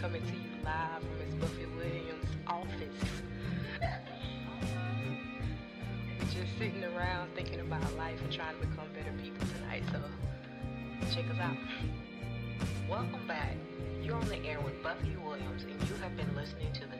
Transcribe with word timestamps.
coming 0.00 0.22
to 0.22 0.32
you 0.32 0.64
live 0.64 1.02
from 1.02 1.18
Miss 1.18 1.34
Buffy 1.34 1.66
Williams' 1.76 2.24
office. 2.46 2.70
Just 6.32 6.58
sitting 6.58 6.82
around 6.96 7.28
thinking 7.34 7.60
about 7.60 7.82
life 7.98 8.18
and 8.22 8.32
trying 8.32 8.58
to 8.58 8.66
become 8.66 8.86
better 8.94 9.12
people 9.22 9.46
tonight, 9.58 9.82
so 9.92 10.00
check 11.14 11.28
us 11.30 11.38
out. 11.38 11.54
Welcome 12.88 13.26
back. 13.28 13.56
You're 14.02 14.14
on 14.14 14.26
the 14.28 14.42
air 14.46 14.58
with 14.62 14.82
Buffy 14.82 15.14
Williams, 15.22 15.64
and 15.64 15.78
you 15.86 15.94
have 15.96 16.16
been 16.16 16.34
listening 16.34 16.72
to 16.72 16.80
the 16.86 16.96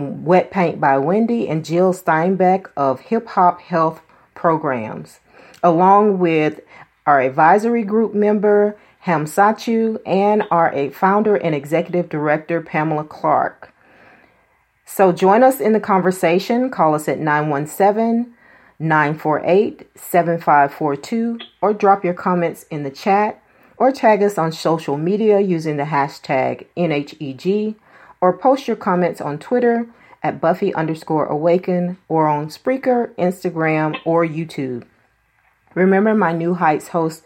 new 0.00 0.22
Wet 0.22 0.52
Paint 0.52 0.80
by 0.80 0.98
Wendy 0.98 1.48
and 1.48 1.64
Jyl 1.64 1.92
Stienback 1.92 2.66
of 2.76 3.00
Hip 3.00 3.26
Hop 3.30 3.60
Health 3.60 4.02
Programs, 4.36 5.18
along 5.64 6.20
with 6.20 6.60
our 7.06 7.20
advisory 7.20 7.82
group 7.82 8.14
member 8.14 8.78
Hamsatu 9.06 10.00
and 10.04 10.42
our 10.50 10.90
founder 10.90 11.36
and 11.36 11.54
executive 11.54 12.08
director 12.08 12.60
Pamela 12.60 13.04
Clark. 13.04 13.72
So 14.84 15.12
join 15.12 15.44
us 15.44 15.60
in 15.60 15.72
the 15.72 15.80
conversation. 15.80 16.70
Call 16.70 16.94
us 16.94 17.08
at 17.08 17.18
917 17.20 18.34
948 18.78 19.88
7542 19.94 21.38
or 21.62 21.72
drop 21.72 22.04
your 22.04 22.14
comments 22.14 22.64
in 22.64 22.82
the 22.82 22.90
chat 22.90 23.40
or 23.78 23.92
tag 23.92 24.22
us 24.22 24.38
on 24.38 24.52
social 24.52 24.96
media 24.96 25.40
using 25.40 25.76
the 25.76 25.84
hashtag 25.84 26.66
NHEG 26.76 27.76
or 28.20 28.36
post 28.36 28.66
your 28.66 28.76
comments 28.76 29.20
on 29.20 29.38
Twitter 29.38 29.86
at 30.22 30.40
Buffy 30.40 30.74
underscore 30.74 31.26
awaken 31.26 31.96
or 32.08 32.26
on 32.26 32.48
Spreaker, 32.48 33.14
Instagram, 33.14 33.96
or 34.04 34.26
YouTube. 34.26 34.84
Remember, 35.74 36.14
my 36.14 36.32
New 36.32 36.54
Heights 36.54 36.88
host 36.88 37.22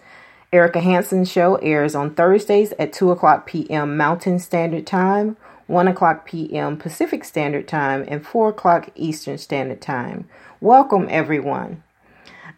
Erica 0.52 0.80
Hansen's 0.80 1.30
show 1.30 1.54
airs 1.56 1.94
on 1.94 2.12
Thursdays 2.12 2.72
at 2.76 2.92
2 2.92 3.12
o'clock 3.12 3.46
p.m. 3.46 3.96
Mountain 3.96 4.40
Standard 4.40 4.84
Time, 4.84 5.36
1 5.68 5.86
o'clock 5.86 6.26
p.m. 6.26 6.76
Pacific 6.76 7.22
Standard 7.22 7.68
Time, 7.68 8.04
and 8.08 8.26
4 8.26 8.48
o'clock 8.48 8.88
Eastern 8.96 9.38
Standard 9.38 9.80
Time. 9.80 10.28
Welcome, 10.60 11.06
everyone. 11.08 11.84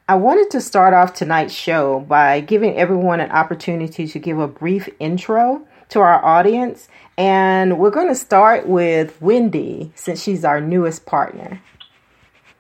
I 0.09 0.15
wanted 0.15 0.51
to 0.53 0.61
start 0.63 0.95
off 0.95 1.13
tonight's 1.13 1.53
show 1.53 2.01
by 2.01 2.41
giving 2.41 2.79
everyone 2.79 3.21
an 3.21 3.31
opportunity 3.31 4.07
to 4.07 4.19
give 4.19 4.39
a 4.39 4.49
brief 4.49 4.89
intro 4.99 5.61
to 5.91 6.01
our 6.01 6.25
audience, 6.25 6.89
and 7.19 7.79
we're 7.79 7.91
going 7.91 8.09
to 8.09 8.15
start 8.15 8.67
with 8.67 9.21
Wendy 9.21 9.93
since 9.95 10.23
she's 10.23 10.47
our 10.47 10.63
newest 10.63 11.05
partner. 11.05 11.61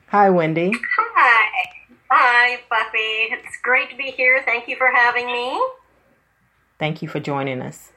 Hi, 0.08 0.28
Wendy. 0.28 0.72
Hi. 2.14 2.58
Buffy. 2.68 3.32
It's 3.32 3.56
great 3.62 3.88
to 3.88 3.96
be 3.96 4.10
here. 4.10 4.42
Thank 4.44 4.68
you 4.68 4.76
for 4.76 4.90
having 4.90 5.26
me. 5.28 5.58
Thank 6.78 7.00
you 7.00 7.08
for 7.08 7.20
joining 7.20 7.62
us. 7.62 7.92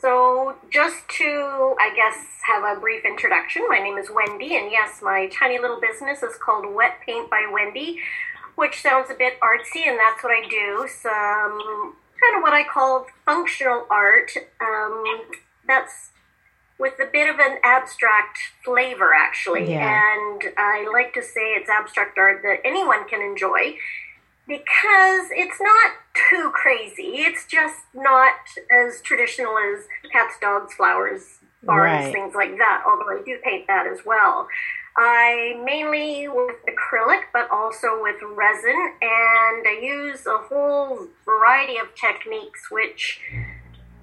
So, 0.00 0.56
just 0.72 1.08
to, 1.18 1.76
I 1.78 1.94
guess, 1.94 2.16
have 2.48 2.64
a 2.64 2.80
brief 2.80 3.04
introduction, 3.04 3.64
my 3.68 3.78
name 3.78 3.96
is 3.96 4.10
Wendy, 4.10 4.56
and 4.56 4.72
yes, 4.72 5.02
my 5.02 5.28
tiny 5.28 5.60
little 5.60 5.80
business 5.80 6.20
is 6.24 6.34
called 6.36 6.66
Wet 6.74 6.94
Paint 7.06 7.30
by 7.30 7.48
Wendy, 7.48 8.00
which 8.56 8.82
sounds 8.82 9.08
a 9.10 9.14
bit 9.14 9.34
artsy, 9.38 9.86
and 9.86 9.96
that's 10.00 10.24
what 10.24 10.32
I 10.32 10.48
do. 10.48 10.88
Some 10.88 11.94
kind 12.20 12.36
of 12.36 12.42
what 12.42 12.54
I 12.54 12.64
call 12.64 13.06
functional 13.24 13.86
art. 13.88 14.32
Um, 14.60 15.04
that's 15.68 16.10
with 16.78 16.94
a 17.00 17.06
bit 17.12 17.28
of 17.28 17.38
an 17.40 17.58
abstract 17.64 18.38
flavor, 18.64 19.10
actually. 19.12 19.70
Yeah. 19.70 19.80
And 20.14 20.42
I 20.56 20.88
like 20.92 21.12
to 21.14 21.22
say 21.22 21.52
it's 21.54 21.68
abstract 21.68 22.16
art 22.18 22.42
that 22.42 22.58
anyone 22.64 23.08
can 23.08 23.20
enjoy 23.20 23.76
because 24.46 25.28
it's 25.30 25.60
not 25.60 25.92
too 26.30 26.50
crazy. 26.54 27.16
It's 27.18 27.44
just 27.46 27.76
not 27.94 28.34
as 28.72 29.00
traditional 29.02 29.56
as 29.58 29.84
cats, 30.10 30.36
dogs, 30.40 30.72
flowers, 30.74 31.38
barns, 31.62 32.04
Right. 32.06 32.12
things 32.12 32.34
like 32.34 32.56
that, 32.58 32.84
although 32.86 33.10
I 33.10 33.22
do 33.24 33.38
paint 33.44 33.66
that 33.66 33.86
as 33.86 34.04
well. 34.06 34.48
I 34.96 35.60
mainly 35.64 36.26
with 36.28 36.56
acrylic, 36.66 37.24
but 37.32 37.48
also 37.50 38.02
with 38.02 38.16
resin, 38.22 38.94
and 39.02 39.66
I 39.66 39.78
use 39.80 40.26
a 40.26 40.38
whole 40.38 41.06
variety 41.24 41.76
of 41.78 41.94
techniques 41.94 42.68
which 42.70 43.20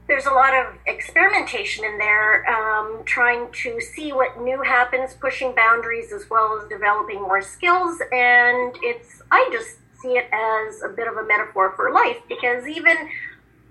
there's 0.08 0.26
a 0.26 0.32
lot 0.32 0.54
of 0.54 0.76
experimentation 0.86 1.84
in 1.84 1.98
there, 1.98 2.48
um, 2.50 3.02
trying 3.06 3.52
to 3.52 3.82
see 3.82 4.14
what 4.14 4.40
new 4.40 4.62
happens, 4.62 5.14
pushing 5.16 5.54
boundaries 5.56 6.12
as 6.12 6.30
well 6.30 6.60
as 6.62 6.70
developing 6.70 7.22
more 7.22 7.42
skills. 7.42 8.00
And 8.12 8.76
it's, 8.82 9.22
I 9.32 9.50
just 9.52 9.78
see 10.02 10.18
it 10.18 10.28
as 10.32 10.84
a 10.84 10.90
bit 10.90 11.08
of 11.08 11.18
a 11.18 11.26
metaphor 11.26 11.74
for 11.76 11.92
life 11.92 12.18
because 12.30 12.68
even 12.68 12.96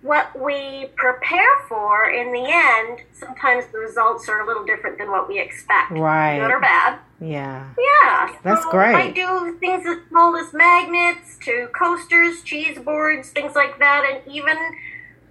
what 0.02 0.38
we 0.38 0.90
prepare 0.96 1.60
for 1.68 2.10
in 2.10 2.32
the 2.32 2.44
end, 2.46 3.00
sometimes 3.12 3.64
the 3.72 3.78
results 3.78 4.28
are 4.28 4.42
a 4.42 4.46
little 4.46 4.64
different 4.64 4.98
than 4.98 5.10
what 5.10 5.28
we 5.28 5.38
expect. 5.38 5.92
Right. 5.92 6.38
Good 6.38 6.50
or 6.50 6.60
bad. 6.60 6.98
Yeah. 7.20 7.70
Yeah. 7.78 8.36
That's 8.42 8.64
so 8.64 8.70
great. 8.70 8.94
I 8.94 9.10
do 9.12 9.56
things 9.60 9.86
as 9.86 9.98
small 10.08 10.36
as 10.36 10.52
magnets 10.52 11.38
to 11.44 11.68
coasters, 11.68 12.42
cheese 12.42 12.78
boards, 12.78 13.30
things 13.30 13.54
like 13.54 13.78
that, 13.78 14.04
and 14.10 14.34
even 14.34 14.56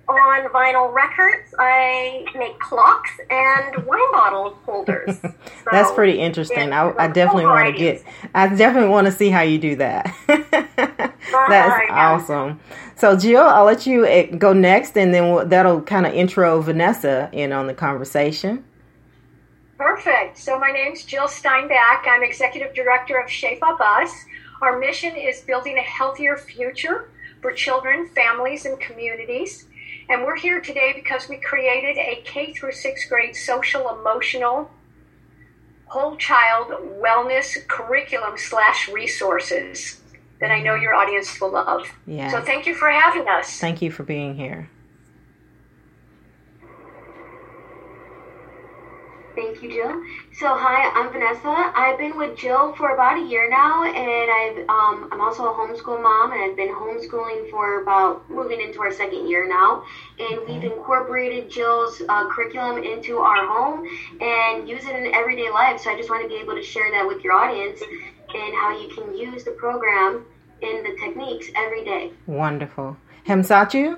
on 0.08 0.50
vinyl 0.50 0.94
records, 0.94 1.54
I 1.58 2.26
make 2.36 2.60
clocks 2.60 3.12
and 3.30 3.86
wine 3.86 4.12
bottle 4.12 4.58
holders. 4.66 5.20
So, 5.64 5.70
That's 5.72 5.92
pretty 5.94 6.20
interesting. 6.20 6.74
I, 6.74 6.94
I 6.98 7.08
definitely 7.08 7.46
want 7.46 7.74
to 7.74 7.80
get. 7.80 8.04
I 8.36 8.54
definitely 8.54 8.90
want 8.90 9.08
to 9.08 9.14
see 9.14 9.30
how 9.30 9.42
you 9.42 9.58
do 9.58 9.78
that. 9.78 10.14
That's 10.28 11.22
yeah. 11.32 11.88
awesome. 11.90 12.60
So 12.98 13.16
Jyl, 13.16 13.48
I'll 13.48 13.64
let 13.64 13.86
you 13.86 14.06
eh, 14.06 14.26
go 14.26 14.52
next, 14.52 14.98
and 14.98 15.14
then 15.14 15.32
we'll, 15.32 15.46
that'll 15.46 15.82
kind 15.82 16.06
of 16.06 16.14
intro 16.14 16.60
Vanessa 16.62 17.30
in 17.32 17.54
on 17.54 17.68
the 17.68 17.74
conversation. 17.74 18.66
Perfect. 19.78 20.38
So 20.38 20.60
my 20.60 20.72
name's 20.72 21.06
Jyl 21.06 21.28
Stienback. 21.28 22.06
I'm 22.06 22.24
executive 22.24 22.74
director 22.74 23.18
of 23.18 23.30
Shape 23.30 23.64
Up 23.64 23.80
Us. 23.80 24.12
Our 24.62 24.80
mission 24.80 25.16
is 25.16 25.42
building 25.42 25.78
a 25.78 25.82
healthier 25.82 26.36
future 26.36 27.10
for 27.42 27.52
children, 27.52 28.10
families, 28.10 28.66
and 28.66 28.80
communities. 28.80 29.68
And 30.10 30.24
we're 30.24 30.38
here 30.38 30.60
today 30.60 30.94
because 30.94 31.30
we 31.30 31.38
created 31.38 31.98
a 31.98 32.22
K 32.26 32.54
through 32.54 32.74
sixth 32.74 33.10
grade 33.10 33.36
social 33.36 33.90
emotional 33.90 34.70
whole 35.86 36.16
child 36.18 36.70
wellness 37.00 37.68
curriculum 37.68 38.34
slash 38.36 38.90
resources 38.90 40.02
that 40.40 40.50
I 40.50 40.60
know 40.60 40.76
your 40.76 40.96
audience 40.96 41.40
will 41.40 41.54
love. 41.54 41.88
Yeah. 42.08 42.32
So 42.32 42.42
thank 42.42 42.66
you 42.66 42.74
for 42.74 42.90
having 42.90 43.28
us. 43.28 43.60
Thank 43.60 43.82
you 43.82 43.92
for 43.92 44.04
being 44.04 44.36
here. 44.36 44.70
Thank 49.36 49.64
you, 49.64 49.70
Jyl. 49.70 50.04
So, 50.34 50.48
hi, 50.56 50.92
I'm 50.94 51.12
Vanessa. 51.12 51.72
I've 51.76 51.98
been 51.98 52.16
with 52.18 52.38
Jyl 52.38 52.76
for 52.78 52.94
about 52.94 53.18
a 53.18 53.26
year 53.26 53.50
now, 53.50 53.84
and 53.84 53.98
I've 53.98 54.70
um, 54.70 55.10
I'm 55.12 55.22
also 55.22 55.46
a 55.46 55.54
homeschool 55.54 56.02
mom, 56.02 56.32
and 56.32 56.42
I've 56.42 56.56
been 56.56 56.70
homeschooling 56.70 57.50
for 57.50 57.82
about 57.82 58.30
moving 58.30 58.62
into 58.62 58.82
our 58.82 58.92
second 58.92 59.28
year 59.28 59.48
now. 59.48 59.84
And 60.20 60.42
we've 60.48 60.64
incorporated 60.64 61.50
Jyl's 61.50 62.02
uh, 62.08 62.30
curriculum 62.30 62.84
into 62.84 63.18
our 63.18 63.48
home 63.48 63.88
and 64.22 64.70
use 64.70 64.86
it 64.86 64.96
in 64.96 65.14
everyday 65.16 65.50
life. 65.50 65.82
So, 65.82 65.90
I 65.90 65.98
just 65.98 66.12
want 66.12 66.22
to 66.22 66.30
be 66.30 66.36
able 66.36 66.54
to 66.54 66.64
share 66.64 66.92
that 66.92 67.08
with 67.08 67.24
your 67.24 67.34
audience 67.34 67.82
and 67.82 68.54
how 68.56 68.80
you 68.80 68.90
can 68.90 69.18
use 69.18 69.44
the 69.44 69.52
program 69.52 70.26
and 70.62 70.86
the 70.86 70.96
techniques 71.00 71.48
every 71.56 71.84
day. 71.84 72.12
Wonderful. 72.28 72.98
Hamsatu? 73.28 73.98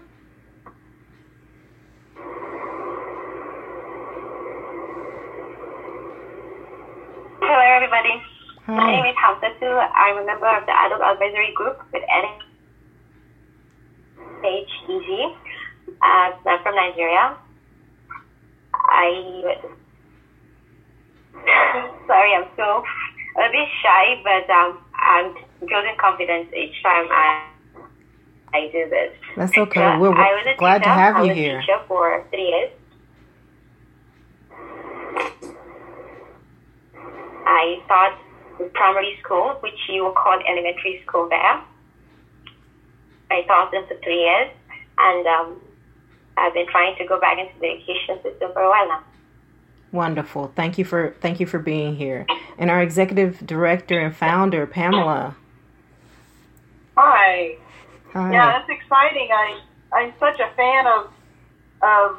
Hello, 7.45 7.61
everybody. 7.61 8.17
Hi. 8.65 8.73
My 8.73 8.91
name 8.91 9.05
is 9.05 9.15
Hamsatu. 9.21 9.69
I'm 9.93 10.17
a 10.17 10.25
member 10.25 10.47
of 10.49 10.65
the 10.65 10.71
Adult 10.73 11.01
Advisory 11.01 11.53
Group 11.53 11.77
with 11.93 12.01
NHEG. 14.41 15.35
Uh, 16.01 16.31
I'm 16.49 16.59
from 16.63 16.75
Nigeria. 16.75 17.37
I 18.73 19.07
sorry, 22.07 22.33
I'm 22.33 22.47
so 22.57 22.83
a 23.37 23.49
bit 23.51 23.67
shy, 23.83 24.21
but 24.23 24.49
um, 24.49 24.79
I'm 24.95 25.33
building 25.67 25.95
confidence 25.99 26.49
each 26.57 26.81
time 26.81 27.05
I 27.11 27.45
I 28.53 28.69
do 28.71 28.89
this. 28.89 29.11
That's 29.37 29.55
okay. 29.57 29.81
So 29.81 29.99
We're 29.99 30.15
I 30.15 30.31
was 30.33 30.45
a 30.49 30.57
glad 30.57 30.79
to 30.79 30.89
teacher. 30.89 30.93
have 30.93 31.15
I 31.17 31.23
you 31.23 31.33
here. 31.33 31.59
teacher 31.61 31.79
for 31.87 32.25
three 32.31 32.47
years. 32.49 32.71
I 37.45 37.81
taught 37.87 38.17
primary 38.73 39.17
school, 39.23 39.57
which 39.61 39.77
you 39.89 40.05
would 40.05 40.15
call 40.15 40.39
elementary 40.47 41.01
school 41.05 41.29
there. 41.29 41.61
I 43.31 43.41
taught 43.47 43.71
them 43.71 43.85
for 43.87 43.95
three 44.03 44.21
years, 44.21 44.51
and 44.97 45.27
um, 45.27 45.61
I've 46.37 46.53
been 46.53 46.67
trying 46.67 46.95
to 46.97 47.05
go 47.05 47.19
back 47.19 47.37
into 47.37 47.53
the 47.59 47.67
education 47.67 48.21
system 48.23 48.51
for 48.53 48.61
a 48.61 48.69
while 48.69 48.87
now. 48.87 49.03
Wonderful. 49.91 50.51
Thank 50.55 50.77
you 50.77 50.83
for 50.83 51.15
thank 51.21 51.39
you 51.39 51.45
for 51.45 51.57
being 51.59 51.95
here. 51.95 52.27
And 52.57 52.69
our 52.69 52.81
executive 52.81 53.45
director 53.45 53.99
and 53.99 54.15
founder, 54.15 54.67
Pamela. 54.67 55.35
Hi. 56.97 57.55
Hi. 58.11 58.31
Yeah, 58.31 58.59
that's 58.59 58.69
exciting. 58.69 59.29
I 59.31 59.61
I'm 59.93 60.13
such 60.19 60.39
a 60.39 60.53
fan 60.55 60.87
of 60.87 61.11
of 61.81 62.17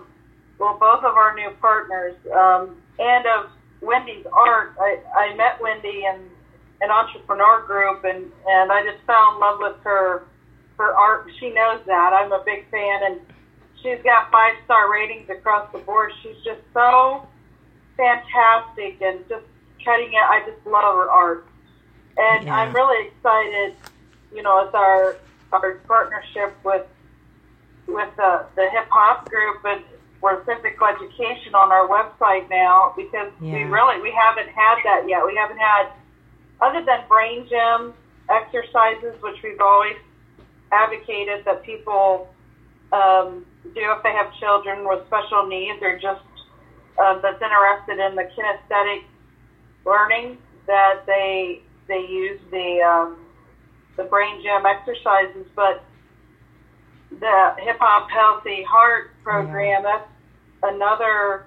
well 0.59 0.79
both 0.81 1.05
of 1.05 1.17
our 1.17 1.35
new 1.35 1.51
partners 1.61 2.15
um, 2.35 2.77
and 2.99 3.27
of 3.27 3.51
Wendy's 3.81 4.27
art. 4.33 4.75
I, 4.81 4.99
I 5.15 5.35
met 5.37 5.61
Wendy 5.61 6.05
in 6.05 6.21
an 6.81 6.91
entrepreneur 6.91 7.63
group 7.67 8.05
and 8.05 8.31
and 8.49 8.73
I 8.73 8.83
just 8.85 9.03
fell 9.07 9.35
in 9.35 9.41
love 9.41 9.59
with 9.61 9.77
her 9.85 10.25
her 10.79 10.95
art. 10.95 11.29
She 11.41 11.51
knows 11.51 11.81
that. 11.87 12.13
I'm 12.13 12.33
a 12.33 12.43
big 12.45 12.71
fan 12.71 13.01
and 13.05 13.21
she's 13.83 14.03
got 14.05 14.31
five 14.31 14.55
star 14.65 14.91
ratings 14.93 15.29
across 15.31 15.71
the 15.73 15.79
board. 15.79 16.13
She's 16.23 16.37
just 16.45 16.61
so 16.75 17.27
fantastic 17.97 19.01
and 19.01 19.21
just 19.29 19.45
cutting 19.85 20.13
it. 20.13 20.17
I 20.23 20.43
just 20.47 20.67
love 20.67 20.95
her 20.95 21.11
art. 21.11 21.47
And 22.19 22.47
Yeah. 22.47 22.55
I'm 22.57 22.75
really 22.75 23.09
excited, 23.09 23.75
you 24.35 24.43
know, 24.43 24.65
it's 24.67 24.75
our 24.75 25.17
our 25.53 25.75
partnership 25.87 26.55
with 26.65 26.87
with 27.87 28.11
the, 28.17 28.45
the 28.57 28.69
hip 28.71 28.89
hop 28.91 29.31
group 29.31 29.65
and 29.65 29.83
for 30.21 30.45
physical 30.45 30.87
education 30.87 31.55
on 31.55 31.71
our 31.71 31.89
website 31.89 32.49
now 32.49 32.95
because 32.97 33.31
we 33.41 33.65
really 33.65 34.01
we 34.01 34.13
haven't 34.13 34.49
had 34.49 34.77
that 34.85 35.09
yet. 35.09 35.25
We 35.25 35.37
haven't 35.37 35.59
had 35.59 35.93
other 36.61 36.85
than 36.85 37.07
brain 37.09 37.47
gym 37.49 37.95
exercises, 38.31 39.21
which 39.23 39.37
we've 39.43 39.61
always 39.61 39.97
advocated 40.73 41.45
that 41.45 41.63
people 41.63 42.29
um, 42.93 43.45
do 43.75 43.93
if 43.93 44.03
they 44.03 44.13
have 44.13 44.33
children 44.41 44.87
with 44.89 45.07
special 45.07 45.47
needs 45.47 45.79
or 45.83 45.99
just 45.99 46.23
uh, 46.99 47.21
that's 47.21 47.41
interested 47.43 47.99
in 47.99 48.17
the 48.17 48.29
kinesthetic 48.35 49.05
learning 49.85 50.39
that 50.67 51.05
they 51.07 51.63
they 51.89 52.01
use 52.01 52.41
the 52.51 52.83
um, 52.83 53.19
the 53.97 54.05
brain 54.05 54.43
gym 54.43 54.67
exercises, 54.67 55.47
but 55.55 55.83
the 57.11 57.55
hip 57.59 57.77
hop 57.81 58.11
healthy 58.11 58.63
heart 58.63 59.11
program 59.23 59.83
that's 59.83 60.09
another 60.63 61.45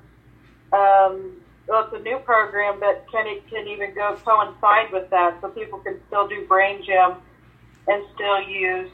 um, 0.72 1.32
well, 1.68 1.84
it's 1.86 1.94
a 1.94 2.00
new 2.00 2.18
program 2.20 2.80
that 2.80 3.06
can 3.12 3.28
it 3.28 3.48
can 3.50 3.68
even 3.68 3.94
go 3.94 4.18
coincide 4.26 4.92
with 4.92 5.10
that, 5.12 5.38
so 5.42 5.50
people 5.50 5.80
can 5.80 6.00
still 6.08 6.28
do 6.28 6.46
brain 6.48 6.84
gym 6.84 7.14
and 7.88 8.04
still 8.16 8.42
use 8.42 8.90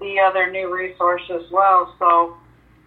the 0.00 0.18
other 0.20 0.50
new 0.50 0.72
resource 0.72 1.22
as 1.30 1.48
well. 1.50 1.94
So 1.98 2.36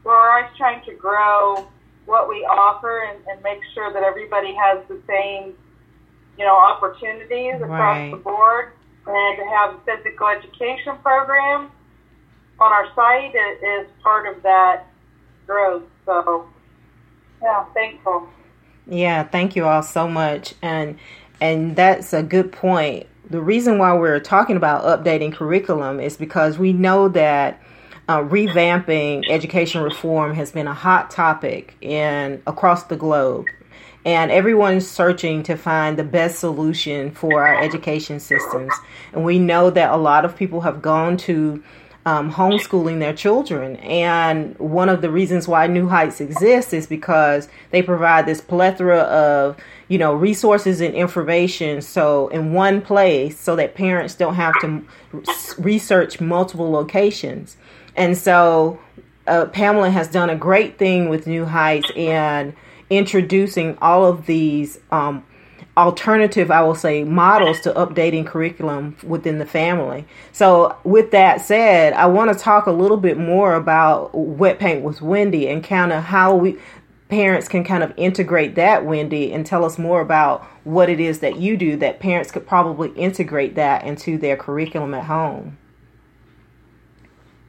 we're 0.04 0.18
always 0.18 0.50
trying 0.58 0.84
to 0.86 0.94
grow 0.94 1.68
what 2.06 2.28
we 2.28 2.46
offer 2.46 3.04
and, 3.04 3.20
and 3.28 3.42
make 3.44 3.60
sure 3.74 3.92
that 3.94 4.04
everybody 4.04 4.54
has 4.54 4.80
the 4.88 5.00
same, 5.08 5.54
you 6.38 6.46
know, 6.46 6.56
opportunities 6.56 7.56
across 7.56 7.70
Right. 7.70 8.12
the 8.12 8.18
board. 8.18 8.72
And 9.08 9.38
to 9.38 9.46
have 9.46 9.76
a 9.76 9.80
physical 9.80 10.28
education 10.28 10.96
program 11.02 11.72
on 12.62 12.72
our 12.72 12.88
site 12.96 13.34
is 13.36 13.88
part 14.04 14.28
of 14.28 14.42
that 14.44 14.86
growth. 15.48 15.84
So, 16.06 16.48
yeah, 17.42 17.66
thankful. 17.74 18.30
Yeah, 18.88 19.24
thank 19.24 19.56
you 19.56 19.66
all 19.66 19.84
so 19.84 20.08
much. 20.08 20.54
And 20.62 20.98
and 21.42 21.76
that's 21.76 22.14
a 22.14 22.22
good 22.22 22.52
point. 22.52 23.08
The 23.30 23.42
reason 23.42 23.80
why 23.80 23.94
we're 23.98 24.20
talking 24.20 24.58
about 24.58 24.84
updating 24.84 25.34
curriculum 25.34 26.00
is 26.00 26.18
because 26.18 26.60
we 26.60 26.72
know 26.72 27.08
that 27.10 27.62
uh, 28.08 28.20
revamping 28.20 29.24
education 29.30 29.82
reform 29.82 30.36
has 30.36 30.52
been 30.52 30.68
a 30.68 30.74
hot 30.74 31.10
topic 31.10 31.76
in 31.82 32.44
across 32.46 32.84
the 32.84 32.96
globe. 32.96 33.46
And 34.04 34.32
everyone's 34.32 34.88
searching 34.88 35.44
to 35.44 35.56
find 35.56 35.98
the 35.98 36.04
best 36.04 36.40
solution 36.40 37.12
for 37.12 37.44
our 37.44 37.62
education 37.62 38.20
systems. 38.20 38.74
And 39.14 39.24
we 39.24 39.40
know 39.40 39.70
that 39.70 39.92
a 39.92 39.98
lot 39.98 40.26
of 40.26 40.36
people 40.36 40.62
have 40.62 40.82
gone 40.82 41.18
to 41.18 41.64
um, 42.06 42.32
homeschooling 42.32 43.00
their 43.00 43.14
children. 43.14 43.76
And 43.78 44.58
one 44.58 44.90
of 44.90 45.02
the 45.02 45.12
reasons 45.12 45.48
why 45.48 45.68
New 45.68 45.88
Heights 45.88 46.20
exists 46.20 46.74
is 46.74 46.88
because 46.88 47.48
they 47.70 47.82
provide 47.82 48.26
this 48.26 48.42
plethora 48.42 49.00
of, 49.00 49.58
you 49.88 49.98
know, 49.98 50.14
resources 50.14 50.82
and 50.82 50.96
information 50.96 51.82
so 51.82 52.28
in 52.30 52.54
one 52.54 52.82
place 52.82 53.40
so 53.40 53.56
that 53.56 53.76
parents 53.76 54.16
don't 54.16 54.36
have 54.36 54.60
to 54.62 54.84
research 55.60 56.20
multiple 56.20 56.72
locations. 56.72 57.58
And 57.96 58.18
so 58.18 58.80
uh, 59.28 59.46
Pamela 59.46 59.92
has 59.92 60.08
done 60.08 60.30
a 60.30 60.36
great 60.36 60.78
thing 60.78 61.10
with 61.10 61.28
New 61.28 61.46
Heights 61.46 61.92
and 61.96 62.56
introducing 62.90 63.78
all 63.82 64.06
of 64.06 64.26
these 64.26 64.80
um, 64.92 65.24
alternative, 65.82 66.52
I 66.52 66.62
will 66.62 66.76
say, 66.76 67.04
models 67.04 67.60
to 67.62 67.74
updating 67.74 68.26
curriculum 68.26 68.96
within 69.04 69.40
the 69.40 69.46
family. 69.46 70.06
So, 70.32 70.78
with 70.84 71.12
that 71.12 71.42
said, 71.42 71.94
I 71.94 72.06
want 72.06 72.32
to 72.32 72.38
talk 72.38 72.68
a 72.68 72.72
little 72.72 72.98
bit 72.98 73.18
more 73.18 73.56
about 73.56 74.14
wet 74.14 74.60
paint 74.60 74.84
with 74.84 75.02
Wendy 75.02 75.48
and 75.48 75.64
kind 75.64 75.92
of 75.92 76.04
how 76.04 76.36
we 76.36 76.58
parents 77.10 77.50
can 77.50 77.64
kind 77.66 77.84
of 77.84 77.94
integrate 77.98 78.56
that, 78.56 78.86
Wendy, 78.86 79.34
and 79.34 79.46
tell 79.46 79.66
us 79.66 79.78
more 79.78 80.00
about 80.00 80.44
what 80.64 80.90
it 80.90 81.00
is 81.00 81.20
that 81.20 81.36
you 81.36 81.58
do 81.58 81.76
that 81.76 82.00
parents 82.00 82.32
could 82.32 82.48
probably 82.48 82.90
integrate 82.92 83.56
that 83.56 83.84
into 83.84 84.18
their 84.18 84.38
curriculum 84.38 84.94
at 84.94 85.06
home. 85.06 85.58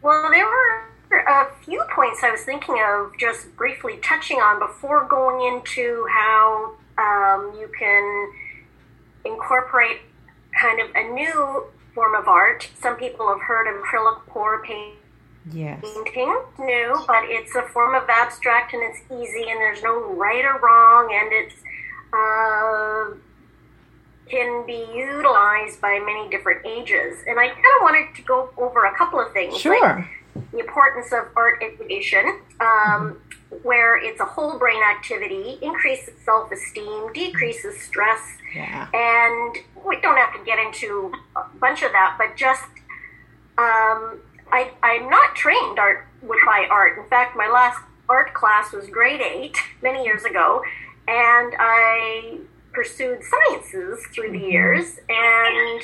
Well, 0.03 0.29
there 0.31 0.47
were 0.47 1.19
a 1.21 1.47
few 1.65 1.81
points 1.95 2.25
I 2.25 2.33
was 2.33 2.41
thinking 2.43 2.83
of 2.85 3.17
just 3.19 3.55
briefly 3.57 3.99
touching 4.03 4.39
on 4.39 4.59
before 4.59 5.05
going 5.05 5.55
into 5.55 6.07
how 6.11 6.75
um, 6.99 7.55
you 7.59 7.69
can 7.79 8.33
incorporate 9.25 9.99
kind 10.61 10.81
of 10.81 10.89
a 10.95 11.13
new 11.13 11.65
form 11.95 12.15
of 12.15 12.29
art. 12.29 12.69
Some 12.81 12.97
people 12.97 13.29
have 13.29 13.41
heard 13.43 13.67
of 13.67 13.83
acrylic 13.83 14.21
pour 14.29 14.63
paint 14.65 14.97
Yes. 15.51 15.81
painting 15.83 16.37
new, 16.61 17.03
but 17.09 17.25
it's 17.25 17.55
a 17.57 17.63
form 17.63 17.95
of 17.97 18.09
abstract 18.09 18.75
and 18.75 18.83
it's 18.83 19.01
easy 19.11 19.51
and 19.51 19.59
there's 19.59 19.83
no 19.83 19.99
right 20.15 20.45
or 20.45 20.59
wrong 20.61 21.11
and 21.13 21.33
it's 21.33 21.55
uh, 22.13 23.17
can 24.29 24.65
be 24.65 24.87
utilized 24.95 25.81
by 25.81 25.99
many 25.99 26.31
different 26.31 26.65
ages. 26.65 27.19
And 27.27 27.41
I 27.41 27.49
kind 27.49 27.59
of 27.59 27.83
wanted 27.83 28.15
to 28.15 28.23
go 28.23 28.51
over 28.57 28.85
a 28.85 28.97
couple 28.97 29.19
of 29.21 29.33
things. 29.33 29.53
like 29.55 29.61
Sure. 29.63 30.09
the 30.53 30.59
importance 30.61 31.13
of 31.13 31.27
art 31.37 31.61
education, 31.63 32.41
um, 32.61 33.21
where 33.63 33.97
it's 34.03 34.21
a 34.21 34.25
whole 34.25 34.59
brain 34.59 34.81
activity, 34.83 35.59
increases 35.63 36.15
self 36.25 36.51
esteem, 36.51 37.13
decreases 37.13 37.81
stress, 37.83 38.21
Yeah. 38.55 38.89
and 38.95 39.57
we 39.87 40.01
don't 40.01 40.17
have 40.17 40.33
to 40.35 40.45
get 40.45 40.59
into 40.59 41.13
a 41.37 41.43
bunch 41.61 41.83
of 41.83 41.93
that, 41.93 42.17
but 42.19 42.37
just 42.37 42.63
um, 43.59 44.21
I, 44.51 44.71
I'm 44.83 45.09
not 45.11 45.35
trained 45.37 45.79
art 45.79 46.07
with 46.23 46.39
my 46.45 46.67
art. 46.71 46.99
In 46.99 47.05
fact, 47.09 47.37
my 47.37 47.49
last 47.49 47.79
art 48.09 48.33
class 48.35 48.73
was 48.73 48.87
grade 48.89 49.21
eight 49.21 49.57
many 49.83 50.05
years 50.05 50.25
ago, 50.25 50.63
and 51.09 51.55
I 51.59 52.39
pursued 52.73 53.21
sciences 53.23 54.05
through 54.15 54.33
the 54.33 54.39
years. 54.39 54.99
And 55.09 55.83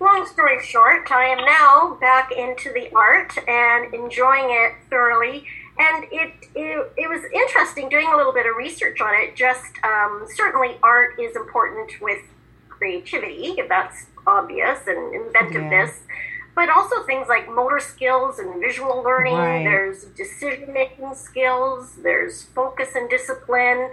long 0.00 0.26
story 0.26 0.62
short, 0.64 1.10
I 1.10 1.26
am 1.26 1.44
now 1.44 1.96
back 2.00 2.30
into 2.32 2.72
the 2.72 2.94
art 2.94 3.36
and 3.48 3.92
enjoying 3.92 4.46
it 4.48 4.74
thoroughly. 4.88 5.44
And 5.82 6.04
it, 6.12 6.32
it, 6.54 6.92
it 6.96 7.08
was 7.08 7.22
interesting 7.32 7.88
doing 7.88 8.06
a 8.12 8.16
little 8.16 8.32
bit 8.32 8.46
of 8.46 8.54
research 8.56 9.00
on 9.00 9.14
it. 9.14 9.34
Just 9.34 9.72
um, 9.82 10.26
certainly, 10.34 10.76
art 10.82 11.18
is 11.18 11.34
important 11.34 12.00
with 12.00 12.20
creativity, 12.68 13.56
that's 13.68 14.06
obvious, 14.26 14.86
and 14.86 15.14
inventiveness. 15.14 15.90
Yeah 16.08 16.14
but 16.54 16.68
also 16.68 17.02
things 17.04 17.28
like 17.28 17.48
motor 17.48 17.80
skills 17.80 18.38
and 18.38 18.60
visual 18.60 19.02
learning. 19.02 19.34
Right. 19.34 19.64
There's 19.64 20.04
decision 20.04 20.72
making 20.72 21.14
skills, 21.14 21.94
there's 22.02 22.42
focus 22.42 22.90
and 22.94 23.08
discipline. 23.08 23.90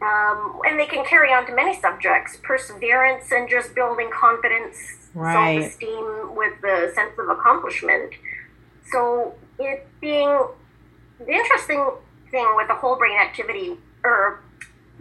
Um, 0.00 0.60
and 0.64 0.78
they 0.78 0.86
can 0.86 1.04
carry 1.04 1.32
on 1.32 1.46
to 1.46 1.54
many 1.54 1.80
subjects 1.80 2.38
perseverance 2.42 3.32
and 3.32 3.48
just 3.48 3.74
building 3.74 4.10
confidence, 4.12 4.76
right. 5.12 5.62
self 5.62 5.72
esteem 5.72 6.36
with 6.36 6.60
the 6.60 6.92
sense 6.94 7.18
of 7.18 7.28
accomplishment. 7.28 8.12
So, 8.92 9.34
it 9.58 9.86
being 10.00 10.38
the 11.18 11.32
interesting 11.32 11.90
thing 12.30 12.52
with 12.56 12.68
the 12.68 12.74
whole 12.74 12.96
brain 12.96 13.18
activity, 13.18 13.76
or 14.04 14.40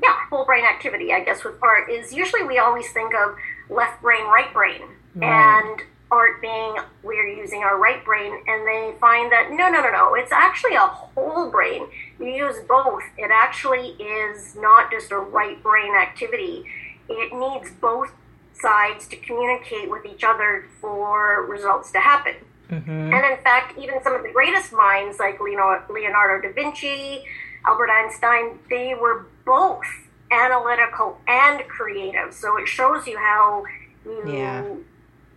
yeah, 0.01 0.15
whole 0.29 0.45
brain 0.45 0.65
activity, 0.65 1.13
I 1.13 1.21
guess, 1.23 1.43
with 1.43 1.55
art 1.61 1.89
is 1.89 2.13
usually 2.13 2.43
we 2.43 2.57
always 2.57 2.91
think 2.91 3.13
of 3.13 3.35
left 3.69 4.01
brain, 4.01 4.25
right 4.25 4.51
brain. 4.53 4.81
Right. 5.15 5.63
And 5.63 5.81
art 6.11 6.41
being 6.41 6.75
we're 7.03 7.27
using 7.27 7.63
our 7.63 7.77
right 7.77 8.03
brain 8.05 8.31
and 8.47 8.65
they 8.65 8.95
find 8.99 9.31
that 9.31 9.49
no 9.51 9.69
no 9.69 9.81
no 9.81 9.91
no 9.91 10.15
it's 10.15 10.31
actually 10.31 10.75
a 10.75 10.79
whole 10.79 11.49
brain 11.51 11.85
you 12.19 12.27
use 12.27 12.55
both 12.67 13.03
it 13.17 13.29
actually 13.31 13.89
is 13.99 14.55
not 14.55 14.89
just 14.89 15.11
a 15.11 15.17
right 15.17 15.61
brain 15.61 15.93
activity 15.95 16.63
it 17.09 17.33
needs 17.33 17.71
both 17.81 18.11
sides 18.53 19.07
to 19.07 19.17
communicate 19.17 19.89
with 19.89 20.05
each 20.05 20.23
other 20.23 20.65
for 20.79 21.45
results 21.45 21.91
to 21.91 21.99
happen 21.99 22.35
mm-hmm. 22.69 23.13
and 23.13 23.25
in 23.25 23.43
fact 23.43 23.77
even 23.77 24.01
some 24.03 24.13
of 24.13 24.23
the 24.23 24.31
greatest 24.31 24.73
minds 24.73 25.19
like 25.19 25.39
leonardo 25.39 26.41
da 26.41 26.53
vinci 26.53 27.23
albert 27.65 27.89
einstein 27.89 28.59
they 28.69 28.93
were 28.93 29.25
both 29.45 29.85
analytical 30.31 31.19
and 31.27 31.61
creative. 31.67 32.33
So 32.33 32.57
it 32.57 32.67
shows 32.67 33.07
you 33.07 33.17
how 33.17 33.63
you 34.05 34.23
yeah. 34.31 34.61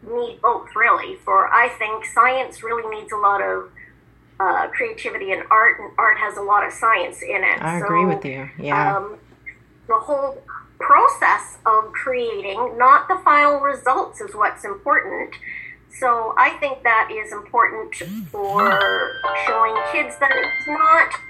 need 0.02 0.40
both 0.40 0.68
really. 0.74 1.16
For 1.24 1.48
i 1.48 1.68
think 1.68 2.04
science 2.06 2.62
really 2.62 2.88
needs 2.96 3.12
a 3.12 3.16
lot 3.16 3.40
of 3.40 3.70
uh, 4.38 4.68
creativity 4.68 5.32
and 5.32 5.42
art 5.50 5.78
and 5.78 5.90
art 5.98 6.16
has 6.18 6.36
a 6.38 6.42
lot 6.42 6.66
of 6.66 6.72
science 6.72 7.22
in 7.22 7.44
it. 7.44 7.62
I 7.62 7.78
so, 7.78 7.84
agree 7.84 8.06
with 8.06 8.24
you. 8.24 8.48
Yeah. 8.58 8.96
um, 8.96 9.18
the 9.86 9.96
whole 9.96 10.42
process 10.78 11.58
of 11.66 11.92
creating 11.92 12.78
not 12.78 13.06
the 13.06 13.20
final 13.22 13.60
results 13.60 14.22
is 14.22 14.34
what's 14.34 14.64
important 14.64 15.34
so 15.98 16.34
i 16.38 16.50
think 16.60 16.82
that 16.82 17.10
is 17.12 17.32
important 17.32 17.94
for 18.30 19.12
showing 19.46 19.76
kids 19.92 20.16
that 20.18 20.32
it's 20.32 20.66
not 20.68 21.20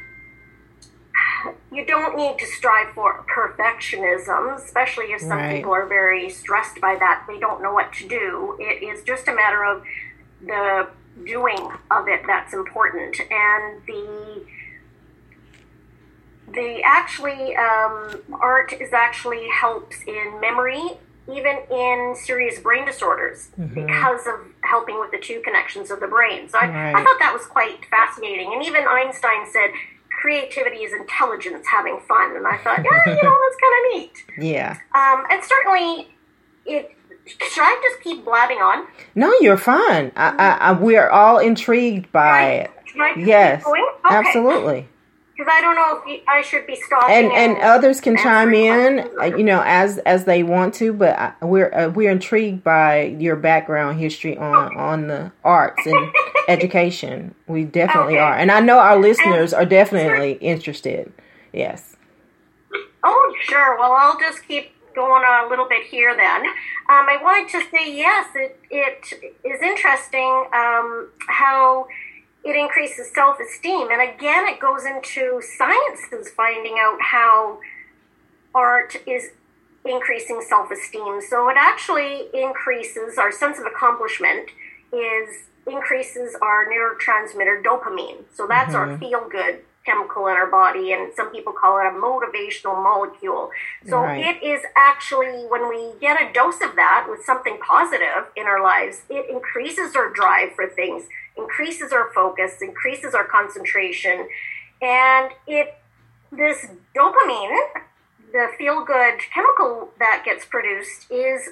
you 1.72 1.86
don't 1.86 2.16
need 2.16 2.38
to 2.38 2.46
strive 2.46 2.92
for 2.94 3.24
perfectionism, 3.34 4.56
especially 4.56 5.06
if 5.06 5.20
some 5.20 5.38
right. 5.38 5.56
people 5.56 5.72
are 5.72 5.86
very 5.86 6.28
stressed 6.28 6.80
by 6.80 6.96
that. 6.96 7.24
They 7.26 7.38
don't 7.38 7.62
know 7.62 7.72
what 7.72 7.92
to 7.94 8.08
do. 8.08 8.56
It 8.58 8.82
is 8.82 9.02
just 9.04 9.28
a 9.28 9.34
matter 9.34 9.64
of 9.64 9.82
the 10.44 10.88
doing 11.24 11.70
of 11.90 12.08
it 12.08 12.22
that's 12.26 12.52
important. 12.52 13.20
And 13.30 13.82
the 13.86 14.44
the 16.52 16.82
actually 16.84 17.54
um, 17.54 18.22
art 18.40 18.72
is 18.72 18.92
actually 18.92 19.48
helps 19.48 20.02
in 20.06 20.40
memory 20.40 20.98
even 21.32 21.58
in 21.70 22.14
serious 22.16 22.58
brain 22.58 22.84
disorders 22.86 23.50
mm-hmm. 23.58 23.74
because 23.74 24.26
of 24.26 24.40
helping 24.62 24.98
with 24.98 25.10
the 25.10 25.18
two 25.18 25.40
connections 25.40 25.90
of 25.90 26.00
the 26.00 26.06
brain 26.06 26.48
so 26.48 26.58
I, 26.58 26.68
right. 26.68 26.94
I 26.94 27.04
thought 27.04 27.18
that 27.20 27.32
was 27.32 27.46
quite 27.46 27.84
fascinating 27.86 28.52
and 28.52 28.64
even 28.64 28.84
einstein 28.88 29.46
said 29.52 29.70
creativity 30.20 30.78
is 30.78 30.92
intelligence 30.92 31.66
having 31.66 31.98
fun. 32.06 32.36
And 32.36 32.46
I 32.46 32.58
thought, 32.58 32.84
yeah, 32.84 33.14
you 33.14 33.22
know, 33.22 33.36
that's 33.44 33.56
kind 33.60 33.74
of 33.78 33.92
neat. 33.94 34.24
Yeah. 34.38 34.76
Um, 34.94 35.24
and 35.30 35.42
certainly, 35.42 36.08
it. 36.66 36.96
Should 37.26 37.62
I 37.62 37.80
just 37.82 38.02
keep 38.02 38.24
blabbing 38.24 38.58
on? 38.58 38.86
No, 39.14 39.32
you're 39.40 39.56
fine. 39.56 40.10
I, 40.16 40.34
I, 40.36 40.48
I 40.60 40.72
we're 40.72 41.08
all 41.08 41.38
intrigued 41.38 42.10
by 42.10 42.50
it. 42.52 42.70
yes, 43.18 43.64
okay. 43.64 43.80
absolutely 44.10 44.88
because 45.40 45.54
I 45.56 45.60
don't 45.62 45.74
know 45.74 46.02
if 46.06 46.22
I 46.28 46.42
should 46.42 46.66
be 46.66 46.76
stopping. 46.76 47.16
And 47.16 47.32
and, 47.32 47.56
and 47.56 47.62
others 47.62 47.98
can 48.00 48.14
chime 48.18 48.52
in, 48.52 49.08
uh, 49.18 49.24
you 49.24 49.42
know, 49.42 49.62
as 49.64 49.96
as 49.98 50.26
they 50.26 50.42
want 50.42 50.74
to. 50.74 50.92
But 50.92 51.18
I, 51.18 51.32
we're 51.40 51.72
uh, 51.72 51.88
we're 51.88 52.10
intrigued 52.10 52.62
by 52.62 53.04
your 53.18 53.36
background 53.36 53.98
history 53.98 54.36
on 54.36 54.76
on 54.76 55.06
the 55.06 55.32
arts 55.42 55.86
and 55.86 56.12
education. 56.48 57.34
We 57.46 57.64
definitely 57.64 58.14
okay. 58.14 58.22
are, 58.22 58.34
and 58.34 58.50
I 58.50 58.60
know 58.60 58.78
our 58.80 58.98
listeners 58.98 59.54
and, 59.54 59.62
are 59.62 59.66
definitely 59.66 60.34
sure. 60.34 60.42
interested. 60.42 61.12
Yes. 61.54 61.96
Oh 63.02 63.34
sure. 63.44 63.78
Well, 63.78 63.92
I'll 63.92 64.20
just 64.20 64.46
keep 64.46 64.72
going 64.94 65.24
on 65.24 65.46
a 65.46 65.48
little 65.48 65.68
bit 65.68 65.86
here 65.86 66.14
then. 66.14 66.44
Um, 66.44 67.06
I 67.08 67.18
wanted 67.22 67.48
to 67.52 67.64
say 67.70 67.96
yes, 67.96 68.28
it 68.34 68.60
it 68.70 69.32
is 69.42 69.62
interesting 69.62 70.44
um, 70.52 71.08
how 71.28 71.86
it 72.44 72.56
increases 72.56 73.12
self 73.14 73.38
esteem. 73.40 73.88
And 73.90 74.00
again, 74.02 74.46
it 74.48 74.60
goes 74.60 74.84
into 74.84 75.42
sciences 75.56 76.30
finding 76.30 76.76
out 76.78 76.98
how 77.00 77.60
art 78.54 78.96
is 79.06 79.30
increasing 79.84 80.42
self 80.46 80.70
esteem. 80.70 81.20
So 81.28 81.48
it 81.48 81.56
actually 81.58 82.28
increases 82.32 83.18
our 83.18 83.32
sense 83.32 83.58
of 83.58 83.66
accomplishment, 83.66 84.50
is 84.92 85.44
increases 85.66 86.34
our 86.40 86.66
neurotransmitter 86.66 87.62
dopamine. 87.62 88.24
So 88.34 88.46
that's 88.46 88.74
mm-hmm. 88.74 88.92
our 88.92 88.98
feel 88.98 89.28
good 89.28 89.60
chemical 89.86 90.26
in 90.26 90.34
our 90.34 90.50
body, 90.50 90.92
and 90.92 91.12
some 91.14 91.30
people 91.30 91.52
call 91.52 91.78
it 91.78 91.86
a 91.86 91.90
motivational 91.90 92.82
molecule. 92.82 93.50
So 93.86 94.00
right. 94.00 94.36
it 94.36 94.42
is 94.42 94.62
actually 94.76 95.44
when 95.48 95.68
we 95.68 95.92
get 96.00 96.20
a 96.20 96.32
dose 96.32 96.60
of 96.62 96.76
that 96.76 97.06
with 97.08 97.24
something 97.24 97.58
positive 97.66 98.28
in 98.36 98.44
our 98.44 98.62
lives, 98.62 99.02
it 99.08 99.30
increases 99.30 99.96
our 99.96 100.10
drive 100.10 100.52
for 100.54 100.68
things 100.68 101.04
increases 101.40 101.92
our 101.92 102.10
focus, 102.12 102.62
increases 102.62 103.14
our 103.14 103.24
concentration, 103.24 104.28
and 104.82 105.30
it 105.46 105.74
this 106.32 106.66
dopamine, 106.96 107.56
the 108.32 108.48
feel 108.56 108.84
good 108.84 109.18
chemical 109.34 109.90
that 109.98 110.22
gets 110.24 110.44
produced, 110.44 111.10
is 111.10 111.48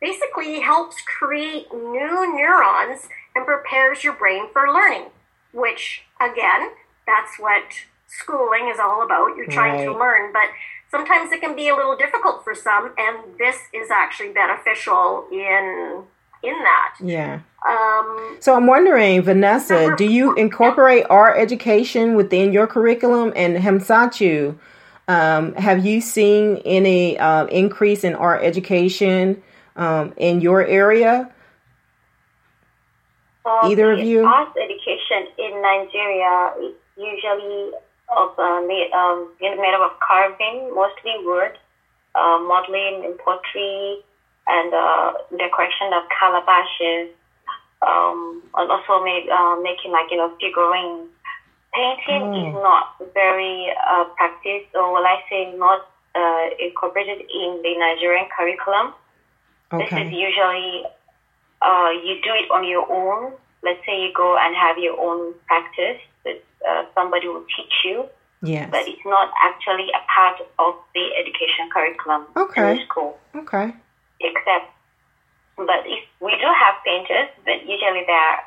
basically 0.00 0.60
helps 0.60 0.96
create 1.02 1.72
new 1.72 2.36
neurons 2.36 3.08
and 3.34 3.46
prepares 3.46 4.02
your 4.02 4.14
brain 4.14 4.46
for 4.52 4.72
learning. 4.72 5.06
Which 5.52 6.02
again, 6.20 6.70
that's 7.06 7.38
what 7.38 7.64
schooling 8.06 8.70
is 8.72 8.78
all 8.80 9.02
about. 9.02 9.36
You're 9.36 9.46
trying 9.46 9.76
right. 9.76 9.84
to 9.84 9.98
learn, 9.98 10.32
but 10.32 10.50
sometimes 10.90 11.32
it 11.32 11.40
can 11.40 11.54
be 11.54 11.68
a 11.68 11.76
little 11.76 11.96
difficult 11.96 12.44
for 12.44 12.54
some, 12.54 12.94
and 12.98 13.38
this 13.38 13.56
is 13.72 13.90
actually 13.90 14.30
beneficial 14.30 15.26
in 15.32 16.04
in 16.42 16.52
that. 16.52 16.94
Yeah. 17.00 17.40
Um, 17.66 18.36
so 18.40 18.54
I'm 18.54 18.66
wondering, 18.66 19.22
Vanessa, 19.22 19.94
do 19.96 20.04
you 20.04 20.34
incorporate 20.36 21.04
art 21.10 21.38
education 21.38 22.14
within 22.14 22.52
your 22.52 22.66
curriculum? 22.66 23.32
And 23.34 23.56
Hamsatu, 23.56 24.56
um, 25.08 25.54
have 25.54 25.84
you 25.84 26.00
seen 26.00 26.58
any 26.64 27.18
uh, 27.18 27.46
increase 27.46 28.04
in 28.04 28.14
art 28.14 28.42
education 28.44 29.42
um, 29.76 30.14
in 30.16 30.40
your 30.40 30.64
area? 30.64 31.32
Um, 33.44 33.70
Either 33.70 33.92
of 33.92 34.00
you? 34.00 34.24
Art 34.24 34.54
education 34.56 35.32
in 35.38 35.62
Nigeria 35.62 36.52
is 36.60 36.74
usually 36.96 37.72
of 38.16 38.38
uh, 38.38 38.60
made, 38.62 38.90
um, 38.94 39.30
made 39.40 39.74
up 39.74 39.92
of 39.92 39.98
carving, 40.00 40.72
mostly 40.74 41.12
wood, 41.24 41.52
uh, 42.14 42.38
modeling 42.38 43.02
and 43.04 43.18
pottery, 43.18 44.04
and 44.48 44.72
uh, 44.72 45.12
decoration 45.36 45.92
of 45.92 46.08
calabashes, 46.08 47.12
um, 47.84 48.42
and 48.56 48.70
also 48.70 49.04
make, 49.04 49.28
uh, 49.28 49.56
making 49.60 49.92
like, 49.92 50.10
you 50.10 50.16
know, 50.16 50.32
figurines. 50.40 51.08
Painting 51.74 52.32
mm. 52.32 52.48
is 52.48 52.54
not 52.54 52.96
very 53.12 53.68
uh, 53.76 54.04
practiced, 54.16 54.74
or 54.74 54.90
will 54.92 55.04
I 55.04 55.20
say 55.28 55.52
not 55.54 55.86
uh, 56.14 56.48
incorporated 56.58 57.20
in 57.20 57.60
the 57.62 57.76
Nigerian 57.76 58.26
curriculum. 58.34 58.94
Okay. 59.70 59.84
This 59.84 59.92
is 59.92 60.12
usually 60.12 60.84
uh, 61.60 61.90
you 62.02 62.16
do 62.24 62.32
it 62.32 62.50
on 62.50 62.66
your 62.66 62.90
own. 62.90 63.32
Let's 63.62 63.84
say 63.84 64.00
you 64.00 64.12
go 64.16 64.38
and 64.40 64.56
have 64.56 64.78
your 64.78 64.98
own 64.98 65.34
practice 65.46 66.00
that 66.24 66.42
uh, 66.66 66.84
somebody 66.94 67.28
will 67.28 67.44
teach 67.54 67.74
you. 67.84 68.06
Yes. 68.40 68.70
But 68.70 68.88
it's 68.88 69.04
not 69.04 69.30
actually 69.44 69.88
a 69.92 70.00
part 70.08 70.40
of 70.58 70.74
the 70.94 71.04
education 71.20 71.68
curriculum 71.70 72.26
okay. 72.34 72.70
in 72.70 72.76
the 72.78 72.84
school. 72.84 73.18
Okay 73.36 73.74
except, 74.48 74.72
but 75.56 75.84
if 75.86 76.04
we 76.20 76.32
do 76.32 76.46
have 76.46 76.74
painters, 76.84 77.28
but 77.44 77.60
usually 77.62 78.04
they're 78.06 78.38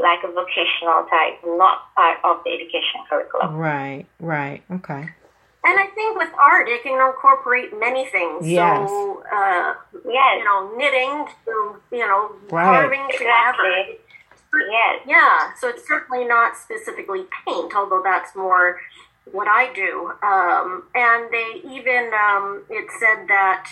like 0.00 0.20
a 0.24 0.32
vocational 0.32 1.04
type, 1.10 1.40
not 1.44 1.94
part 1.94 2.18
of 2.24 2.42
the 2.44 2.50
education 2.50 3.00
curriculum. 3.08 3.56
Right, 3.56 4.06
right, 4.20 4.62
okay. 4.70 5.08
And 5.62 5.78
I 5.78 5.86
think 5.94 6.16
with 6.16 6.30
art, 6.38 6.68
it 6.68 6.82
can 6.82 6.94
incorporate 6.94 7.78
many 7.78 8.06
things. 8.06 8.48
Yes. 8.48 8.88
So, 8.88 9.22
uh, 9.30 9.74
Yes. 10.06 10.38
you 10.38 10.44
know, 10.44 10.72
knitting 10.76 11.28
to, 11.44 11.76
you 11.90 12.06
know, 12.06 12.34
Right. 12.50 12.64
carving 12.64 13.06
to 13.08 13.24
whatever. 13.24 13.84
Yes. 14.70 15.02
Yeah, 15.06 15.52
so 15.54 15.68
it's 15.68 15.86
certainly 15.86 16.24
not 16.24 16.56
specifically 16.56 17.26
paint, 17.46 17.74
although 17.76 18.02
that's 18.02 18.34
more 18.34 18.80
what 19.32 19.46
I 19.48 19.72
do. 19.72 20.12
Um, 20.22 20.88
and 20.94 21.30
they 21.30 21.60
even, 21.64 22.12
um, 22.14 22.64
it 22.70 22.90
said 22.98 23.28
that 23.28 23.66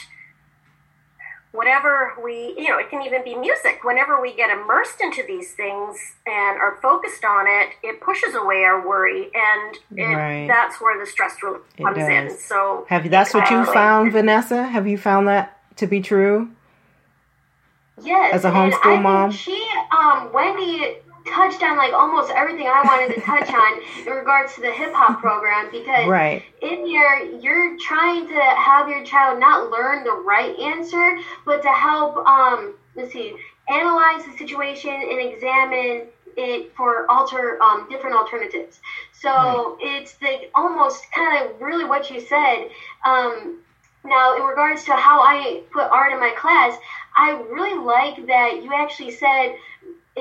whatever 1.52 2.14
we, 2.22 2.54
you 2.58 2.68
know, 2.68 2.78
it 2.78 2.90
can 2.90 3.02
even 3.02 3.24
be 3.24 3.34
music. 3.34 3.80
Whenever 3.82 4.20
we 4.20 4.34
get 4.34 4.50
immersed 4.50 5.00
into 5.00 5.22
these 5.26 5.52
things 5.52 5.96
and 6.26 6.58
are 6.60 6.78
focused 6.82 7.24
on 7.24 7.46
it, 7.46 7.70
it 7.82 8.00
pushes 8.00 8.34
away 8.34 8.64
our 8.64 8.86
worry, 8.86 9.30
and 9.34 9.78
it, 9.96 10.02
Right. 10.14 10.46
that's 10.46 10.80
where 10.80 10.98
the 10.98 11.10
stress 11.10 11.42
relief 11.42 11.62
comes 11.76 11.98
in. 11.98 12.36
So 12.38 12.86
Have 12.88 13.04
you, 13.04 13.10
that's 13.10 13.32
what 13.34 13.50
you 13.50 13.64
found, 13.64 14.12
Vanessa? 14.12 14.64
Have 14.64 14.86
you 14.86 14.98
found 14.98 15.28
that 15.28 15.58
to 15.76 15.86
be 15.86 16.00
true? 16.00 16.50
Yes. 18.02 18.34
As 18.34 18.44
a 18.44 18.50
homeschool 18.50 19.02
mom? 19.02 19.30
She, 19.32 19.66
um, 19.96 20.32
Wendy 20.32 20.98
touched 21.32 21.62
on 21.62 21.76
like 21.76 21.92
almost 21.92 22.30
everything 22.30 22.66
I 22.66 22.82
wanted 22.82 23.14
to 23.14 23.20
touch 23.20 23.52
on 23.52 23.80
in 24.06 24.12
regards 24.12 24.54
to 24.54 24.60
the 24.60 24.70
hip 24.70 24.92
hop 24.92 25.20
program 25.20 25.70
because 25.70 26.08
Right. 26.08 26.42
in 26.62 26.86
here 26.86 27.18
you're 27.40 27.76
trying 27.78 28.26
to 28.28 28.40
have 28.40 28.88
your 28.88 29.04
child 29.04 29.38
not 29.38 29.70
learn 29.70 30.04
the 30.04 30.12
right 30.12 30.56
answer, 30.58 31.18
but 31.44 31.62
to 31.62 31.68
help 31.68 32.16
um 32.26 32.74
let's 32.94 33.12
see, 33.12 33.34
analyze 33.68 34.24
the 34.24 34.36
situation 34.36 34.90
and 34.90 35.20
examine 35.20 36.08
it 36.36 36.72
for 36.76 37.10
alter 37.10 37.60
um, 37.62 37.86
different 37.88 38.16
alternatives. 38.16 38.80
So 39.12 39.76
it's 39.80 40.14
the 40.14 40.48
almost 40.54 41.10
kind 41.12 41.44
of 41.44 41.60
really 41.60 41.84
what 41.84 42.10
you 42.10 42.20
said. 42.20 42.68
Um, 43.04 43.58
now, 44.04 44.36
in 44.36 44.42
regards 44.42 44.84
to 44.84 44.92
how 44.92 45.20
I 45.20 45.62
put 45.72 45.82
art 45.90 46.12
in 46.12 46.20
my 46.20 46.30
class, 46.30 46.78
I 47.16 47.32
really 47.50 47.78
like 47.78 48.26
that 48.28 48.62
you 48.62 48.72
actually 48.74 49.10
said, 49.10 49.56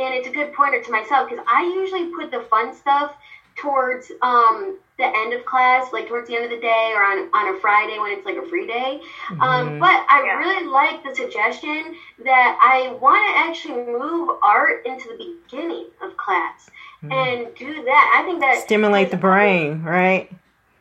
and 0.03 0.13
it's 0.13 0.27
a 0.27 0.31
good 0.31 0.53
pointer 0.53 0.81
to 0.81 0.91
myself 0.91 1.29
because 1.29 1.43
I 1.47 1.63
usually 1.63 2.13
put 2.13 2.31
the 2.31 2.41
fun 2.49 2.73
stuff 2.73 3.13
towards 3.55 4.11
um, 4.21 4.77
the 4.97 5.05
end 5.05 5.33
of 5.33 5.45
class, 5.45 5.91
like 5.91 6.07
towards 6.07 6.27
the 6.27 6.35
end 6.35 6.45
of 6.45 6.51
the 6.51 6.59
day 6.59 6.93
or 6.95 7.03
on, 7.03 7.29
on 7.33 7.55
a 7.55 7.59
Friday 7.59 7.99
when 7.99 8.11
it's 8.11 8.25
like 8.25 8.37
a 8.37 8.47
free 8.47 8.67
day. 8.67 9.01
Um, 9.39 9.79
but 9.79 10.05
I 10.09 10.23
Yeah. 10.25 10.37
really 10.37 10.65
like 10.67 11.03
the 11.03 11.13
suggestion 11.15 11.95
that 12.23 12.59
I 12.61 12.93
want 13.01 13.21
to 13.29 13.39
actually 13.39 13.83
move 13.85 14.37
art 14.43 14.85
into 14.85 15.09
the 15.09 15.17
beginning 15.17 15.87
of 16.01 16.15
class 16.17 16.69
and 17.11 17.47
do 17.55 17.83
that. 17.83 18.19
I 18.19 18.25
think 18.25 18.39
that 18.41 18.63
Stimulate 18.63 19.11
the 19.11 19.17
brain, 19.17 19.83
right? 19.83 20.29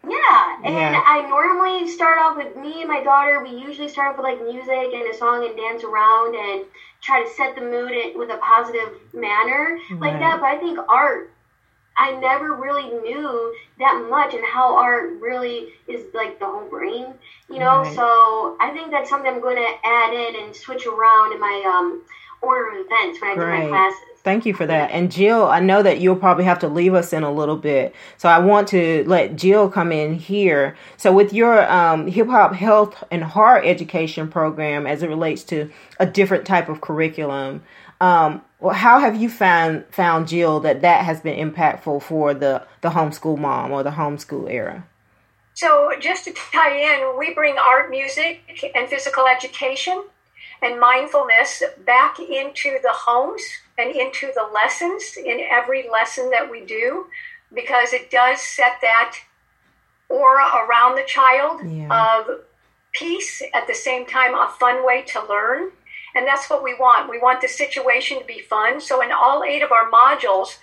Yeah, 0.08 0.56
and 0.64 0.74
Yeah. 0.74 1.02
I 1.04 1.20
normally 1.28 1.86
start 1.88 2.18
off 2.18 2.36
with 2.36 2.56
me 2.56 2.80
and 2.82 2.88
my 2.88 3.02
daughter. 3.02 3.42
We 3.42 3.50
usually 3.50 3.88
start 3.88 4.10
off 4.12 4.16
with 4.16 4.24
like 4.24 4.40
music 4.40 4.92
and 4.94 5.08
a 5.08 5.14
song 5.14 5.44
and 5.44 5.56
dance 5.56 5.84
around 5.84 6.34
and 6.34 6.64
try 7.00 7.22
to 7.22 7.28
set 7.28 7.54
the 7.54 7.60
mood 7.62 7.92
in, 7.92 8.18
with 8.18 8.30
a 8.30 8.36
positive 8.38 8.98
manner 9.12 9.78
like 9.90 10.18
that. 10.18 10.40
But 10.40 10.50
I 10.50 10.58
think 10.58 10.78
art, 10.88 11.30
I 11.96 12.12
never 12.12 12.54
really 12.54 12.88
knew 12.88 13.54
that 13.78 14.06
much 14.08 14.34
and 14.34 14.44
how 14.44 14.76
art 14.76 15.12
really 15.20 15.72
is 15.88 16.04
like 16.14 16.38
the 16.38 16.46
whole 16.46 16.68
brain, 16.68 17.14
you 17.48 17.58
know. 17.58 17.80
Right. 17.82 17.94
So 17.94 18.56
I 18.60 18.70
think 18.70 18.90
that's 18.90 19.08
something 19.08 19.32
I'm 19.32 19.40
going 19.40 19.56
to 19.56 19.72
add 19.84 20.12
in 20.12 20.36
and 20.44 20.54
switch 20.54 20.86
around 20.86 21.32
in 21.32 21.40
my 21.40 21.64
um 21.66 22.02
order 22.42 22.78
of 22.78 22.86
events 22.86 23.20
when 23.20 23.30
I 23.30 23.34
do 23.34 23.40
my 23.40 23.56
Great. 23.58 23.68
classes. 23.70 24.15
Thank 24.26 24.44
you 24.44 24.54
for 24.54 24.66
that. 24.66 24.90
And 24.90 25.08
Jyl, 25.08 25.48
I 25.48 25.60
know 25.60 25.84
that 25.84 26.00
you'll 26.00 26.16
probably 26.16 26.46
have 26.46 26.58
to 26.58 26.66
leave 26.66 26.94
us 26.94 27.12
in 27.12 27.22
a 27.22 27.30
little 27.30 27.56
bit. 27.56 27.94
So 28.16 28.28
I 28.28 28.40
want 28.40 28.66
to 28.70 29.04
let 29.06 29.36
Jyl 29.36 29.72
come 29.72 29.92
in 29.92 30.14
here. 30.14 30.76
So 30.96 31.12
with 31.12 31.32
your 31.32 31.64
um, 31.70 32.08
hip 32.08 32.26
hop 32.26 32.52
health 32.52 33.04
and 33.12 33.22
heart 33.22 33.64
education 33.64 34.26
program 34.26 34.84
as 34.84 35.04
it 35.04 35.08
relates 35.08 35.44
to 35.44 35.70
a 36.00 36.06
different 36.06 36.44
type 36.44 36.68
of 36.68 36.80
curriculum, 36.80 37.62
um, 38.00 38.42
well, 38.58 38.74
how 38.74 38.98
have 38.98 39.14
you 39.14 39.30
found 39.30 39.84
found 39.92 40.26
Jyl 40.26 40.58
that 40.64 40.80
that 40.80 41.04
has 41.04 41.20
been 41.20 41.38
impactful 41.38 42.02
for 42.02 42.34
the 42.34 42.66
the 42.80 42.90
homeschool 42.90 43.38
mom 43.38 43.70
or 43.70 43.84
the 43.84 43.90
homeschool 43.90 44.50
era? 44.50 44.84
So, 45.54 45.92
just 46.00 46.24
to 46.24 46.32
tie 46.32 46.76
in, 46.76 47.16
we 47.16 47.32
bring 47.32 47.58
art, 47.58 47.90
music, 47.90 48.40
and 48.74 48.88
physical 48.88 49.28
education 49.28 50.02
and 50.62 50.80
mindfulness 50.80 51.62
back 51.84 52.18
into 52.18 52.80
the 52.82 52.92
homes 52.92 53.44
and 53.78 53.94
into 53.94 54.32
the 54.34 54.48
lessons 54.54 55.16
in 55.16 55.40
every 55.50 55.88
lesson 55.88 56.30
that 56.30 56.50
we 56.50 56.64
do 56.64 57.06
because 57.54 57.92
it 57.92 58.10
does 58.10 58.40
set 58.40 58.78
that 58.82 59.16
aura 60.08 60.46
around 60.66 60.96
the 60.96 61.04
child 61.04 61.60
Yeah. 61.64 62.16
of 62.18 62.40
peace 62.92 63.42
at 63.52 63.66
the 63.66 63.74
same 63.74 64.06
time 64.06 64.34
a 64.34 64.48
fun 64.58 64.84
way 64.86 65.02
to 65.02 65.22
learn. 65.26 65.70
And 66.14 66.26
that's 66.26 66.48
what 66.48 66.62
we 66.62 66.74
want. 66.74 67.10
We 67.10 67.18
want 67.18 67.42
the 67.42 67.48
situation 67.48 68.18
to 68.18 68.24
be 68.24 68.40
fun. 68.40 68.80
So 68.80 69.02
in 69.02 69.12
all 69.12 69.44
eight 69.44 69.62
of 69.62 69.70
our 69.70 69.90
modules 69.90 70.56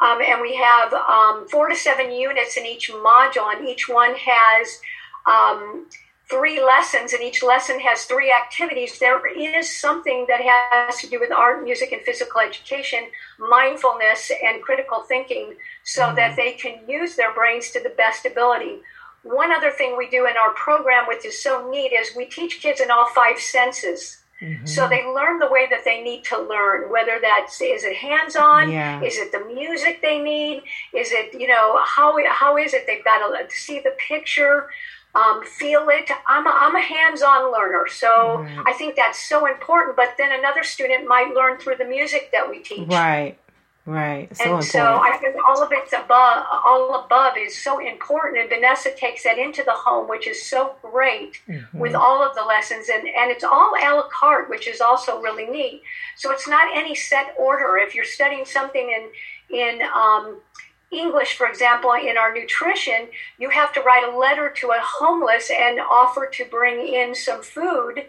um, 0.00 0.20
and 0.20 0.40
we 0.42 0.54
have 0.56 0.92
um, 0.92 1.48
four 1.48 1.68
to 1.68 1.74
seven 1.74 2.12
units 2.12 2.56
in 2.56 2.66
each 2.66 2.90
module 2.90 3.52
and 3.52 3.66
each 3.66 3.88
one 3.88 4.14
has 4.14 4.80
um, 5.26 5.86
three 6.28 6.62
lessons 6.62 7.12
and 7.12 7.22
each 7.22 7.42
lesson 7.42 7.80
has 7.80 8.04
three 8.04 8.30
activities. 8.30 8.98
There 8.98 9.26
is 9.26 9.74
something 9.74 10.26
that 10.28 10.40
has 10.40 10.98
to 11.00 11.08
do 11.08 11.18
with 11.18 11.32
art 11.32 11.64
music 11.64 11.92
and 11.92 12.02
physical 12.02 12.40
education 12.40 13.04
mindfulness 13.38 14.30
and 14.44 14.62
critical 14.62 15.00
thinking 15.00 15.56
so 15.84 16.02
mm-hmm. 16.02 16.16
that 16.16 16.36
they 16.36 16.52
can 16.52 16.80
use 16.88 17.16
their 17.16 17.32
brains 17.32 17.70
to 17.70 17.82
the 17.82 17.94
best 17.96 18.26
ability. 18.26 18.80
One 19.22 19.52
other 19.52 19.70
thing 19.70 19.96
we 19.96 20.08
do 20.08 20.26
in 20.26 20.36
our 20.36 20.50
program 20.50 21.06
which 21.08 21.24
is 21.24 21.42
so 21.42 21.68
neat 21.70 21.92
is 21.92 22.14
we 22.14 22.26
teach 22.26 22.60
kids 22.60 22.80
in 22.80 22.90
all 22.90 23.08
five 23.14 23.38
senses. 23.38 24.18
Mm-hmm. 24.40 24.66
So 24.66 24.86
they 24.88 25.04
learn 25.04 25.40
the 25.40 25.50
way 25.50 25.66
that 25.68 25.84
they 25.84 26.00
need 26.00 26.22
to 26.24 26.40
learn 26.40 26.92
whether 26.92 27.18
that's 27.20 27.60
is 27.60 27.82
it 27.82 27.96
hands-on? 27.96 28.70
Yeah. 28.70 29.02
is 29.02 29.16
it 29.16 29.32
the 29.32 29.44
music 29.52 30.00
they 30.00 30.18
need? 30.18 30.62
Is 30.94 31.10
it 31.10 31.34
you 31.40 31.48
know 31.48 31.78
how 31.84 32.16
how 32.28 32.56
is 32.56 32.72
it 32.74 32.84
they've 32.86 33.04
got 33.04 33.18
to 33.18 33.56
see 33.56 33.80
the 33.80 33.96
picture 34.06 34.68
um, 35.18 35.36
feel 35.44 35.84
it 35.98 36.08
i'm 36.26 36.46
a, 36.46 36.54
I'm 36.64 36.74
a 36.76 36.80
hands-on 36.94 37.42
learner 37.52 37.84
so 38.02 38.12
Right. 38.42 38.62
i 38.70 38.72
think 38.78 38.90
that's 38.96 39.20
so 39.32 39.38
important 39.54 39.96
but 39.96 40.10
then 40.18 40.30
another 40.40 40.62
student 40.74 41.06
might 41.14 41.30
learn 41.38 41.58
through 41.58 41.76
the 41.82 41.84
music 41.96 42.30
that 42.34 42.44
we 42.50 42.56
teach 42.60 42.88
Right, 42.88 43.34
right. 43.86 44.28
So 44.36 44.42
and 44.44 44.50
important. 44.52 44.72
so 44.78 44.84
I 45.10 45.16
think 45.20 45.34
all 45.46 45.60
of 45.62 45.70
it's 45.72 45.92
above, 45.94 46.38
all 46.68 47.04
above 47.04 47.34
is 47.38 47.56
so 47.66 47.72
important. 47.94 48.34
And 48.40 48.48
Vanessa 48.50 48.90
takes 48.94 49.24
that 49.24 49.38
into 49.38 49.62
the 49.64 49.72
home, 49.72 50.08
which 50.12 50.26
is 50.32 50.38
so 50.54 50.60
great 50.82 51.32
Mm-hmm. 51.48 51.78
with 51.78 51.94
all 51.94 52.18
of 52.26 52.34
the 52.38 52.42
lessons. 52.54 52.84
And, 52.94 53.04
and 53.08 53.30
it's 53.34 53.44
all 53.44 53.72
a 53.82 53.88
la 53.96 54.04
carte, 54.12 54.50
which 54.50 54.66
is 54.68 54.80
also 54.88 55.20
really 55.26 55.46
neat. 55.46 55.82
So 56.16 56.30
it's 56.34 56.46
not 56.46 56.66
any 56.76 56.94
set 56.94 57.34
order. 57.38 57.78
If 57.78 57.94
you're 57.94 58.04
studying 58.18 58.44
something 58.44 58.86
in, 58.96 59.56
in, 59.58 59.74
um, 60.02 60.24
English, 60.90 61.36
for 61.36 61.46
example, 61.46 61.92
in 61.92 62.16
our 62.16 62.32
nutrition, 62.32 63.08
you 63.38 63.50
have 63.50 63.72
to 63.74 63.80
write 63.80 64.08
a 64.08 64.16
letter 64.16 64.50
to 64.56 64.68
a 64.68 64.80
homeless 64.80 65.50
and 65.50 65.78
offer 65.80 66.28
to 66.32 66.44
bring 66.46 66.86
in 66.86 67.14
some 67.14 67.42
food, 67.42 68.06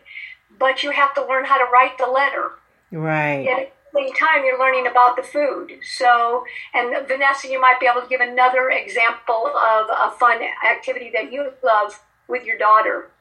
but 0.58 0.82
you 0.84 0.92
have 0.92 1.14
to 1.16 1.26
learn 1.26 1.46
how 1.46 1.58
to 1.58 1.72
write 1.72 1.98
the 1.98 2.08
letter. 2.08 2.52
Right. 2.92 3.48
at 3.48 3.74
the 3.94 4.00
same 4.00 4.14
time 4.14 4.44
you're 4.44 4.58
learning 4.58 4.88
about 4.88 5.16
the 5.16 5.24
food. 5.24 5.74
So 5.84 6.44
and 6.74 7.08
vanessa 7.08 7.48
you 7.48 7.62
might 7.62 7.80
be 7.80 7.86
able 7.86 8.02
to 8.02 8.08
give 8.08 8.22
another 8.22 8.70
example 8.70 9.48
of 9.48 9.88
a 9.90 10.12
fun 10.18 10.42
activity 10.66 11.12
that 11.14 11.32
you 11.32 11.52
love 11.64 12.02
with 12.28 12.46
your 12.46 12.58
daughter 12.58 13.12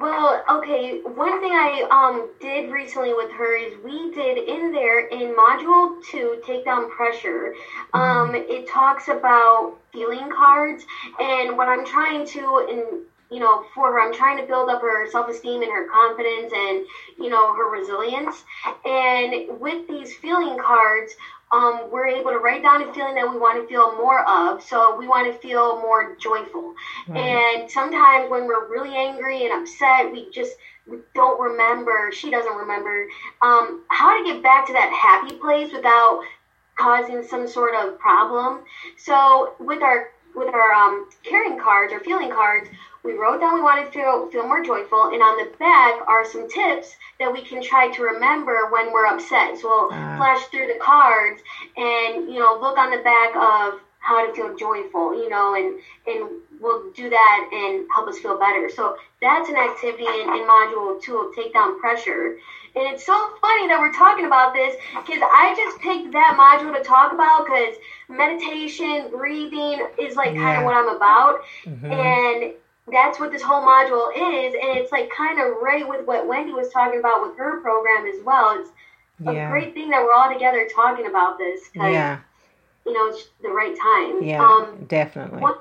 Well, 0.00 0.42
okay. 0.48 1.00
One 1.04 1.40
thing 1.40 1.52
I 1.52 1.84
um 1.90 2.30
did 2.40 2.72
recently 2.72 3.12
with 3.14 3.30
her 3.32 3.54
is 3.54 3.76
we 3.84 4.10
did 4.10 4.38
in 4.38 4.72
there 4.72 5.00
in 5.08 5.36
module 5.36 6.02
two, 6.02 6.38
take 6.42 6.64
down 6.64 6.88
pressure. 6.88 7.54
Um, 7.92 8.34
it 8.34 8.66
talks 8.66 9.08
about 9.08 9.74
feeling 9.92 10.30
cards, 10.30 10.86
and 11.20 11.56
what 11.56 11.68
I'm 11.68 11.84
trying 11.84 12.24
to 12.28 12.64
in 12.68 13.00
you 13.30 13.40
know 13.40 13.62
for 13.74 13.92
her, 13.92 14.00
I'm 14.00 14.12
trying 14.12 14.38
to 14.38 14.42
build 14.44 14.70
up 14.70 14.80
her 14.80 15.06
self 15.06 15.28
esteem 15.28 15.62
and 15.62 15.70
her 15.72 15.84
confidence 15.84 16.52
and 16.54 16.82
you 17.18 17.28
know 17.28 17.52
her 17.54 17.68
resilience. 17.68 18.44
And 18.86 19.34
with 19.60 19.86
these 19.86 20.14
feeling 20.14 20.56
cards, 20.58 21.14
um, 21.52 21.88
we're 21.90 22.06
able 22.06 22.30
to 22.30 22.38
write 22.38 22.62
down 22.62 22.88
a 22.88 22.92
feeling 22.94 23.14
that 23.16 23.28
we 23.28 23.38
want 23.38 23.60
to 23.60 23.66
feel 23.68 23.96
more 23.96 24.28
of. 24.28 24.62
So 24.62 24.96
we 24.96 25.08
want 25.08 25.32
to 25.32 25.38
feel 25.40 25.80
more 25.80 26.16
joyful. 26.16 26.74
And 27.16 27.70
sometimes 27.70 28.30
when 28.30 28.46
we're 28.46 28.68
really 28.68 28.96
angry 28.96 29.44
and 29.46 29.60
upset, 29.60 30.12
we 30.12 30.30
just 30.30 30.52
we 30.86 30.98
don't 31.14 31.40
remember. 31.40 32.10
She 32.12 32.30
doesn't 32.30 32.54
remember 32.54 33.06
um, 33.42 33.84
how 33.88 34.16
to 34.16 34.32
get 34.32 34.42
back 34.42 34.66
to 34.66 34.72
that 34.72 34.92
happy 34.92 35.36
place 35.36 35.72
without 35.72 36.22
causing 36.76 37.22
some 37.22 37.46
sort 37.48 37.74
of 37.74 37.98
problem. 37.98 38.62
So 38.96 39.54
with 39.58 39.82
our 39.82 40.10
with 40.34 40.54
our 40.54 40.72
um, 40.72 41.08
caring 41.24 41.58
cards 41.58 41.92
or 41.92 42.00
feeling 42.00 42.30
cards, 42.30 42.68
we 43.02 43.12
wrote 43.14 43.40
down 43.40 43.54
we 43.54 43.62
wanted 43.62 43.86
to 43.86 43.92
feel 43.92 44.28
feel 44.30 44.46
more 44.46 44.62
joyful, 44.62 45.10
and 45.12 45.22
on 45.22 45.36
the 45.38 45.50
back 45.58 46.06
are 46.06 46.24
some 46.24 46.48
tips 46.48 46.96
that 47.18 47.32
we 47.32 47.42
can 47.42 47.62
try 47.62 47.88
to 47.92 48.02
remember 48.02 48.70
when 48.70 48.92
we're 48.92 49.06
upset. 49.06 49.58
So 49.58 49.68
we'll 49.68 49.88
Ah. 49.92 50.16
flash 50.16 50.42
through 50.46 50.66
the 50.66 50.78
cards 50.80 51.42
and 51.76 52.32
you 52.32 52.38
know 52.38 52.58
look 52.60 52.78
on 52.78 52.90
the 52.90 53.02
back 53.02 53.34
of 53.36 53.80
how 54.00 54.26
to 54.26 54.32
feel 54.32 54.56
joyful, 54.56 55.14
you 55.14 55.28
know, 55.28 55.54
and 55.54 55.78
and 56.06 56.30
we'll 56.60 56.90
do 56.92 57.08
that 57.08 57.48
and 57.52 57.86
help 57.94 58.08
us 58.08 58.18
feel 58.18 58.38
better. 58.38 58.68
So 58.68 58.96
that's 59.20 59.48
an 59.48 59.56
activity 59.56 60.04
in, 60.04 60.28
in 60.28 60.42
module 60.48 61.00
two 61.00 61.16
of 61.18 61.34
take 61.34 61.52
down 61.54 61.78
pressure. 61.80 62.36
And 62.76 62.94
it's 62.94 63.04
so 63.04 63.12
funny 63.40 63.66
that 63.68 63.78
we're 63.80 63.92
talking 63.92 64.26
about 64.26 64.54
this 64.54 64.76
because 64.94 65.20
I 65.22 65.54
just 65.56 65.80
picked 65.80 66.12
that 66.12 66.36
module 66.38 66.76
to 66.76 66.82
talk 66.84 67.12
about 67.12 67.44
because 67.44 67.74
meditation, 68.08 69.10
breathing 69.10 69.86
is 69.98 70.16
like 70.16 70.34
yeah. 70.34 70.40
kind 70.40 70.58
of 70.58 70.64
what 70.64 70.76
I'm 70.76 70.88
about. 70.96 71.40
Mm-hmm. 71.64 71.92
And 71.92 72.52
that's 72.90 73.18
what 73.18 73.32
this 73.32 73.42
whole 73.42 73.62
module 73.62 74.10
is. 74.14 74.54
And 74.54 74.78
it's 74.78 74.92
like 74.92 75.10
kind 75.10 75.40
of 75.40 75.56
right 75.62 75.86
with 75.86 76.06
what 76.06 76.26
Wendy 76.26 76.52
was 76.52 76.70
talking 76.70 76.98
about 76.98 77.26
with 77.26 77.36
her 77.38 77.60
program 77.60 78.06
as 78.06 78.22
well. 78.24 78.58
It's 78.60 78.70
yeah. 79.20 79.48
a 79.48 79.50
great 79.50 79.74
thing 79.74 79.90
that 79.90 80.02
we're 80.02 80.12
all 80.12 80.32
together 80.32 80.68
talking 80.74 81.06
about 81.06 81.38
this. 81.38 81.60
yeah. 81.74 82.20
You 82.86 82.94
know, 82.94 83.08
it's 83.08 83.28
the 83.42 83.50
right 83.50 83.76
time. 83.76 84.22
Yeah, 84.22 84.42
um, 84.42 84.86
definitely. 84.88 85.40
One, 85.40 85.54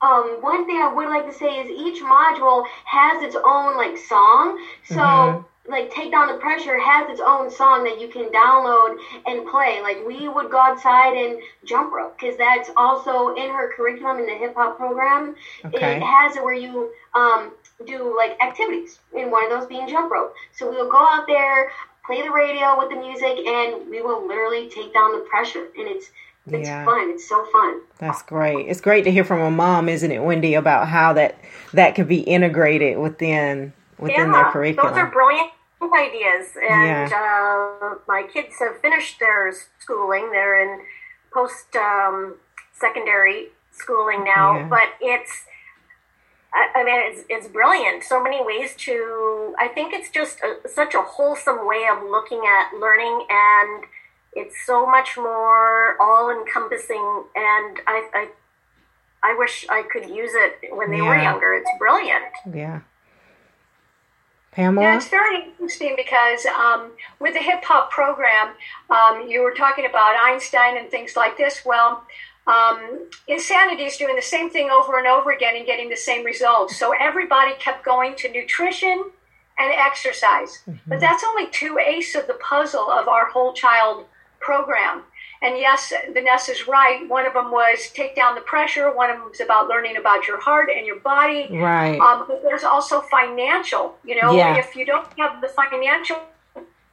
um, 0.00 0.38
one 0.40 0.66
thing 0.66 0.76
I 0.76 0.92
would 0.94 1.08
like 1.08 1.26
to 1.26 1.36
say 1.36 1.58
is 1.58 1.68
each 1.68 2.00
module 2.00 2.64
has 2.84 3.22
its 3.24 3.34
own 3.34 3.76
like 3.76 3.98
song. 3.98 4.64
So 4.84 4.94
mm-hmm 4.94 5.42
like 5.68 5.92
take 5.92 6.10
down 6.10 6.28
the 6.28 6.38
pressure 6.38 6.78
has 6.78 7.08
its 7.10 7.20
own 7.24 7.50
song 7.50 7.84
that 7.84 8.00
you 8.00 8.08
can 8.08 8.30
download 8.30 8.96
and 9.26 9.46
play 9.48 9.80
like 9.82 9.98
we 10.06 10.28
would 10.28 10.50
go 10.50 10.58
outside 10.58 11.14
and 11.14 11.40
jump 11.64 11.92
rope 11.92 12.16
because 12.18 12.36
that's 12.36 12.70
also 12.76 13.34
in 13.34 13.50
her 13.50 13.72
curriculum 13.74 14.18
in 14.18 14.26
the 14.26 14.34
hip 14.34 14.54
hop 14.54 14.76
program 14.76 15.34
okay. 15.64 15.96
it 15.96 16.02
has 16.02 16.36
it 16.36 16.42
where 16.42 16.54
you 16.54 16.90
um, 17.14 17.52
do 17.86 18.16
like 18.16 18.40
activities 18.42 18.98
and 19.16 19.30
one 19.30 19.44
of 19.44 19.50
those 19.50 19.68
being 19.68 19.86
jump 19.88 20.10
rope 20.10 20.34
so 20.52 20.68
we'll 20.68 20.90
go 20.90 20.98
out 20.98 21.26
there 21.26 21.70
play 22.06 22.22
the 22.22 22.30
radio 22.30 22.78
with 22.78 22.88
the 22.88 22.96
music 22.96 23.46
and 23.46 23.88
we 23.90 24.00
will 24.00 24.26
literally 24.26 24.68
take 24.70 24.92
down 24.94 25.12
the 25.12 25.24
pressure 25.28 25.68
and 25.76 25.86
it's 25.88 26.10
it's 26.50 26.66
yeah. 26.66 26.82
fun. 26.86 27.10
It's 27.10 27.28
so 27.28 27.44
fun. 27.52 27.82
That's 27.98 28.22
great. 28.22 28.68
It's 28.68 28.80
great 28.80 29.04
to 29.04 29.10
hear 29.10 29.22
from 29.22 29.42
a 29.42 29.50
mom, 29.50 29.86
isn't 29.86 30.10
it, 30.10 30.22
Wendy, 30.22 30.54
about 30.54 30.88
how 30.88 31.12
that 31.12 31.38
that 31.74 31.94
could 31.94 32.08
be 32.08 32.20
integrated 32.20 32.96
within 32.96 33.74
within 33.98 34.16
yeah, 34.16 34.32
their 34.32 34.50
curriculum. 34.50 34.94
Those 34.94 34.98
are 34.98 35.10
brilliant 35.10 35.50
ideas. 35.86 36.56
And 36.56 37.10
yeah. 37.10 37.74
uh, 37.82 37.94
my 38.06 38.26
kids 38.32 38.54
have 38.60 38.80
finished 38.80 39.18
their 39.20 39.52
schooling. 39.78 40.30
They're 40.32 40.60
in 40.60 40.80
post 41.32 41.74
um, 41.76 42.36
secondary 42.72 43.48
schooling 43.72 44.24
now, 44.24 44.58
yeah. 44.58 44.68
but 44.68 44.88
it's. 45.00 45.44
I, 46.50 46.82
mean, 46.82 46.96
it's, 47.12 47.24
it's 47.28 47.46
brilliant. 47.46 48.02
So 48.02 48.22
many 48.22 48.42
ways 48.42 48.74
to. 48.78 49.54
I 49.58 49.68
think 49.68 49.92
it's 49.92 50.10
just 50.10 50.38
a, 50.40 50.68
such 50.68 50.94
a 50.94 51.02
wholesome 51.02 51.66
way 51.66 51.86
of 51.92 52.02
looking 52.02 52.42
at 52.48 52.76
learning, 52.78 53.26
and 53.28 53.84
it's 54.32 54.56
so 54.66 54.86
much 54.86 55.16
more 55.16 56.00
all 56.00 56.30
encompassing. 56.30 57.24
And 57.36 57.80
I, 57.86 58.08
I, 58.14 58.28
I 59.22 59.36
wish 59.38 59.66
I 59.68 59.82
could 59.92 60.08
use 60.08 60.30
it 60.32 60.74
when 60.74 60.90
they 60.90 60.96
yeah. 60.96 61.08
were 61.08 61.18
younger. 61.18 61.54
It's 61.54 61.70
brilliant. 61.78 62.24
Yeah. 62.52 62.80
Pamela? 64.58 64.86
Yeah, 64.86 64.96
it's 64.96 65.08
very 65.08 65.44
interesting 65.44 65.94
because 65.96 66.44
um, 66.46 66.90
with 67.20 67.34
the 67.34 67.38
hip 67.38 67.62
hop 67.62 67.92
program, 67.92 68.54
um, 68.90 69.28
you 69.28 69.40
were 69.40 69.54
talking 69.54 69.86
about 69.86 70.16
Einstein 70.20 70.76
and 70.76 70.90
things 70.90 71.14
like 71.14 71.36
this. 71.36 71.62
Well, 71.64 72.04
um, 72.48 73.08
insanity 73.28 73.84
is 73.84 73.96
doing 73.96 74.16
the 74.16 74.22
same 74.22 74.50
thing 74.50 74.68
over 74.68 74.98
and 74.98 75.06
over 75.06 75.30
again 75.30 75.54
and 75.54 75.64
getting 75.64 75.88
the 75.88 75.96
same 75.96 76.26
results. 76.26 76.76
So 76.76 76.92
everybody 76.98 77.52
kept 77.60 77.84
going 77.84 78.16
to 78.16 78.32
nutrition 78.32 79.12
and 79.58 79.72
exercise. 79.72 80.58
Mm-hmm. 80.68 80.90
But 80.90 80.98
that's 80.98 81.22
only 81.22 81.46
two 81.52 81.78
ace 81.78 82.16
of 82.16 82.26
the 82.26 82.34
puzzle 82.34 82.90
of 82.90 83.06
our 83.06 83.26
whole 83.26 83.52
child 83.52 84.06
program. 84.40 85.04
And 85.40 85.56
yes, 85.56 85.92
Vanessa's 86.12 86.66
right. 86.66 87.08
One 87.08 87.26
of 87.26 87.32
them 87.32 87.50
was 87.50 87.90
take 87.94 88.16
down 88.16 88.34
the 88.34 88.40
pressure. 88.40 88.94
One 88.94 89.10
of 89.10 89.18
them 89.18 89.28
was 89.28 89.40
about 89.40 89.68
learning 89.68 89.96
about 89.96 90.26
your 90.26 90.40
heart 90.40 90.68
and 90.74 90.84
your 90.84 90.98
body. 90.98 91.48
Right. 91.50 91.98
Um, 92.00 92.24
but 92.26 92.42
there's 92.42 92.64
also 92.64 93.00
financial. 93.02 93.96
You 94.04 94.20
know, 94.20 94.34
yeah. 94.34 94.56
if 94.56 94.74
you 94.74 94.84
don't 94.84 95.06
have 95.18 95.40
the 95.40 95.48
financial 95.48 96.16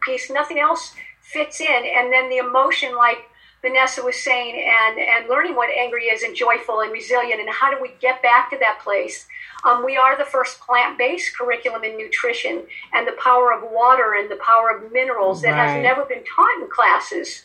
piece, 0.03 0.29
nothing 0.29 0.60
else 0.60 0.93
fits 1.21 1.60
in. 1.60 1.84
And 1.97 2.13
then 2.13 2.29
the 2.29 2.38
emotion, 2.38 2.95
like 2.95 3.25
Vanessa 3.63 4.03
was 4.03 4.21
saying, 4.21 4.55
and 4.55 4.99
and 4.99 5.27
learning 5.27 5.55
what 5.55 5.75
angry 5.75 6.05
is 6.05 6.21
and 6.21 6.36
joyful 6.36 6.81
and 6.81 6.91
resilient, 6.91 7.41
and 7.41 7.49
how 7.49 7.71
do 7.73 7.81
we 7.81 7.93
get 7.99 8.21
back 8.21 8.51
to 8.51 8.58
that 8.60 8.79
place. 8.84 9.25
Um, 9.63 9.84
we 9.84 9.97
are 9.97 10.15
the 10.15 10.25
first 10.25 10.60
plant-based 10.60 11.36
curriculum 11.36 11.84
in 11.84 11.97
nutrition, 11.97 12.62
and 12.93 13.08
the 13.08 13.17
power 13.19 13.51
of 13.51 13.63
water 13.71 14.13
and 14.13 14.29
the 14.29 14.36
power 14.36 14.69
of 14.69 14.91
minerals 14.91 15.41
that 15.41 15.58
right. 15.58 15.67
has 15.67 15.81
never 15.81 16.05
been 16.05 16.23
taught 16.23 16.62
in 16.62 16.69
classes 16.69 17.44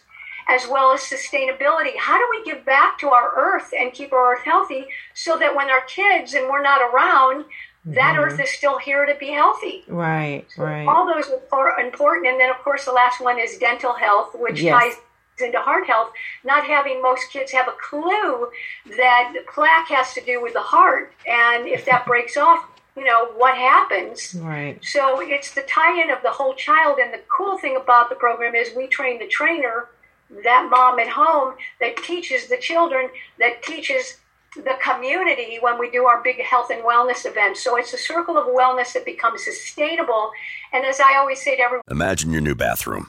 as 0.50 0.66
well 0.68 0.92
as 0.92 1.00
sustainability. 1.00 1.96
How 1.96 2.18
do 2.18 2.26
we 2.30 2.44
give 2.44 2.64
back 2.64 2.98
to 3.00 3.08
our 3.08 3.32
earth 3.36 3.72
and 3.78 3.92
keep 3.92 4.12
our 4.12 4.34
earth 4.34 4.44
healthy 4.44 4.86
so 5.14 5.38
that 5.38 5.54
when 5.54 5.70
our 5.70 5.82
kids 5.82 6.34
and 6.34 6.48
we're 6.48 6.62
not 6.62 6.80
around, 6.80 7.44
that 7.84 8.14
mm-hmm. 8.14 8.20
earth 8.20 8.40
is 8.40 8.50
still 8.50 8.78
here 8.78 9.06
to 9.06 9.14
be 9.14 9.30
healthy. 9.30 9.84
Right, 9.88 10.44
so 10.54 10.64
right. 10.64 10.86
All 10.86 11.06
those 11.06 11.30
are 11.52 11.80
important. 11.80 12.26
And 12.26 12.38
then, 12.38 12.50
of 12.50 12.58
course, 12.58 12.84
the 12.84 12.92
last 12.92 13.20
one 13.20 13.38
is 13.38 13.56
dental 13.56 13.94
health, 13.94 14.34
which 14.34 14.60
yes. 14.60 14.78
ties 14.78 14.94
into 15.40 15.58
heart 15.58 15.86
health. 15.86 16.10
Not 16.44 16.64
having 16.64 17.00
most 17.00 17.30
kids 17.30 17.52
have 17.52 17.68
a 17.68 17.74
clue 17.80 18.50
that 18.98 19.32
plaque 19.52 19.88
has 19.88 20.12
to 20.14 20.20
do 20.24 20.42
with 20.42 20.52
the 20.52 20.60
heart. 20.60 21.14
And 21.26 21.66
if 21.66 21.86
that 21.86 22.04
breaks 22.06 22.36
off, 22.36 22.66
you 22.96 23.04
know, 23.04 23.30
what 23.36 23.56
happens. 23.56 24.34
Right. 24.34 24.78
So 24.84 25.20
it's 25.22 25.52
the 25.54 25.62
tie 25.62 26.02
in 26.02 26.10
of 26.10 26.22
the 26.22 26.30
whole 26.30 26.54
child. 26.54 26.98
And 26.98 27.14
the 27.14 27.20
cool 27.34 27.56
thing 27.56 27.76
about 27.76 28.10
the 28.10 28.16
program 28.16 28.54
is 28.54 28.76
we 28.76 28.88
train 28.88 29.18
the 29.18 29.26
trainer 29.26 29.88
that 30.44 30.68
mom 30.70 30.98
at 30.98 31.08
home 31.08 31.54
that 31.80 31.96
teaches 31.98 32.48
the 32.48 32.56
children, 32.56 33.08
that 33.38 33.62
teaches 33.62 34.18
the 34.56 34.76
community 34.82 35.58
when 35.60 35.78
we 35.78 35.90
do 35.90 36.06
our 36.06 36.22
big 36.22 36.40
health 36.40 36.70
and 36.70 36.82
wellness 36.82 37.24
events. 37.24 37.62
So 37.62 37.76
it's 37.76 37.92
a 37.92 37.98
circle 37.98 38.36
of 38.36 38.46
wellness 38.46 38.92
that 38.94 39.04
becomes 39.04 39.44
sustainable. 39.44 40.30
And 40.72 40.84
as 40.84 41.00
I 41.00 41.16
always 41.16 41.42
say 41.42 41.56
to 41.56 41.62
everyone, 41.62 41.82
imagine 41.90 42.32
your 42.32 42.40
new 42.40 42.54
bathroom 42.54 43.08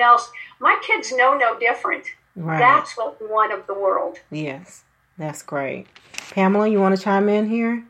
else. 0.00 0.30
My 0.60 0.80
kids 0.86 1.12
know 1.12 1.36
no 1.36 1.58
different. 1.58 2.04
Right. 2.36 2.58
That's 2.58 2.96
what 2.96 3.20
we 3.20 3.26
want 3.26 3.52
of 3.52 3.66
the 3.66 3.74
world. 3.74 4.18
Yes, 4.30 4.84
that's 5.18 5.42
great. 5.42 5.86
Pamela, 6.30 6.68
you 6.68 6.80
want 6.80 6.96
to 6.96 7.02
chime 7.02 7.28
in 7.28 7.48
here? 7.48 7.84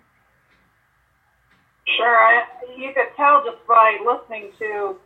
Sure. 1.96 2.16
I, 2.16 2.42
you 2.76 2.92
could 2.92 3.14
tell 3.16 3.44
just 3.44 3.64
by 3.68 3.98
listening 4.04 4.50
to 4.58 4.96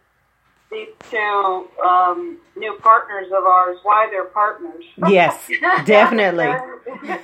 these 0.70 0.88
two 1.10 1.68
um, 1.84 2.38
new 2.56 2.78
partners 2.80 3.26
of 3.26 3.44
ours 3.44 3.78
why 3.82 4.08
they're 4.10 4.24
partners. 4.24 4.84
Yes, 5.08 5.50
definitely. 5.84 6.46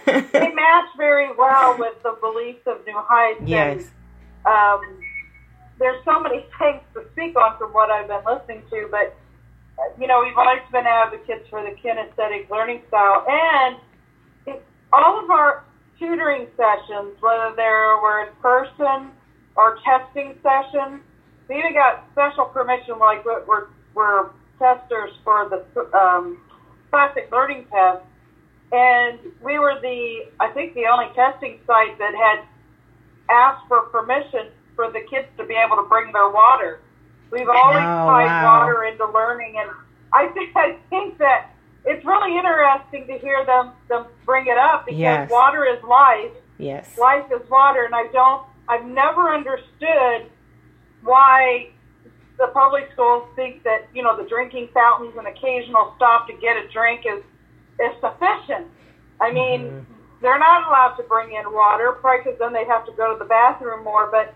they 0.06 0.52
match 0.52 0.86
very 0.96 1.34
well 1.36 1.78
with 1.78 2.00
the 2.02 2.16
beliefs 2.20 2.62
of 2.66 2.84
New 2.86 2.98
Heights. 2.98 3.40
Yes. 3.46 3.90
And, 4.44 4.54
um, 4.54 5.00
there's 5.78 6.04
so 6.04 6.20
many 6.20 6.44
things 6.58 6.80
to 6.94 7.04
speak 7.12 7.36
on 7.36 7.56
from 7.58 7.72
what 7.72 7.90
I've 7.90 8.06
been 8.06 8.22
listening 8.26 8.62
to, 8.70 8.88
but 8.90 9.16
you 9.98 10.06
know, 10.06 10.22
we've 10.24 10.36
always 10.36 10.62
been 10.70 10.86
advocates 10.86 11.48
for 11.48 11.62
the 11.62 11.76
kinesthetic 11.80 12.50
learning 12.50 12.82
style, 12.88 13.24
and 13.28 13.76
all 14.92 15.22
of 15.22 15.30
our 15.30 15.64
tutoring 15.98 16.46
sessions, 16.56 17.16
whether 17.20 17.54
they 17.56 17.62
were 17.62 18.26
in 18.26 18.34
person 18.42 19.10
or 19.56 19.78
testing 19.84 20.34
sessions, 20.42 21.00
we 21.48 21.58
even 21.58 21.74
got 21.74 22.04
special 22.12 22.46
permission, 22.46 22.98
like 22.98 23.24
we're, 23.24 23.68
we're 23.94 24.30
testers 24.58 25.10
for 25.24 25.48
the 25.48 25.62
um, 25.96 26.38
classic 26.90 27.28
learning 27.32 27.66
test, 27.70 28.02
and 28.72 29.18
we 29.42 29.58
were 29.58 29.78
the, 29.80 30.28
I 30.40 30.48
think, 30.52 30.74
the 30.74 30.86
only 30.86 31.12
testing 31.14 31.58
site 31.66 31.98
that 31.98 32.14
had 32.14 32.44
ask 33.30 33.66
for 33.68 33.82
permission 33.88 34.48
for 34.76 34.90
the 34.90 35.00
kids 35.10 35.28
to 35.38 35.44
be 35.44 35.54
able 35.54 35.76
to 35.76 35.88
bring 35.88 36.12
their 36.12 36.30
water. 36.30 36.80
We've 37.32 37.48
always 37.48 37.78
Oh, 37.82 38.06
tied 38.06 38.26
wow. 38.26 38.60
water 38.60 38.84
into 38.84 39.06
learning, 39.06 39.56
and 39.58 39.70
I 40.12 40.28
think 40.28 40.52
I 40.56 40.76
think 40.90 41.18
that 41.18 41.50
it's 41.84 42.04
really 42.04 42.36
interesting 42.36 43.06
to 43.08 43.18
hear 43.18 43.44
them 43.44 43.72
them 43.88 44.06
bring 44.26 44.46
it 44.46 44.58
up 44.58 44.84
because 44.84 45.00
Yes. 45.00 45.30
water 45.30 45.64
is 45.64 45.82
life. 45.82 46.30
Yes. 46.58 46.96
Life 46.98 47.24
is 47.32 47.48
water, 47.50 47.84
and 47.84 47.94
I 47.94 48.06
don't. 48.12 48.42
I've 48.68 48.84
never 48.84 49.30
understood 49.34 50.30
why 51.02 51.70
the 52.38 52.48
public 52.48 52.90
schools 52.92 53.28
think 53.34 53.62
that 53.64 53.88
you 53.94 54.02
know 54.02 54.16
the 54.16 54.28
drinking 54.28 54.68
fountains 54.74 55.14
and 55.16 55.26
occasional 55.26 55.94
stop 55.96 56.26
to 56.28 56.34
get 56.34 56.56
a 56.56 56.68
drink 56.68 57.06
is 57.06 57.22
is 57.80 57.92
sufficient. 58.00 58.66
I 59.20 59.32
mean, 59.32 59.60
mm-hmm. 59.62 59.92
they're 60.20 60.38
not 60.38 60.68
allowed 60.68 60.96
to 60.96 61.02
bring 61.04 61.32
in 61.34 61.52
water, 61.52 61.92
probably 61.92 62.24
because 62.24 62.38
then 62.38 62.52
they 62.52 62.64
have 62.66 62.84
to 62.86 62.92
go 62.92 63.12
to 63.12 63.18
the 63.18 63.24
bathroom 63.24 63.82
more. 63.84 64.08
But 64.10 64.34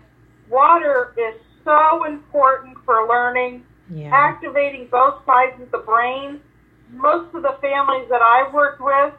water 0.49 1.13
is 1.17 1.35
so 1.67 2.05
important 2.05 2.77
for 2.85 3.07
learning, 3.07 3.65
Yeah. 3.93 4.09
activating 4.13 4.87
both 4.87 5.25
sides 5.25 5.59
of 5.61 5.69
the 5.71 5.79
brain. 5.79 6.39
Most 6.89 7.35
of 7.35 7.41
the 7.43 7.55
families 7.61 8.07
that 8.09 8.21
I've 8.21 8.53
worked 8.53 8.79
with, 8.79 9.13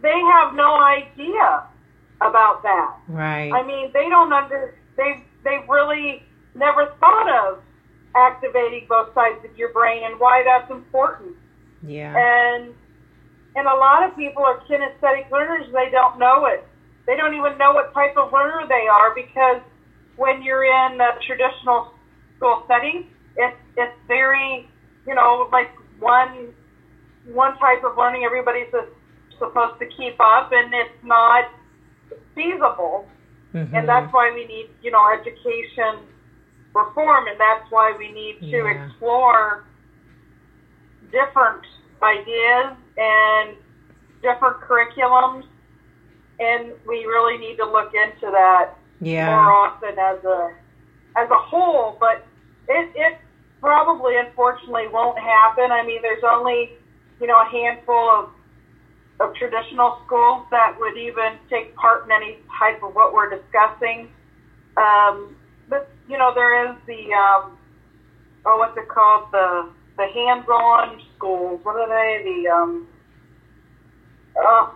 they 0.00 0.18
have 0.34 0.54
no 0.54 0.80
idea 0.80 1.64
about 2.20 2.62
that. 2.62 2.94
Right. 3.08 3.52
I 3.52 3.62
mean, 3.64 3.90
they 3.92 4.08
don't 4.08 4.32
under 4.32 4.74
they 4.96 5.24
they 5.42 5.64
really 5.68 6.22
never 6.54 6.86
thought 7.00 7.28
of 7.46 7.58
activating 8.14 8.86
both 8.88 9.12
sides 9.14 9.44
of 9.44 9.56
your 9.56 9.72
brain 9.72 10.02
and 10.04 10.18
why 10.20 10.42
that's 10.44 10.70
important. 10.70 11.34
Yeah. 11.82 12.14
And 12.16 12.74
and 13.56 13.66
a 13.66 13.74
lot 13.74 14.04
of 14.04 14.16
people 14.16 14.44
are 14.44 14.60
kinesthetic 14.68 15.30
learners. 15.30 15.66
They 15.72 15.90
don't 15.90 16.18
know 16.18 16.46
it. 16.46 16.64
They 17.06 17.16
don't 17.16 17.34
even 17.34 17.58
know 17.58 17.72
what 17.72 17.92
type 17.92 18.16
of 18.16 18.32
learner 18.32 18.66
they 18.68 18.86
are 18.86 19.14
because 19.14 19.60
when 20.20 20.42
you're 20.42 20.64
in 20.64 21.00
a 21.00 21.12
traditional 21.26 21.88
school 22.36 22.62
setting, 22.68 23.08
it's 23.36 23.56
it's 23.76 23.96
very 24.06 24.68
you 25.06 25.14
know 25.14 25.48
like 25.50 25.70
one 25.98 26.52
one 27.24 27.56
type 27.56 27.82
of 27.84 27.96
learning 27.96 28.24
everybody's 28.24 28.68
supposed 29.38 29.78
to 29.80 29.86
keep 29.96 30.20
up, 30.20 30.52
and 30.52 30.74
it's 30.74 31.02
not 31.02 31.48
feasible. 32.34 33.08
Mhm. 33.54 33.72
And 33.74 33.88
that's 33.88 34.12
why 34.12 34.30
we 34.30 34.44
need, 34.44 34.68
you 34.82 34.90
know, 34.90 35.04
education 35.08 36.06
reform, 36.74 37.26
and 37.26 37.40
that's 37.40 37.68
why 37.70 37.92
we 37.92 38.12
need 38.12 38.38
to 38.40 38.58
Yeah. 38.58 38.70
explore 38.76 39.64
different 41.10 41.64
ideas 42.02 42.76
and 42.96 43.56
different 44.22 44.60
curriculums, 44.60 45.44
and 46.38 46.72
we 46.86 47.06
really 47.06 47.38
need 47.38 47.56
to 47.56 47.64
look 47.64 47.92
into 47.94 48.30
that 48.30 48.76
Yeah. 49.00 49.26
more 49.26 49.50
often 49.52 49.98
as 49.98 50.24
a 50.24 50.52
as 51.16 51.30
a 51.30 51.38
whole. 51.38 51.96
But 51.98 52.24
it 52.68 52.90
it 52.94 53.18
probably, 53.60 54.16
unfortunately, 54.16 54.88
won't 54.88 55.18
happen. 55.18 55.70
I 55.72 55.84
mean, 55.84 56.02
there's 56.02 56.24
only 56.24 56.70
you 57.20 57.26
know 57.26 57.40
a 57.40 57.46
handful 57.46 58.10
of 58.10 58.30
of 59.20 59.34
traditional 59.34 60.00
schools 60.06 60.46
that 60.50 60.76
would 60.78 60.96
even 60.96 61.38
take 61.50 61.74
part 61.76 62.04
in 62.04 62.10
any 62.10 62.38
type 62.58 62.82
of 62.82 62.94
what 62.94 63.12
we're 63.12 63.28
discussing. 63.28 64.08
Um, 64.76 65.36
but 65.68 65.88
you 66.08 66.16
know, 66.16 66.32
there 66.34 66.70
is 66.70 66.76
the 66.86 67.12
um, 67.12 67.58
oh, 68.46 68.58
what's 68.58 68.76
it 68.76 68.88
called? 68.88 69.30
The 69.32 69.68
the 69.96 70.06
hands-on 70.06 71.00
schools. 71.16 71.60
What 71.62 71.76
are 71.76 71.88
they? 71.88 72.24
The 72.24 72.48
um, 72.48 72.86
oh, 74.38 74.74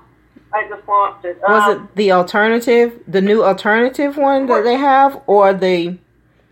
I 0.55 0.69
just 0.69 0.87
lost 0.87 1.25
it. 1.25 1.39
Was 1.49 1.63
Um, 1.77 1.85
it 1.85 1.97
the 1.97 2.13
alternative, 2.13 3.01
the 3.09 3.21
new 3.21 3.43
alternative 3.45 4.17
one 4.17 4.47
that 4.47 4.63
they 4.63 4.77
have, 4.77 5.21
or 5.27 5.53
the 5.53 5.99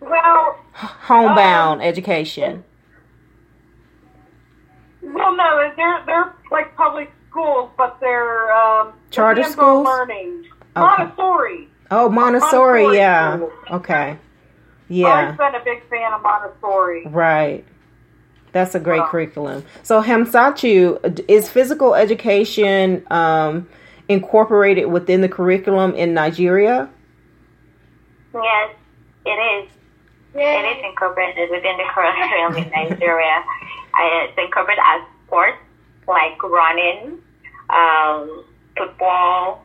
well? 0.00 0.58
homebound 0.74 1.82
education? 1.82 2.64
Well, 5.02 5.36
no, 5.36 5.70
they're 5.76 6.02
they're 6.06 6.34
like 6.50 6.74
public 6.76 7.10
schools, 7.30 7.70
but 7.76 7.98
they're 8.00 8.52
um, 8.52 8.92
Charter 9.10 9.42
schools? 9.44 9.84
learning. 9.86 10.46
Okay. 10.76 10.80
Montessori. 11.04 11.68
Oh, 11.90 12.08
Montessori, 12.08 12.82
Montessori 12.84 12.96
yeah. 12.96 13.36
schools. 13.36 13.52
Okay. 13.70 14.18
Yeah. 14.88 15.08
I've 15.08 15.36
been 15.38 15.54
a 15.54 15.64
big 15.64 15.88
fan 15.88 16.12
of 16.12 16.22
Montessori. 16.22 17.06
Right. 17.06 17.64
That's 18.52 18.74
a 18.74 18.80
great 18.80 19.00
Wow. 19.00 19.08
curriculum. 19.08 19.64
So 19.82 20.02
Hamsatu 20.02 21.24
is 21.28 21.48
physical 21.48 21.94
education 21.94 23.04
um, 23.10 23.66
incorporated 24.08 24.86
within 24.86 25.20
the 25.20 25.28
curriculum 25.28 25.94
in 25.94 26.14
Nigeria? 26.14 26.88
Yes, 28.34 28.74
it 29.26 29.30
is. 29.30 29.70
It 30.34 30.78
is 30.78 30.84
incorporated 30.84 31.50
within 31.50 31.76
the 31.76 31.84
curriculum 31.94 32.56
in 32.56 32.70
Nigeria. 32.70 33.44
I, 33.94 34.26
it's 34.28 34.38
incorporated 34.38 34.82
as 34.86 35.02
sports 35.26 35.58
like 36.08 36.42
running, 36.42 37.18
um, 37.70 38.44
football, 38.76 39.64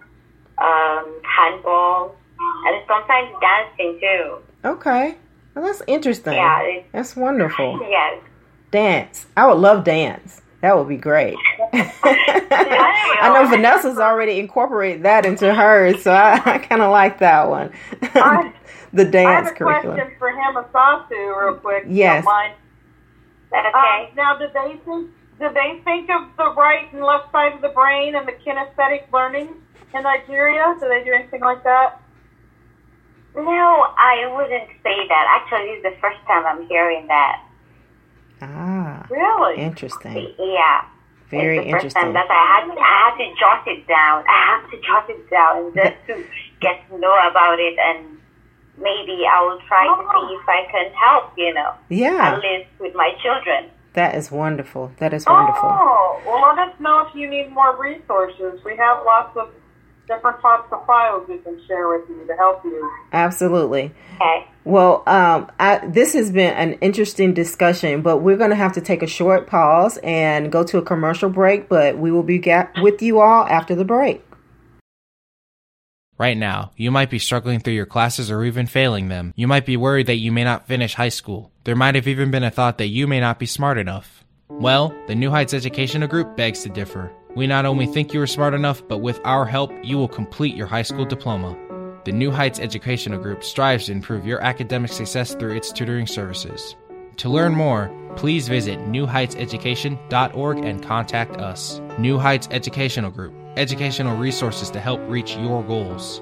um, 0.58 1.22
handball, 1.24 2.16
and 2.40 2.84
sometimes 2.88 3.34
dancing 3.42 4.00
too. 4.00 4.38
Okay. 4.66 5.16
Well, 5.56 5.66
that's 5.66 5.82
interesting. 5.88 6.34
Yeah, 6.34 6.82
That's 6.92 7.16
wonderful. 7.16 7.80
Yes. 7.90 8.22
Dance. 8.70 9.26
I 9.38 9.48
would 9.48 9.60
love 9.60 9.86
dance. 9.86 10.42
That 10.68 10.78
would 10.78 10.90
be 10.90 10.98
great. 10.98 11.38
I 11.72 13.32
know 13.34 13.50
Vanessa's 13.50 14.00
already 14.00 14.38
incorporated 14.38 15.04
that 15.04 15.26
into 15.26 15.54
hers, 15.54 16.04
so 16.04 16.12
I, 16.12 16.42
I 16.44 16.58
kind 16.58 16.82
of 16.82 16.92
like 16.92 17.20
that 17.20 17.48
one. 17.50 17.72
the 18.92 19.06
dance 19.06 19.14
curriculum. 19.16 19.16
I 19.16 19.36
have 19.38 19.48
a 19.48 19.52
curriculum. 19.56 19.96
question 19.96 20.16
for 20.20 20.30
Hamasasu 20.34 21.42
real 21.42 21.56
quick. 21.56 21.86
Yes. 21.88 22.26
Don't 22.26 23.66
uh, 23.66 23.70
okay? 23.70 24.12
now, 24.18 24.38
do 24.38 24.48
they 24.54 24.76
think 24.84 25.10
do 25.40 25.48
they 25.54 25.80
think 25.86 26.10
of 26.10 26.36
the 26.36 26.54
right 26.58 26.92
and 26.92 27.02
left 27.02 27.32
side 27.32 27.54
of 27.54 27.62
the 27.62 27.70
brain 27.70 28.16
and 28.16 28.28
the 28.28 28.34
kinesthetic 28.34 29.10
learning 29.14 29.56
in 29.96 30.04
Nigeria? 30.04 30.76
Do 30.82 30.90
they 30.90 31.02
do 31.06 31.14
anything 31.14 31.40
like 31.40 31.64
that? 31.64 32.02
No, 33.34 33.86
I 33.96 34.30
wouldn't 34.36 34.68
say 34.84 35.08
that. 35.08 35.40
Actually, 35.42 35.80
it's 35.80 35.84
the 35.84 35.96
first 36.02 36.20
time 36.28 36.46
I'm 36.46 36.68
hearing 36.68 37.08
that. 37.08 37.47
Ah, 38.42 39.06
Really? 39.10 39.58
interesting. 39.58 40.34
Yeah. 40.38 40.82
Very 41.30 41.58
it's 41.58 41.66
the 41.66 41.72
first 41.72 41.96
time 41.96 42.08
interesting. 42.08 42.14
that 42.14 42.28
I 42.32 42.44
had, 42.54 42.78
I 42.78 43.12
had 43.12 43.18
to 43.18 43.36
jot 43.40 43.68
it 43.68 43.86
down. 43.88 44.24
I 44.30 44.40
have 44.52 44.72
to 44.72 44.78
jot 44.88 45.10
it 45.10 45.30
down 45.30 45.74
just 45.76 45.98
to 46.08 46.24
get 46.62 46.88
to 46.90 46.98
know 46.98 47.14
about 47.30 47.60
it, 47.60 47.78
and 47.78 48.18
maybe 48.78 49.26
I 49.28 49.42
will 49.44 49.60
try 49.68 49.84
to 49.88 50.04
see 50.04 50.34
if 50.36 50.48
I 50.48 50.66
can 50.72 50.92
help. 50.94 51.34
You 51.38 51.54
know, 51.54 51.74
Yeah. 51.90 52.34
at 52.36 52.40
least 52.42 52.70
with 52.80 52.96
my 52.96 53.12
children. 53.22 53.70
That 53.94 54.16
is 54.16 54.32
wonderful. 54.32 54.92
That 55.00 55.14
is 55.14 55.26
wonderful. 55.26 55.68
Oh, 55.70 56.22
well, 56.26 56.56
let 56.56 56.70
us 56.70 56.80
know 56.80 57.08
if 57.08 57.16
you 57.16 57.28
need 57.30 57.52
more 57.52 57.76
resources. 57.76 58.64
We 58.64 58.78
have 58.78 59.04
lots 59.06 59.36
of 59.36 59.50
different 60.08 60.40
types 60.40 60.72
of 60.72 60.86
files 60.86 61.28
we 61.28 61.40
can 61.40 61.60
share 61.68 61.90
with 61.90 62.08
you 62.08 62.26
to 62.28 62.36
help 62.38 62.64
you. 62.64 62.90
Absolutely. 63.12 63.92
Okay. 64.16 64.48
Well, 64.68 65.02
um, 65.08 65.50
I, 65.62 65.78
this 65.88 66.12
has 66.12 66.30
been 66.30 66.54
an 66.54 66.74
interesting 66.82 67.34
discussion, 67.34 68.02
but 68.02 68.18
we're 68.18 68.36
going 68.36 68.50
to 68.50 68.56
have 68.58 68.74
to 68.74 68.82
take 68.82 69.02
a 69.02 69.08
short 69.08 69.48
pause 69.48 69.98
and 70.04 70.52
go 70.52 70.62
to 70.66 70.78
a 70.78 70.82
commercial 70.82 71.30
break. 71.30 71.70
But 71.70 71.98
we 71.98 72.12
will 72.12 72.22
be 72.22 72.38
ga- 72.38 72.68
with 72.82 73.02
you 73.02 73.22
all 73.22 73.46
after 73.46 73.76
the 73.76 73.86
break. 73.86 74.26
Right 76.18 76.38
now, 76.38 76.72
you 76.76 76.92
might 76.92 77.10
be 77.10 77.18
struggling 77.18 77.62
through 77.62 77.76
your 77.76 77.86
classes 77.86 78.30
or 78.30 78.44
even 78.44 78.68
failing 78.68 79.08
them. 79.08 79.34
You 79.38 79.48
might 79.48 79.66
be 79.66 79.78
worried 79.78 80.08
that 80.08 80.16
you 80.16 80.34
may 80.34 80.44
not 80.44 80.68
finish 80.68 80.96
high 80.96 81.10
school. 81.10 81.54
There 81.64 81.76
might 81.76 81.96
have 81.96 82.10
even 82.10 82.30
been 82.30 82.44
a 82.44 82.52
thought 82.52 82.78
that 82.80 82.88
you 82.88 83.08
may 83.08 83.22
not 83.22 83.40
be 83.40 83.46
smart 83.46 83.78
enough. 83.78 84.26
Well, 84.50 84.94
the 85.08 85.16
New 85.16 85.30
Heights 85.30 85.54
Educational 85.54 86.10
Group 86.10 86.36
begs 86.36 86.64
to 86.64 86.70
differ. 86.70 87.10
We 87.38 87.48
not 87.48 87.66
only 87.66 87.86
think 87.86 88.14
you 88.14 88.22
are 88.22 88.28
smart 88.28 88.54
enough, 88.54 88.86
but 88.90 88.98
with 88.98 89.22
our 89.24 89.46
help, 89.46 89.72
you 89.82 89.98
will 89.98 90.10
complete 90.10 90.58
your 90.58 90.68
high 90.68 90.82
school 90.82 91.06
diploma. 91.06 91.58
The 92.08 92.14
New 92.14 92.32
Heights 92.32 92.62
Educational 92.62 93.20
Group 93.20 93.44
strives 93.44 93.88
to 93.88 93.92
improve 93.92 94.26
your 94.26 94.40
academic 94.40 94.94
success 94.94 95.36
through 95.36 95.58
its 95.58 95.74
tutoring 95.74 96.08
services. 96.08 96.74
To 97.18 97.28
learn 97.28 97.54
more, 97.54 97.92
please 98.16 98.48
visit 98.48 98.80
newheightseducation.org 98.80 100.58
and 100.60 100.82
contact 100.82 101.36
us. 101.36 101.82
New 102.00 102.18
Heights 102.18 102.48
Educational 102.50 103.12
Group, 103.12 103.34
educational 103.58 104.16
resources 104.16 104.70
to 104.70 104.80
help 104.80 105.02
reach 105.10 105.36
your 105.36 105.62
goals. 105.66 106.22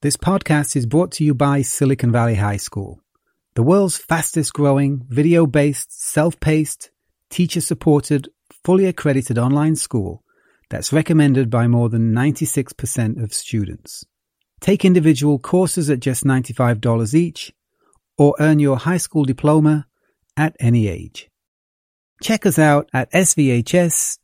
This 0.00 0.16
podcast 0.16 0.76
is 0.76 0.86
brought 0.86 1.10
to 1.14 1.24
you 1.24 1.34
by 1.34 1.62
Silicon 1.62 2.12
Valley 2.12 2.36
High 2.36 2.58
School, 2.58 3.00
the 3.56 3.64
world's 3.64 3.98
fastest 3.98 4.52
growing, 4.52 5.04
video 5.08 5.44
based, 5.44 6.00
self 6.00 6.38
paced, 6.38 6.92
teacher 7.30 7.60
supported, 7.60 8.28
fully 8.62 8.86
accredited 8.86 9.38
online 9.38 9.74
school 9.74 10.22
that's 10.68 10.92
recommended 10.92 11.50
by 11.50 11.66
more 11.66 11.88
than 11.88 12.14
96% 12.14 13.20
of 13.20 13.34
students. 13.34 14.04
Take 14.60 14.84
individual 14.84 15.38
courses 15.38 15.88
at 15.90 16.00
just 16.00 16.24
$95 16.24 17.14
each 17.14 17.52
or 18.18 18.34
earn 18.38 18.58
your 18.58 18.76
high 18.76 18.98
school 18.98 19.24
diploma 19.24 19.86
at 20.36 20.54
any 20.60 20.88
age. 20.88 21.30
Check 22.22 22.44
us 22.44 22.58
out 22.58 22.88
at 22.92 23.10
svhs.co. 23.12 24.20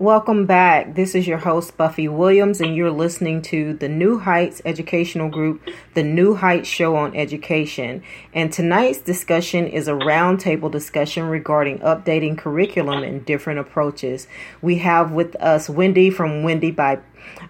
Welcome 0.00 0.46
back. 0.46 0.94
This 0.94 1.16
is 1.16 1.26
your 1.26 1.38
host, 1.38 1.76
Buffy 1.76 2.06
Williams, 2.06 2.60
and 2.60 2.76
you're 2.76 2.92
listening 2.92 3.42
to 3.42 3.74
the 3.74 3.88
New 3.88 4.20
Heights 4.20 4.62
Educational 4.64 5.28
Group, 5.28 5.68
the 5.94 6.04
New 6.04 6.36
Heights 6.36 6.68
Show 6.68 6.94
on 6.94 7.16
Education. 7.16 8.04
And 8.32 8.52
tonight's 8.52 9.00
discussion 9.00 9.66
is 9.66 9.88
a 9.88 9.94
roundtable 9.94 10.70
discussion 10.70 11.24
regarding 11.24 11.80
updating 11.80 12.38
curriculum 12.38 13.02
and 13.02 13.26
different 13.26 13.58
approaches. 13.58 14.28
We 14.62 14.78
have 14.78 15.10
with 15.10 15.34
us 15.42 15.68
Wendy 15.68 16.10
from 16.10 16.44
Wendy 16.44 16.70
by 16.70 17.00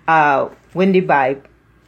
uh, 0.06 0.48
Wendy 0.72 1.00
by 1.00 1.36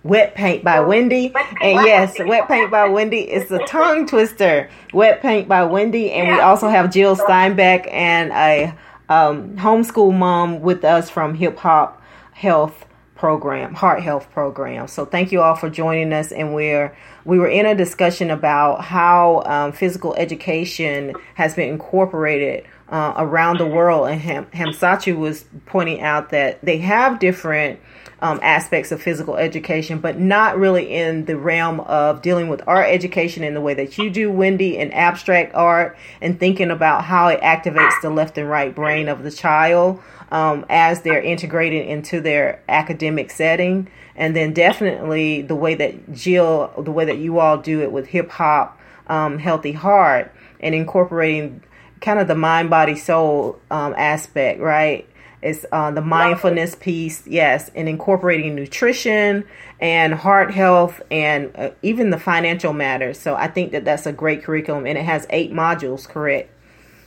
Wet 0.03 0.35
Paint 0.35 0.62
by 0.62 0.81
Wendy. 0.81 1.33
And 1.62 1.87
yes, 1.87 2.18
Wet 2.18 2.49
Paint 2.49 2.70
by 2.70 2.87
Wendy 2.87 3.20
is 3.20 3.51
a 3.51 3.64
tongue 3.64 4.07
twister. 4.07 4.68
Wet 4.92 5.23
Paint 5.23 5.49
by 5.49 5.64
Wendy. 5.64 6.12
And 6.12 6.29
we 6.29 6.38
also 6.38 6.68
have 6.68 6.90
Jyl 6.90 7.16
Stienback 7.16 7.90
and 7.90 8.31
a 8.33 8.77
um, 9.11 9.57
homeschool 9.57 10.16
mom 10.16 10.61
with 10.61 10.85
us 10.85 11.11
from 11.11 11.35
Hip 11.35 11.59
Hop 11.59 12.01
Health 12.33 12.87
program, 13.16 13.75
Heart 13.75 14.03
Health 14.03 14.31
program. 14.31 14.88
So 14.88 15.05
thank 15.05 15.33
you 15.33 15.42
all 15.42 15.57
for 15.57 15.68
joining 15.68 16.12
us. 16.12 16.33
And 16.33 16.55
we're 16.55 16.96
we 17.27 17.38
were 17.38 17.49
in 17.49 17.66
a 17.66 17.75
discussion 17.75 18.31
about 18.31 18.83
how 18.83 19.42
um, 19.44 19.73
physical 19.73 20.14
education 20.14 21.14
has 21.35 21.55
been 21.55 21.68
incorporated 21.68 22.64
uh, 22.88 23.12
around 23.18 23.59
the 23.59 23.66
world. 23.66 24.09
And 24.09 24.20
Ham- 24.20 24.46
Hamsatu 24.55 25.18
was 25.18 25.44
pointing 25.66 26.01
out 26.01 26.31
that 26.31 26.64
they 26.64 26.79
have 26.79 27.18
different 27.18 27.81
um, 28.23 28.39
aspects 28.43 28.93
of 28.93 29.03
physical 29.03 29.37
education, 29.37 29.99
but 29.99 30.19
not 30.19 30.59
really 30.59 30.93
in 30.93 31.25
the 31.25 31.37
realm 31.37 31.81
of 31.81 32.23
dealing 32.23 32.49
with 32.49 32.63
art 32.67 32.89
education 32.89 33.43
in 33.43 33.55
the 33.55 33.61
way 33.61 33.75
that 33.75 33.97
you 33.99 34.11
do, 34.11 34.31
Wendy, 34.31 34.79
and 34.79 34.93
abstract 34.93 35.55
art, 35.55 35.97
and 36.21 36.39
thinking 36.39 36.71
about 36.71 37.05
how 37.05 37.29
it 37.29 37.41
activates 37.41 38.01
the 38.03 38.11
left 38.11 38.37
and 38.37 38.49
right 38.49 38.75
brain 38.75 39.09
of 39.09 39.23
the 39.23 39.31
child 39.31 40.03
um, 40.31 40.65
as 40.69 41.03
they're 41.03 41.23
integrated 41.23 41.87
into 41.87 42.21
their 42.21 42.63
academic 42.69 43.31
setting. 43.31 43.89
And 44.15 44.37
then 44.37 44.53
definitely 44.53 45.43
the 45.43 45.57
way 45.57 45.75
that 45.77 46.13
Jyl, 46.13 46.85
the 46.85 46.93
way 46.93 47.07
that 47.07 47.19
you 47.19 47.39
all 47.39 47.59
do 47.59 47.81
it 47.81 47.91
with 47.91 48.07
hip 48.07 48.31
hop, 48.31 48.79
um, 49.07 49.39
healthy 49.39 49.73
heart, 49.73 50.33
and 50.61 50.75
incorporating 50.75 51.63
kind 52.01 52.19
of 52.19 52.29
the 52.29 52.35
mind, 52.35 52.71
body, 52.71 52.97
soul 52.97 53.59
um, 53.71 53.95
aspect, 53.97 54.61
right? 54.61 55.09
It's 55.42 55.64
uh, 55.72 55.90
the 55.90 56.03
mindfulness 56.03 56.74
piece, 56.74 57.26
yes, 57.26 57.70
and 57.74 57.88
incorporating 57.88 58.55
nutrition 58.55 59.44
and 59.81 60.12
heart 60.12 60.53
health 60.53 61.00
and 61.11 61.50
uh, 61.57 61.70
even 61.83 62.11
the 62.11 62.18
financial 62.18 62.74
matters. 62.74 63.18
So 63.18 63.35
I 63.35 63.48
think 63.48 63.72
that 63.72 63.85
that's 63.85 64.07
a 64.07 64.12
great 64.12 64.44
curriculum, 64.44 64.87
and 64.87 64.98
it 64.98 65.05
has 65.05 65.26
eight 65.31 65.53
modules, 65.53 66.07
correct, 66.07 66.53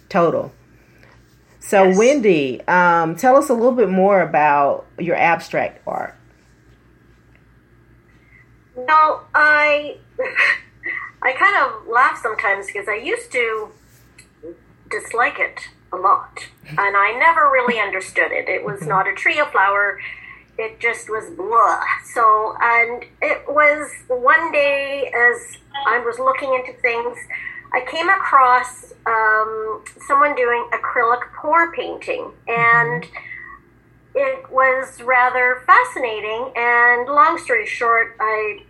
total. 0.09 0.51
So 1.59 1.83
yes. 1.85 1.97
Wendy, 1.97 2.61
um, 2.67 3.15
tell 3.15 3.37
us 3.37 3.49
a 3.49 3.53
little 3.53 3.71
bit 3.71 3.89
more 3.89 4.21
about 4.21 4.87
your 4.97 5.15
abstract 5.15 5.81
art. 5.87 6.15
Well, 8.75 9.27
I 9.35 9.97
I 11.21 11.33
kind 11.33 11.55
of 11.55 11.87
laugh 11.87 12.19
sometimes 12.21 12.65
because 12.67 12.87
I 12.87 12.95
used 12.95 13.31
to 13.31 13.69
dislike 14.89 15.39
it 15.39 15.69
a 15.93 15.97
lot. 15.97 16.35
Mm-hmm. 16.65 16.79
And 16.79 16.97
I 16.97 17.17
never 17.17 17.49
really 17.51 17.79
understood 17.79 18.31
it. 18.31 18.49
It 18.49 18.65
was 18.65 18.79
mm-hmm. 18.79 18.89
not 18.89 19.07
a 19.07 19.13
tree 19.13 19.39
of 19.39 19.51
flower. 19.51 19.99
It 20.57 20.79
just 20.79 21.09
was 21.09 21.29
blah. 21.29 21.83
So, 22.13 22.55
and 22.61 23.05
it 23.21 23.43
was 23.47 23.91
one 24.07 24.51
day 24.51 25.11
as 25.15 25.57
I 25.87 25.99
was 25.99 26.19
looking 26.19 26.53
into 26.53 26.73
things, 26.81 27.17
I 27.73 27.81
came 27.89 28.09
across 28.09 28.93
um, 29.05 29.83
someone 30.05 30.35
doing 30.35 30.67
acrylic 30.71 31.21
pour 31.35 31.71
painting. 31.73 32.31
And 32.47 33.03
mm-hmm. 33.03 34.15
it 34.15 34.51
was 34.51 35.01
rather 35.01 35.63
fascinating. 35.65 36.51
And 36.55 37.07
long 37.07 37.37
story 37.39 37.65
short, 37.65 38.15
I 38.19 38.63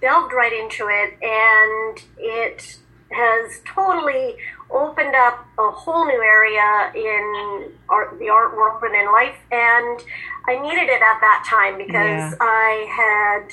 delved 0.00 0.32
right 0.32 0.52
into 0.52 0.88
it 0.88 1.16
and 1.22 2.02
it 2.18 2.78
has 3.10 3.60
totally 3.64 4.36
opened 4.70 5.14
up 5.14 5.46
a 5.58 5.70
whole 5.70 6.06
new 6.06 6.22
area 6.22 6.92
in 6.94 7.72
art, 7.88 8.18
the 8.18 8.28
art 8.28 8.56
world 8.56 8.82
and 8.82 8.94
in 8.94 9.06
life, 9.12 9.36
and 9.50 10.00
I 10.48 10.58
needed 10.60 10.88
it 10.88 11.02
at 11.02 11.20
that 11.20 11.46
time 11.48 11.78
because 11.78 11.94
yeah. 11.94 12.34
I 12.40 12.86
had 12.90 13.52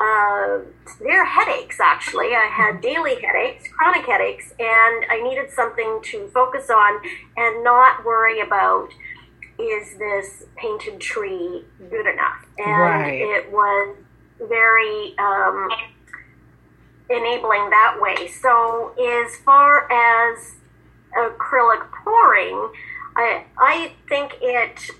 uh, 0.00 0.60
severe 0.86 1.24
headaches. 1.24 1.80
Actually, 1.80 2.34
I 2.34 2.48
had 2.50 2.80
daily 2.80 3.16
headaches, 3.20 3.68
chronic 3.68 4.06
headaches, 4.06 4.52
and 4.58 5.04
I 5.10 5.20
needed 5.22 5.50
something 5.50 6.00
to 6.04 6.28
focus 6.28 6.70
on 6.70 7.00
and 7.36 7.64
not 7.64 8.04
worry 8.04 8.40
about. 8.40 8.90
Is 9.58 9.96
this 9.98 10.44
painted 10.56 11.00
tree 11.00 11.64
good 11.90 12.06
enough? 12.06 12.46
And 12.58 12.80
right. 12.80 13.20
it 13.20 13.52
was 13.52 13.96
very 14.40 15.14
um, 15.18 15.68
enabling 17.10 17.70
that 17.70 17.98
way. 18.00 18.28
So 18.28 18.92
as 18.98 19.36
far 19.44 19.90
as 19.90 20.54
acrylic 21.16 21.86
pouring, 22.04 22.72
I 23.16 23.44
I 23.58 23.92
think 24.08 24.32
it 24.40 24.90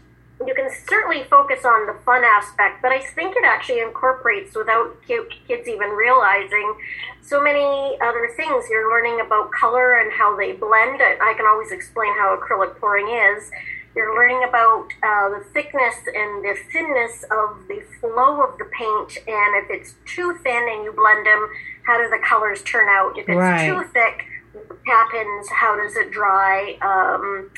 you 0.47 0.55
can 0.55 0.71
certainly 0.89 1.25
focus 1.25 1.65
on 1.65 1.87
the 1.87 1.95
fun 2.05 2.25
aspect, 2.25 2.83
but 2.83 2.91
I 2.91 3.01
think 3.01 3.37
it 3.37 3.45
actually 3.45 3.81
incorporates 3.81 4.57
without 4.57 4.97
kids 5.07 5.69
even 5.69 5.91
realizing 5.91 6.75
so 7.21 7.41
many 7.41 7.97
other 8.01 8.31
things. 8.37 8.65
You're 8.69 8.91
learning 8.91 9.21
about 9.25 9.53
color 9.53 9.99
and 9.99 10.13
how 10.13 10.37
they 10.37 10.53
blend. 10.53 11.01
I 11.01 11.35
can 11.37 11.47
always 11.47 11.71
explain 11.71 12.13
how 12.15 12.37
acrylic 12.37 12.79
pouring 12.81 13.09
is. 13.09 13.51
You're 13.95 14.15
learning 14.15 14.43
about 14.49 14.89
uh, 15.03 15.39
the 15.39 15.45
thickness 15.53 15.95
and 16.07 16.43
the 16.43 16.57
thinness 16.73 17.25
of 17.25 17.69
the 17.69 17.83
flow 18.01 18.43
of 18.43 18.57
the 18.59 18.65
paint, 18.65 19.19
and 19.29 19.65
if 19.65 19.71
it's 19.71 19.95
too 20.07 20.39
thin 20.43 20.67
and 20.73 20.85
you 20.85 20.93
blend 20.93 21.27
them, 21.27 21.51
how 21.87 21.99
do 22.03 22.09
the 22.09 22.19
colors 22.25 22.63
turn 22.63 22.89
out? 22.89 23.19
If 23.19 23.29
it's 23.29 23.37
right. 23.37 23.67
too 23.67 23.83
thick, 23.93 24.25
what 24.53 24.79
happens? 24.87 25.49
How 25.49 25.77
does 25.77 25.97
it 25.97 26.11
dry? 26.11 26.77
Um, 26.83 27.51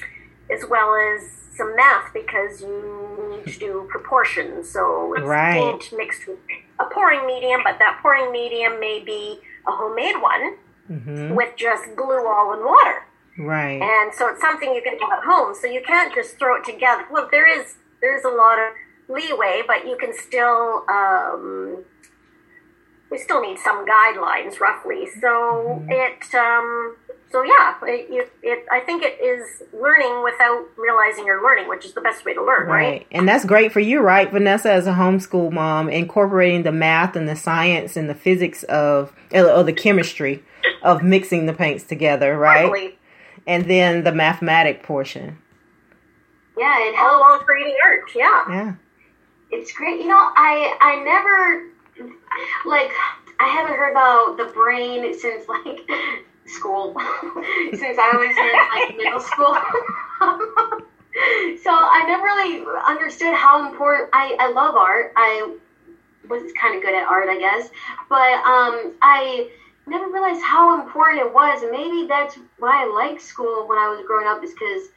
as 0.51 0.65
well 0.69 0.95
as 0.95 1.31
some 1.57 1.75
math 1.77 2.13
because 2.13 2.61
you 2.61 3.31
need 3.31 3.53
to 3.53 3.59
do 3.59 3.87
proportions. 3.91 4.69
So 4.71 5.15
it's 5.15 5.25
right. 5.25 5.55
paint 5.55 5.93
mixed 5.97 6.27
with 6.27 6.39
a 6.81 6.85
pouring 6.93 7.27
medium, 7.27 7.61
but 7.65 7.79
that 7.79 8.01
pouring 8.03 8.33
medium 8.33 8.81
may 8.81 9.03
be 9.05 9.39
a 9.67 9.71
homemade 9.71 10.21
one 10.21 10.57
mm-hmm. 10.91 11.35
with 11.35 11.57
just 11.57 11.85
glue 11.97 12.27
all 12.27 12.53
in 12.55 12.65
water. 12.65 13.07
Right. 13.39 13.81
And 13.81 14.15
so 14.15 14.29
it's 14.29 14.41
something 14.41 14.73
you 14.75 14.83
can 14.83 14.97
do 14.97 15.07
at 15.13 15.25
home. 15.25 15.55
So 15.61 15.67
you 15.67 15.83
can't 15.87 16.15
just 16.15 16.39
throw 16.39 16.57
it 16.57 16.65
together. 16.65 17.05
Well, 17.11 17.29
there 17.31 17.47
is 17.47 17.77
there's 18.01 18.25
a 18.25 18.29
lot 18.29 18.59
of 18.59 18.73
leeway, 19.09 19.63
but 19.67 19.87
you 19.87 19.97
can 19.99 20.13
still 20.15 20.85
um, 20.89 21.85
we 23.15 23.21
still 23.21 23.41
need 23.41 23.59
some 23.59 23.87
guidelines 23.87 24.59
roughly. 24.59 25.07
So 25.21 25.29
mm-hmm. 25.29 25.89
it, 25.89 26.35
um, 26.35 26.97
so 27.31 27.45
yeah, 27.45 27.77
it, 27.83 28.33
it, 28.43 28.67
I 28.73 28.81
think 28.81 29.05
it 29.05 29.21
is 29.23 29.63
learning 29.73 30.25
without 30.25 30.67
realizing 30.77 31.25
you're 31.25 31.43
learning, 31.43 31.69
which 31.69 31.85
is 31.85 31.95
the 31.95 32.01
best 32.01 32.25
way 32.25 32.35
to 32.35 32.45
learn, 32.45 32.67
right? 32.67 32.91
right? 32.91 33.07
And 33.13 33.29
that's 33.29 33.45
great 33.45 33.71
for 33.71 33.79
you, 33.79 34.01
right, 34.01 34.29
Vanessa, 34.31 34.73
as 34.73 34.89
a 34.89 34.93
homeschool 34.95 35.53
mom, 35.53 35.89
incorporating 35.89 36.65
the 36.65 36.73
math 36.73 37.15
and 37.15 37.29
the 37.29 37.37
science 37.37 37.97
and 37.97 38.11
the 38.11 38.17
physics 38.17 38.65
of, 38.65 39.13
or 39.33 39.63
the 39.63 39.73
chemistry 39.73 40.43
of 40.83 41.05
mixing 41.05 41.47
the 41.47 41.53
paints 41.53 41.85
together, 41.85 42.37
right? 42.37 42.63
Totally. 42.63 42.99
And 43.47 43.71
then 43.71 44.03
the 44.03 44.13
mathematic 44.13 44.83
portion. 44.83 45.39
Yeah, 46.59 46.89
and 46.89 46.97
how 46.97 47.21
long 47.21 47.41
creating 47.41 47.77
art. 47.85 48.11
Yeah. 48.15 48.45
Yeah. 48.49 48.75
It's 49.51 49.73
great. 49.73 50.01
You 50.01 50.09
know, 50.09 50.17
I 50.19 50.77
I 50.81 51.05
never 51.05 51.74
like 52.65 52.91
I 53.41 53.49
haven't 53.49 53.77
heard 53.77 53.93
about 53.93 54.37
the 54.37 54.53
brain 54.53 55.13
since 55.19 55.49
like 55.49 55.81
school, 56.47 56.95
since 57.73 57.99
I 57.99 58.11
was 58.17 58.37
in 58.37 58.53
like 58.75 58.97
middle 58.97 59.21
school. 59.21 59.55
so 61.63 61.71
I 61.71 62.05
never 62.07 62.25
really 62.25 62.65
understood 62.87 63.35
how 63.35 63.69
important. 63.69 64.11
I 64.13 64.37
I 64.39 64.51
love 64.53 64.75
art. 64.75 65.13
I 65.17 65.57
was 66.29 66.53
kind 66.61 66.75
of 66.75 66.83
good 66.83 66.95
at 66.95 67.07
art, 67.07 67.29
I 67.29 67.39
guess, 67.39 67.69
but 68.09 68.33
um, 68.47 68.95
I 69.03 69.51
never 69.87 70.09
realized 70.09 70.43
how 70.43 70.81
important 70.81 71.21
it 71.21 71.33
was. 71.33 71.63
And 71.63 71.71
maybe 71.71 72.07
that's 72.09 72.39
why 72.59 72.85
I 72.85 72.87
liked 72.87 73.21
school 73.21 73.69
when 73.69 73.79
I 73.79 73.89
was 73.89 74.05
growing 74.07 74.27
up, 74.27 74.43
is 74.43 74.53
because 74.53 74.89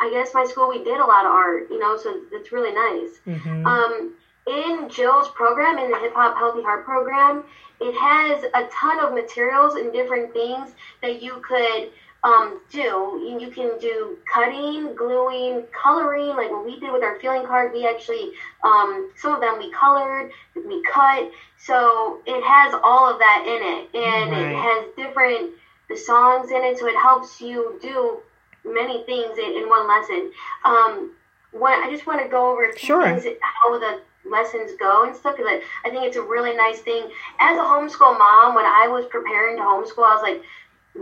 I 0.00 0.10
guess 0.10 0.32
my 0.32 0.44
school 0.44 0.68
we 0.68 0.82
did 0.84 0.98
a 1.00 1.04
lot 1.04 1.24
of 1.24 1.32
art, 1.32 1.66
you 1.70 1.78
know, 1.78 1.96
so 1.96 2.20
it's 2.32 2.52
really 2.52 2.72
nice. 2.72 3.18
Mm-hmm. 3.26 3.66
Um, 3.66 4.14
in 4.46 4.88
Jyl's 4.88 5.28
program, 5.30 5.78
in 5.78 5.90
the 5.90 5.98
Hip 5.98 6.14
Hop 6.14 6.36
Healthy 6.36 6.62
Heart 6.62 6.84
program, 6.84 7.44
it 7.80 7.94
has 7.94 8.44
a 8.44 8.68
ton 8.72 9.00
of 9.04 9.14
materials 9.14 9.74
and 9.74 9.92
different 9.92 10.32
things 10.32 10.72
that 11.02 11.22
you 11.22 11.42
could 11.46 11.90
um, 12.22 12.60
do. 12.70 13.36
You 13.40 13.50
can 13.50 13.78
do 13.78 14.18
cutting, 14.32 14.94
gluing, 14.94 15.64
coloring, 15.72 16.36
like 16.36 16.50
what 16.50 16.64
we 16.66 16.78
did 16.78 16.92
with 16.92 17.02
our 17.02 17.18
feeling 17.20 17.46
card. 17.46 17.72
We 17.72 17.88
actually, 17.88 18.32
um, 18.62 19.10
some 19.16 19.34
of 19.34 19.40
them 19.40 19.58
we 19.58 19.72
colored, 19.72 20.30
we 20.54 20.82
cut. 20.92 21.30
So 21.58 22.20
it 22.26 22.44
has 22.44 22.74
all 22.84 23.10
of 23.10 23.18
that 23.18 23.44
in 23.46 23.62
it. 23.62 24.04
And 24.04 24.30
right. 24.32 24.52
it 24.52 24.56
has 24.56 24.86
different 24.96 25.52
the 25.88 25.96
songs 25.96 26.50
in 26.50 26.62
it. 26.62 26.78
So 26.78 26.86
it 26.86 26.96
helps 26.96 27.40
you 27.40 27.78
do 27.82 28.18
many 28.64 29.02
things 29.04 29.38
in, 29.38 29.62
in 29.62 29.68
one 29.68 29.88
lesson. 29.88 30.30
Um, 30.64 31.12
want, 31.52 31.84
I 31.84 31.90
just 31.90 32.06
want 32.06 32.22
to 32.22 32.28
go 32.28 32.52
over 32.52 32.68
a 32.68 32.72
few 32.74 32.86
Sure. 32.86 33.02
things, 33.18 33.24
how 33.40 33.78
the 33.78 34.00
lessons 34.24 34.72
go 34.78 35.04
and 35.04 35.16
stuff, 35.16 35.36
because 35.36 35.50
I, 35.50 35.62
I 35.84 35.90
think 35.90 36.04
it's 36.04 36.16
a 36.16 36.22
really 36.22 36.54
nice 36.56 36.80
thing. 36.80 37.10
As 37.38 37.58
a 37.58 37.62
homeschool 37.62 38.18
mom, 38.18 38.54
when 38.54 38.64
I 38.64 38.88
was 38.88 39.06
preparing 39.06 39.56
to 39.56 39.62
homeschool, 39.62 40.04
I 40.04 40.14
was 40.14 40.22
like 40.22 40.42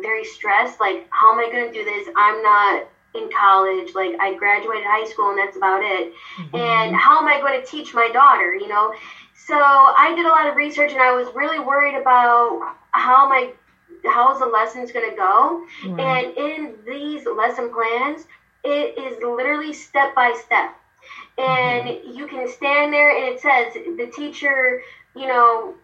very 0.03 0.25
stressed. 0.25 0.81
Like, 0.81 1.07
how 1.11 1.33
am 1.33 1.39
I 1.39 1.51
going 1.51 1.73
to 1.73 1.73
do 1.73 1.85
this? 1.85 2.09
I'm 2.16 2.43
not 2.43 2.89
in 3.14 3.31
college. 3.31 3.95
Like, 3.95 4.16
I 4.21 4.35
graduated 4.35 4.85
high 4.85 5.09
school 5.11 5.31
and 5.31 5.39
that's 5.39 5.57
about 5.57 5.83
it. 5.83 6.12
Mm-hmm. 6.37 6.57
And 6.57 6.97
how 6.97 7.19
am 7.19 7.27
I 7.27 7.41
going 7.41 7.61
to 7.61 7.66
teach 7.66 7.95
my 7.95 8.09
daughter, 8.12 8.55
you 8.55 8.69
know? 8.69 8.95
So 9.47 9.57
I 9.57 10.12
did 10.14 10.27
a 10.27 10.29
lot 10.29 10.47
of 10.47 10.57
research 10.57 10.93
and 10.93 11.01
I 11.01 11.12
was 11.12 11.29
really 11.35 11.59
worried 11.59 11.99
about 11.99 12.77
how 12.91 13.29
my 13.29 13.51
how's 14.05 14.39
the 14.39 14.47
lessons 14.47 14.93
going 14.93 15.11
to 15.11 15.16
go. 15.16 15.64
Right. 15.87 16.27
And 16.27 16.37
in 16.37 16.75
these 16.87 17.27
lesson 17.27 17.73
plans, 17.73 18.27
it 18.62 18.99
is 18.99 19.19
literally 19.23 19.73
step 19.73 20.14
by 20.14 20.39
step. 20.45 20.77
And 21.39 21.89
you 22.05 22.27
can 22.27 22.47
stand 22.47 22.93
there 22.93 23.11
and 23.11 23.25
it 23.25 23.39
says 23.41 23.75
the 23.97 24.07
teacher, 24.07 24.81
you 25.15 25.27
know, 25.27 25.75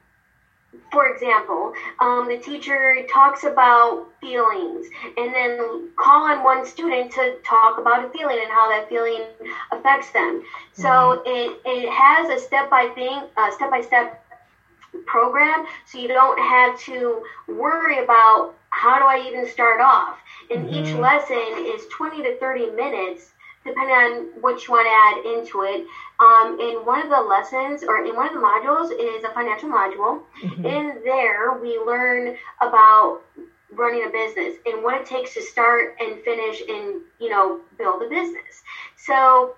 for 0.92 1.06
example, 1.06 1.72
um, 2.00 2.28
the 2.28 2.36
teacher 2.36 3.04
talks 3.08 3.44
about 3.44 4.08
feelings 4.20 4.88
and 5.16 5.34
then 5.34 5.88
call 5.96 6.26
on 6.26 6.42
one 6.42 6.64
student 6.64 7.10
to 7.12 7.34
talk 7.44 7.78
about 7.78 8.02
a 8.02 8.08
feeling 8.08 8.38
and 8.40 8.50
how 8.50 8.68
that 8.68 8.88
feeling 8.88 9.22
affects 9.52 9.94
them. 9.94 10.22
So 10.72 11.22
it, 11.24 11.58
it 11.64 11.88
has 11.90 12.28
a 12.28 12.38
step 12.38 12.70
by 12.70 12.86
thing, 12.86 13.24
uh, 13.36 13.50
step 13.50 13.70
by 13.70 13.80
step 13.80 14.18
program, 15.06 15.64
so 15.84 15.98
you 15.98 16.08
don't 16.08 16.38
have 16.38 16.76
to 16.80 17.22
worry 17.48 17.98
about 17.98 18.54
how 18.70 18.98
do 18.98 19.04
I 19.04 19.18
even 19.18 19.46
start 19.46 19.80
off. 19.80 20.18
And 20.50 20.66
each 20.68 20.94
Mhm. 20.94 20.98
lesson 20.98 21.36
is 21.58 21.86
20 21.88 22.22
to 22.22 22.36
30 22.38 22.68
minutes, 22.68 23.33
depending 23.64 23.94
on 23.94 24.26
what 24.40 24.66
you 24.66 24.72
want 24.74 24.86
to 24.86 24.92
add 24.92 25.34
into 25.34 25.62
it. 25.62 25.86
Um, 26.20 26.58
in 26.60 26.84
one 26.84 27.00
of 27.00 27.08
the 27.08 27.20
lessons, 27.20 27.82
or 27.82 28.04
in 28.04 28.14
one 28.14 28.26
of 28.28 28.34
the 28.34 28.40
modules, 28.40 28.90
is 28.92 29.24
a 29.24 29.30
financial 29.30 29.68
module. 29.68 30.20
In 30.64 31.00
there, 31.04 31.52
we 31.52 31.78
learn 31.78 32.34
about 32.60 33.20
running 33.72 34.04
a 34.04 34.08
business 34.08 34.54
and 34.66 34.82
what 34.82 34.94
it 35.00 35.06
takes 35.06 35.34
to 35.34 35.42
start 35.42 35.96
and 36.00 36.20
finish 36.20 36.62
and 36.68 37.00
you 37.18 37.28
know 37.28 37.60
build 37.78 38.02
a 38.02 38.08
business. 38.08 38.62
So 38.96 39.54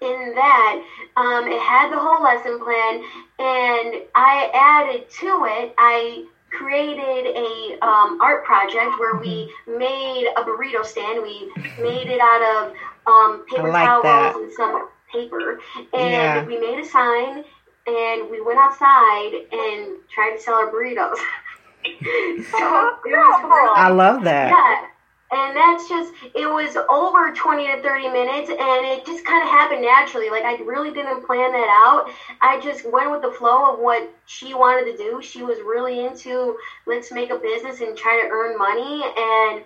in 0.00 0.34
that, 0.34 0.82
um, 1.16 1.48
it 1.48 1.60
had 1.60 1.90
the 1.90 1.98
whole 1.98 2.22
lesson 2.22 2.58
plan, 2.58 3.02
and 3.38 4.02
I 4.14 4.50
added 4.54 5.10
to 5.20 5.44
it. 5.48 5.74
I 5.78 6.24
created 6.50 7.26
a 7.36 7.78
um, 7.84 8.18
art 8.20 8.44
project 8.44 8.98
where 8.98 9.16
we 9.16 9.52
made 9.66 10.28
a 10.36 10.42
burrito 10.42 10.84
stand. 10.84 11.22
We 11.22 11.50
made 11.80 12.08
it 12.08 12.20
out 12.20 12.42
of 12.42 12.72
um, 13.08 13.44
paper 13.50 13.72
like 13.72 13.86
towels 13.86 14.02
that. 14.04 14.36
and 14.36 14.52
some 14.54 14.88
paper, 15.12 15.60
and 15.94 16.10
Yeah. 16.12 16.44
we 16.44 16.58
made 16.58 16.78
a 16.78 16.84
sign. 16.84 17.44
And 17.86 18.30
we 18.30 18.42
went 18.42 18.58
outside 18.58 19.32
and 19.50 19.96
tried 20.14 20.36
to 20.36 20.38
sell 20.42 20.56
our 20.56 20.70
burritos. 20.70 21.16
so 21.16 21.88
it 21.88 23.16
was 23.16 23.42
really- 23.42 23.76
I 23.76 23.88
love 23.88 24.24
that. 24.24 24.50
yeah. 24.50 24.86
And 25.30 25.56
that's 25.56 25.88
just, 25.88 26.12
it 26.34 26.46
was 26.46 26.76
over 26.90 27.32
20 27.34 27.66
to 27.66 27.82
30 27.82 28.08
minutes, 28.08 28.50
and 28.50 28.86
it 28.86 29.06
just 29.06 29.24
kind 29.24 29.42
of 29.42 29.48
happened 29.48 29.82
naturally. 29.82 30.28
Like, 30.30 30.44
I 30.44 30.56
really 30.64 30.90
didn't 30.90 31.26
plan 31.26 31.52
that 31.52 31.68
out. 31.86 32.10
I 32.42 32.60
just 32.60 32.90
went 32.90 33.10
with 33.10 33.22
the 33.22 33.32
flow 33.32 33.72
of 33.72 33.78
what 33.78 34.10
she 34.26 34.52
wanted 34.54 34.90
to 34.92 34.96
do. 34.98 35.20
She 35.22 35.42
was 35.42 35.58
really 35.60 36.04
into, 36.04 36.56
let's 36.86 37.10
make 37.12 37.30
a 37.30 37.36
business 37.38 37.80
and 37.80 37.96
try 37.96 38.20
to 38.22 38.28
earn 38.30 38.56
money, 38.58 39.02
and 39.16 39.64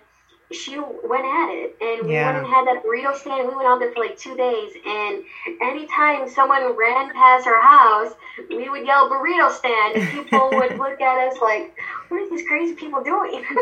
she 0.52 0.78
went 0.78 1.24
at 1.24 1.48
it. 1.50 1.76
And 1.80 2.06
we 2.06 2.14
Yeah. 2.14 2.32
went 2.32 2.44
and 2.44 2.46
had 2.54 2.66
that 2.66 2.84
burrito 2.84 3.14
stand. 3.16 3.48
We 3.48 3.54
went 3.54 3.66
out 3.68 3.78
there 3.80 3.90
for 3.92 4.00
like 4.00 4.16
two 4.16 4.36
days, 4.36 4.72
and 4.86 5.24
anytime 5.60 6.28
someone 6.28 6.76
ran 6.76 7.12
past 7.12 7.46
our 7.46 7.60
house, 7.60 8.14
we 8.48 8.68
would 8.68 8.86
yell 8.86 9.08
burrito 9.10 9.50
stand, 9.50 9.96
and 9.96 10.10
people 10.10 10.50
would 10.54 10.78
look 10.78 11.00
at 11.00 11.28
us 11.28 11.40
like, 11.40 11.74
what 12.08 12.22
are 12.22 12.30
these 12.30 12.46
crazy 12.46 12.74
people 12.74 13.02
doing? 13.02 13.44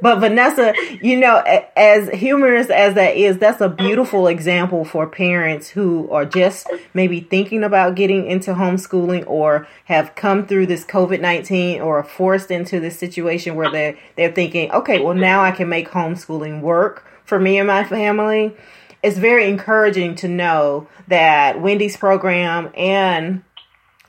But 0.00 0.18
Vanessa, 0.18 0.74
you 1.00 1.16
know, 1.16 1.36
as 1.76 2.08
humorous 2.10 2.70
as 2.70 2.94
that 2.94 3.16
is, 3.16 3.38
that's 3.38 3.60
a 3.60 3.68
beautiful 3.68 4.26
example 4.26 4.84
for 4.84 5.06
parents 5.06 5.68
who 5.70 6.10
are 6.10 6.24
just 6.24 6.68
maybe 6.92 7.20
thinking 7.20 7.62
about 7.62 7.94
getting 7.94 8.26
into 8.26 8.54
homeschooling 8.54 9.24
or 9.28 9.66
have 9.84 10.14
come 10.16 10.46
through 10.46 10.66
this 10.66 10.84
COVID 10.84 11.20
nineteen 11.20 11.80
or 11.80 12.00
are 12.00 12.04
forced 12.04 12.50
into 12.50 12.80
this 12.80 12.98
situation 12.98 13.54
where 13.54 13.70
they're 13.70 13.96
they're 14.16 14.32
thinking, 14.32 14.70
okay, 14.72 14.98
well 15.00 15.14
now 15.14 15.42
I 15.42 15.52
can 15.52 15.68
make 15.68 15.88
homeschooling 15.92 16.60
work 16.60 17.06
for 17.24 17.38
me 17.38 17.58
and 17.58 17.68
my 17.68 17.84
family. 17.84 18.56
It's 19.02 19.18
very 19.18 19.48
encouraging 19.48 20.14
to 20.16 20.28
know 20.28 20.88
that 21.08 21.60
Wendy's 21.60 21.96
program 21.96 22.70
and 22.76 23.42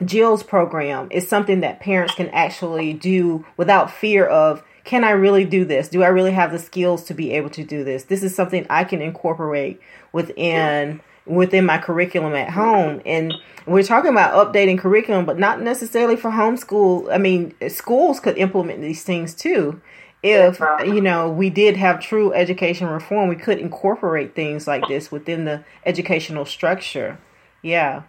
Jyl's 0.04 0.42
program 0.42 1.08
is 1.10 1.28
something 1.28 1.60
that 1.60 1.80
parents 1.80 2.14
can 2.14 2.28
actually 2.30 2.92
do 2.92 3.44
without 3.56 3.90
fear 3.90 4.26
of 4.26 4.62
can 4.84 5.02
I 5.02 5.10
really 5.10 5.46
do 5.46 5.64
this? 5.64 5.88
Do 5.88 6.02
I 6.02 6.08
really 6.08 6.32
have 6.32 6.52
the 6.52 6.58
skills 6.58 7.04
to 7.04 7.14
be 7.14 7.32
able 7.32 7.48
to 7.50 7.64
do 7.64 7.84
this? 7.84 8.04
This 8.04 8.22
is 8.22 8.34
something 8.34 8.66
I 8.68 8.84
can 8.84 9.00
incorporate 9.00 9.80
within 10.12 11.00
within 11.26 11.64
my 11.64 11.78
curriculum 11.78 12.34
at 12.34 12.50
home 12.50 13.00
and 13.06 13.32
we're 13.64 13.82
talking 13.82 14.10
about 14.10 14.52
updating 14.52 14.78
curriculum 14.78 15.24
but 15.24 15.38
not 15.38 15.58
necessarily 15.62 16.16
for 16.16 16.30
homeschool. 16.30 17.10
I 17.10 17.16
mean, 17.16 17.54
schools 17.68 18.20
could 18.20 18.36
implement 18.36 18.82
these 18.82 19.04
things 19.04 19.34
too. 19.34 19.80
If 20.24 20.58
you 20.86 21.02
know, 21.02 21.28
we 21.28 21.50
did 21.50 21.76
have 21.76 22.00
true 22.00 22.32
education 22.32 22.86
reform, 22.88 23.28
we 23.28 23.36
could 23.36 23.58
incorporate 23.58 24.34
things 24.34 24.66
like 24.66 24.88
this 24.88 25.12
within 25.12 25.44
the 25.44 25.64
educational 25.84 26.46
structure. 26.46 27.18
Yeah. 27.60 28.04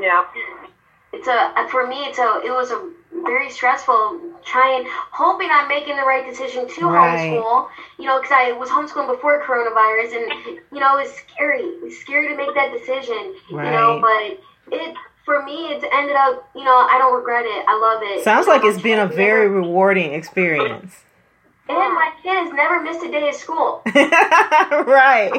Yeah. 0.00 0.24
It's 1.12 1.28
a 1.28 1.52
uh, 1.54 1.68
for 1.68 1.86
me. 1.86 2.04
It's 2.06 2.18
a 2.18 2.40
it 2.44 2.50
was 2.50 2.70
a 2.70 2.90
very 3.24 3.50
stressful 3.50 4.20
trying, 4.44 4.84
hoping 5.12 5.48
I'm 5.50 5.68
making 5.68 5.96
the 5.96 6.02
right 6.02 6.26
decision 6.26 6.66
to 6.66 6.88
Right. 6.88 7.30
homeschool. 7.30 7.68
You 7.98 8.06
know, 8.06 8.20
because 8.20 8.32
I 8.32 8.52
was 8.52 8.70
homeschooling 8.70 9.08
before 9.14 9.42
coronavirus, 9.44 10.16
and 10.16 10.58
you 10.72 10.80
know, 10.80 10.96
it 10.98 11.02
was 11.02 11.12
scary. 11.12 11.60
It 11.60 11.82
was 11.82 11.98
scary 11.98 12.28
to 12.28 12.36
make 12.36 12.54
that 12.54 12.72
decision. 12.72 13.34
You 13.50 13.56
know, 13.56 14.00
but 14.00 14.74
it 14.76 14.96
for 15.24 15.42
me, 15.42 15.68
it's 15.68 15.84
ended 15.92 16.16
up, 16.16 16.48
you 16.54 16.64
know, 16.64 16.76
I 16.76 16.98
don't 16.98 17.14
regret 17.14 17.44
it. 17.46 17.64
I 17.66 17.78
love 17.78 18.02
it. 18.02 18.24
Sounds 18.24 18.46
like 18.46 18.62
it's 18.64 18.80
been 18.80 18.98
a 18.98 19.06
very 19.06 19.48
rewarding 19.48 20.12
experience. 20.12 20.94
And 21.66 21.78
my 21.78 22.12
kids 22.22 22.52
never 22.54 22.82
missed 22.82 23.02
a 23.02 23.10
day 23.10 23.30
of 23.30 23.34
school. 23.34 23.80
right. 23.86 25.32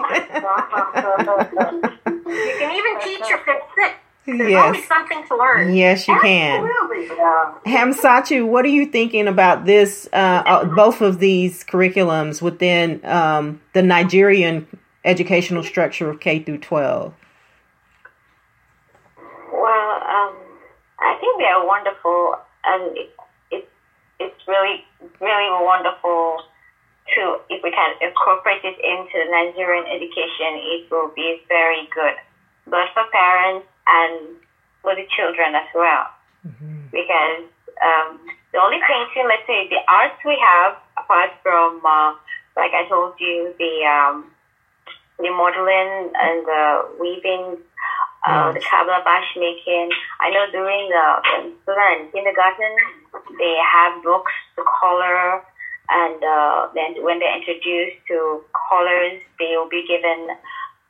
you 2.25 2.57
can 2.59 2.71
even 2.71 2.99
teach 3.03 3.29
your 3.29 3.37
kids. 3.39 3.63
sick. 3.75 3.95
There's 4.25 4.49
yes. 4.49 4.65
always 4.65 4.87
something 4.87 5.27
to 5.27 5.37
learn. 5.37 5.75
Yes, 5.75 6.07
you 6.07 6.15
Absolutely. 6.15 7.07
can. 7.15 7.53
Hamsatu, 7.93 8.47
what 8.47 8.65
are 8.65 8.69
you 8.69 8.87
thinking 8.87 9.27
about 9.27 9.65
this? 9.65 10.09
Uh, 10.11 10.15
uh, 10.15 10.65
both 10.65 11.01
of 11.01 11.19
these 11.19 11.63
curriculums 11.63 12.41
within 12.41 13.05
um, 13.05 13.61
the 13.73 13.83
Nigerian 13.83 14.65
educational 15.03 15.61
structure 15.61 16.09
of 16.09 16.19
K 16.19 16.39
through 16.39 16.57
12. 16.57 17.13
Are 21.65 21.67
wonderful, 21.67 22.35
and 22.65 22.97
it, 22.97 23.09
it, 23.51 23.67
it's 24.19 24.47
really, 24.47 24.83
really 25.19 25.49
wonderful 25.65 26.37
to, 27.15 27.37
if 27.49 27.61
we 27.63 27.71
can 27.71 27.95
incorporate 28.01 28.63
it 28.63 28.77
into 28.83 29.25
the 29.25 29.31
Nigerian 29.31 29.85
education, 29.87 30.57
it 30.77 30.89
will 30.91 31.11
be 31.15 31.41
very 31.47 31.87
good, 31.93 32.15
both 32.67 32.89
for 32.93 33.05
parents 33.11 33.65
and 33.87 34.35
for 34.81 34.95
the 34.95 35.05
children 35.15 35.55
as 35.55 35.67
well. 35.73 36.05
Because 36.91 37.43
um, 37.81 38.19
the 38.53 38.59
only 38.59 38.77
painting, 38.87 39.27
let's 39.27 39.45
say, 39.47 39.67
the 39.69 39.81
arts 39.87 40.15
we 40.25 40.37
have, 40.41 40.75
apart 40.97 41.29
from, 41.43 41.81
uh, 41.85 42.13
like 42.55 42.71
I 42.73 42.87
told 42.87 43.13
you, 43.19 43.53
the 43.59 43.85
um, 43.85 44.31
the 45.17 45.29
modeling 45.29 46.11
and 46.13 46.45
the 46.45 46.85
weaving 46.99 47.57
uh, 48.25 48.51
the 48.51 48.59
calabash 48.59 49.29
making. 49.37 49.89
I 50.19 50.29
know 50.29 50.45
during 50.51 50.89
the 50.89 51.05
in 51.37 52.11
kindergarten, 52.11 52.75
they 53.37 53.55
have 53.71 54.01
books 54.03 54.31
to 54.55 54.63
color, 54.81 55.41
and 55.89 56.23
uh, 56.23 56.67
then 56.73 57.03
when 57.03 57.19
they're 57.19 57.37
introduced 57.37 57.97
to 58.07 58.41
colors, 58.69 59.21
they 59.39 59.53
will 59.55 59.69
be 59.69 59.85
given 59.87 60.35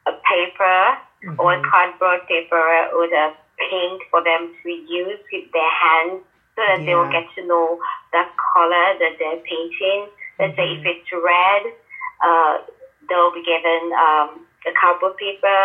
a 0.07 0.13
paper 0.23 0.97
or 1.39 1.61
cardboard 1.69 2.21
paper 2.27 2.87
with 2.93 3.11
a 3.11 3.33
paint 3.57 4.01
for 4.11 4.23
them 4.23 4.53
to 4.63 4.69
use 4.69 5.19
with 5.31 5.51
their 5.51 5.71
hands, 5.71 6.21
so 6.55 6.61
that 6.67 6.85
they 6.85 6.95
will 6.95 7.11
get 7.11 7.25
to 7.35 7.45
know 7.47 7.79
that 8.13 8.31
color 8.53 8.95
that 8.99 9.17
they're 9.19 9.43
painting. 9.43 10.07
Let's 10.39 10.55
say 10.55 10.75
if 10.75 10.85
it's 10.85 11.11
red, 11.11 11.63
uh, 12.23 12.57
they'll 13.09 13.33
be 13.33 13.43
given 13.43 13.91
um, 13.93 14.45
a 14.67 14.73
cardboard 14.79 15.17
paper 15.17 15.59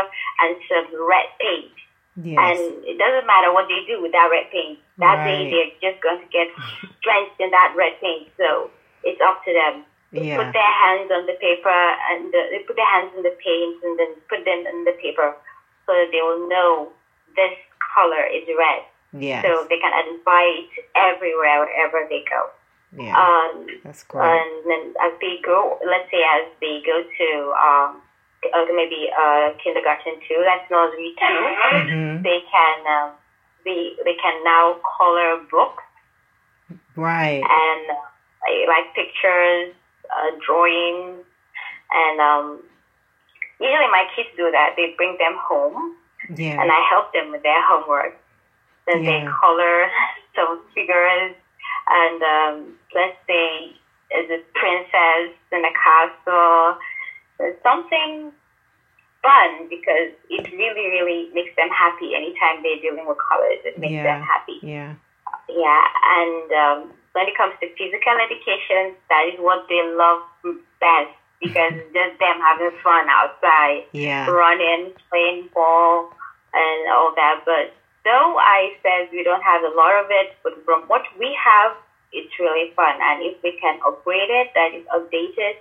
and 0.45 0.57
some 0.69 0.89
red 1.09 1.29
paint. 1.41 1.73
Yes. 2.21 2.37
And 2.37 2.85
it 2.85 2.99
doesn't 2.99 3.27
matter 3.27 3.53
what 3.53 3.69
they 3.69 3.81
do 3.87 4.03
with 4.03 4.13
that 4.13 4.29
red 4.31 4.51
paint. 4.53 4.79
That 4.99 5.25
day 5.25 5.49
they're 5.49 5.75
just 5.81 6.03
going 6.03 6.21
to 6.21 6.29
get 6.29 6.49
drenched 7.05 7.41
in 7.41 7.51
that 7.51 7.73
red 7.77 7.97
paint. 8.01 8.29
So 8.37 8.71
it's 9.05 9.21
up 9.21 9.45
to 9.45 9.53
them. 9.53 9.85
Yeah. 10.11 10.43
put 10.43 10.51
their 10.51 10.75
hands 10.83 11.07
on 11.15 11.27
the 11.31 11.39
paper 11.39 11.71
and 11.71 12.35
uh, 12.35 12.39
they 12.51 12.67
put 12.67 12.75
their 12.75 12.91
hands 12.91 13.15
in 13.15 13.23
the 13.23 13.31
paint 13.39 13.79
and 13.79 13.95
then 13.95 14.19
put 14.27 14.43
them 14.43 14.67
in 14.67 14.83
the 14.83 14.99
paper 14.99 15.39
so 15.87 15.95
that 15.95 16.11
they 16.11 16.19
will 16.19 16.51
know 16.51 16.91
this 17.37 17.55
color 17.95 18.27
is 18.27 18.43
red. 18.59 18.83
Yes. 19.15 19.47
So 19.47 19.67
they 19.71 19.79
can 19.79 19.95
identify 19.95 20.43
it 20.51 20.87
everywhere, 20.99 21.63
wherever 21.63 22.07
they 22.11 22.25
go. 22.27 22.51
Yeah. 22.99 23.15
Um, 23.15 23.67
That's 23.85 24.03
great. 24.03 24.27
and 24.27 24.51
then 24.67 24.95
as 24.99 25.15
they 25.21 25.39
go, 25.45 25.79
let's 25.87 26.11
say 26.11 26.23
as 26.27 26.51
they 26.61 26.83
go 26.85 27.03
to 27.07 27.29
um, 27.55 28.03
uh, 28.53 28.65
maybe 28.75 29.09
uh, 29.19 29.51
kindergarten 29.63 30.17
two, 30.27 30.43
that's 30.45 30.63
nursery 30.71 31.13
2 31.19 31.25
Mhm. 31.25 32.23
they 32.23 32.41
can 32.51 32.87
um, 32.87 33.11
they 33.65 33.93
they 34.05 34.15
can 34.15 34.43
now 34.45 34.77
color 34.99 35.37
books 35.51 35.83
Right. 36.97 37.43
and 37.43 37.91
uh, 37.91 38.67
like 38.69 38.85
pictures, 38.95 39.73
uh, 40.17 40.31
drawings, 40.45 41.25
and 41.91 42.21
um, 42.21 42.63
usually 43.61 43.89
my 43.89 44.05
kids 44.15 44.29
do 44.37 44.51
that. 44.51 44.71
They 44.77 44.93
bring 44.97 45.17
them 45.19 45.37
home, 45.37 45.93
Yeah. 46.29 46.61
and 46.61 46.71
I 46.71 46.81
help 46.89 47.13
them 47.13 47.31
with 47.31 47.43
their 47.43 47.61
homework. 47.63 48.13
Then 48.87 49.03
they 49.05 49.25
color 49.41 49.89
some 50.35 50.59
figures, 50.75 51.35
and 51.89 52.23
um, 52.23 52.77
let's 52.95 53.15
say 53.27 53.75
is 54.11 54.29
a 54.29 54.39
princess 54.59 55.31
in 55.53 55.65
a 55.65 55.71
castle, 55.71 56.77
It's 57.41 57.63
something 57.63 58.33
fun 59.23 59.67
because 59.69 60.11
it 60.29 60.51
really, 60.53 60.87
really 60.89 61.29
makes 61.33 61.51
them 61.57 61.69
happy. 61.71 62.15
Anytime 62.15 62.63
they're 62.63 62.77
dealing 62.77 63.07
with 63.07 63.17
colors, 63.29 63.59
it 63.65 63.77
makes 63.79 63.93
them 64.03 64.23
happy. 64.23 64.59
Yeah. 64.63 64.95
Yeah, 65.49 65.83
and 66.05 66.53
um, 66.53 66.95
when 67.13 67.27
it 67.29 67.35
comes 67.37 67.55
to 67.61 67.69
physical 67.77 68.15
education, 68.23 68.95
that 69.09 69.27
is 69.27 69.39
what 69.39 69.61
they 69.69 69.83
love 69.83 70.21
best 70.81 71.11
because 71.41 71.73
just 71.95 72.19
them 72.19 72.39
having 72.41 72.71
fun 72.83 73.07
outside, 73.09 73.83
Yeah. 73.93 74.27
running, 74.31 74.93
playing 75.11 75.49
ball, 75.55 76.07
and 76.53 76.89
all 76.91 77.13
that. 77.17 77.43
But 77.45 77.71
though 78.05 78.39
I 78.39 78.71
said 78.83 79.09
we 79.13 79.23
don't 79.23 79.43
have 79.43 79.63
a 79.63 79.69
lot 79.75 79.95
of 80.01 80.07
it, 80.11 80.29
but 80.43 80.53
from 80.65 80.83
what 80.87 81.03
we 81.19 81.37
have, 81.43 81.73
it's 82.13 82.31
really 82.39 82.71
fun. 82.75 82.97
And 83.01 83.23
if 83.23 83.35
we 83.43 83.53
can 83.53 83.79
upgrade 83.87 84.31
it, 84.31 84.49
that 84.55 84.75
is 84.75 84.85
updated, 84.95 85.55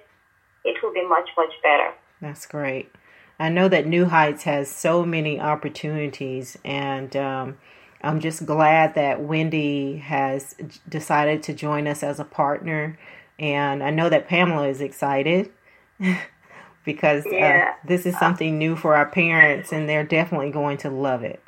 it 0.66 0.78
will 0.84 0.94
be 0.94 1.06
much, 1.08 1.30
much 1.38 1.54
better. 1.64 1.92
That's 2.22 2.46
great. 2.46 2.92
I 3.40 3.50
know 3.50 3.70
that 3.70 3.88
New 3.88 4.06
Heights 4.06 4.44
has 4.44 4.70
so 4.70 5.06
many 5.06 5.40
opportunities, 5.40 6.58
and 6.66 7.16
um, 7.16 7.58
I'm 8.02 8.20
just 8.20 8.46
glad 8.46 8.96
that 8.96 9.22
Wendy 9.22 9.98
has 9.98 10.56
decided 10.88 11.44
to 11.44 11.54
join 11.54 11.88
us 11.88 12.04
as 12.04 12.20
a 12.20 12.26
partner. 12.26 13.00
And 13.40 13.84
I 13.84 13.92
know 13.92 14.10
that 14.10 14.28
Pamela 14.28 14.68
is 14.68 14.82
excited 14.82 15.52
because 16.86 17.26
Yeah. 17.26 17.66
uh, 17.66 17.88
this 17.88 18.06
is 18.06 18.18
something 18.20 18.58
new 18.58 18.76
for 18.76 18.96
our 18.96 19.08
parents, 19.10 19.72
and 19.72 19.88
they're 19.88 20.04
definitely 20.06 20.52
going 20.52 20.78
to 20.80 20.90
love 20.90 21.24
it. 21.24 21.42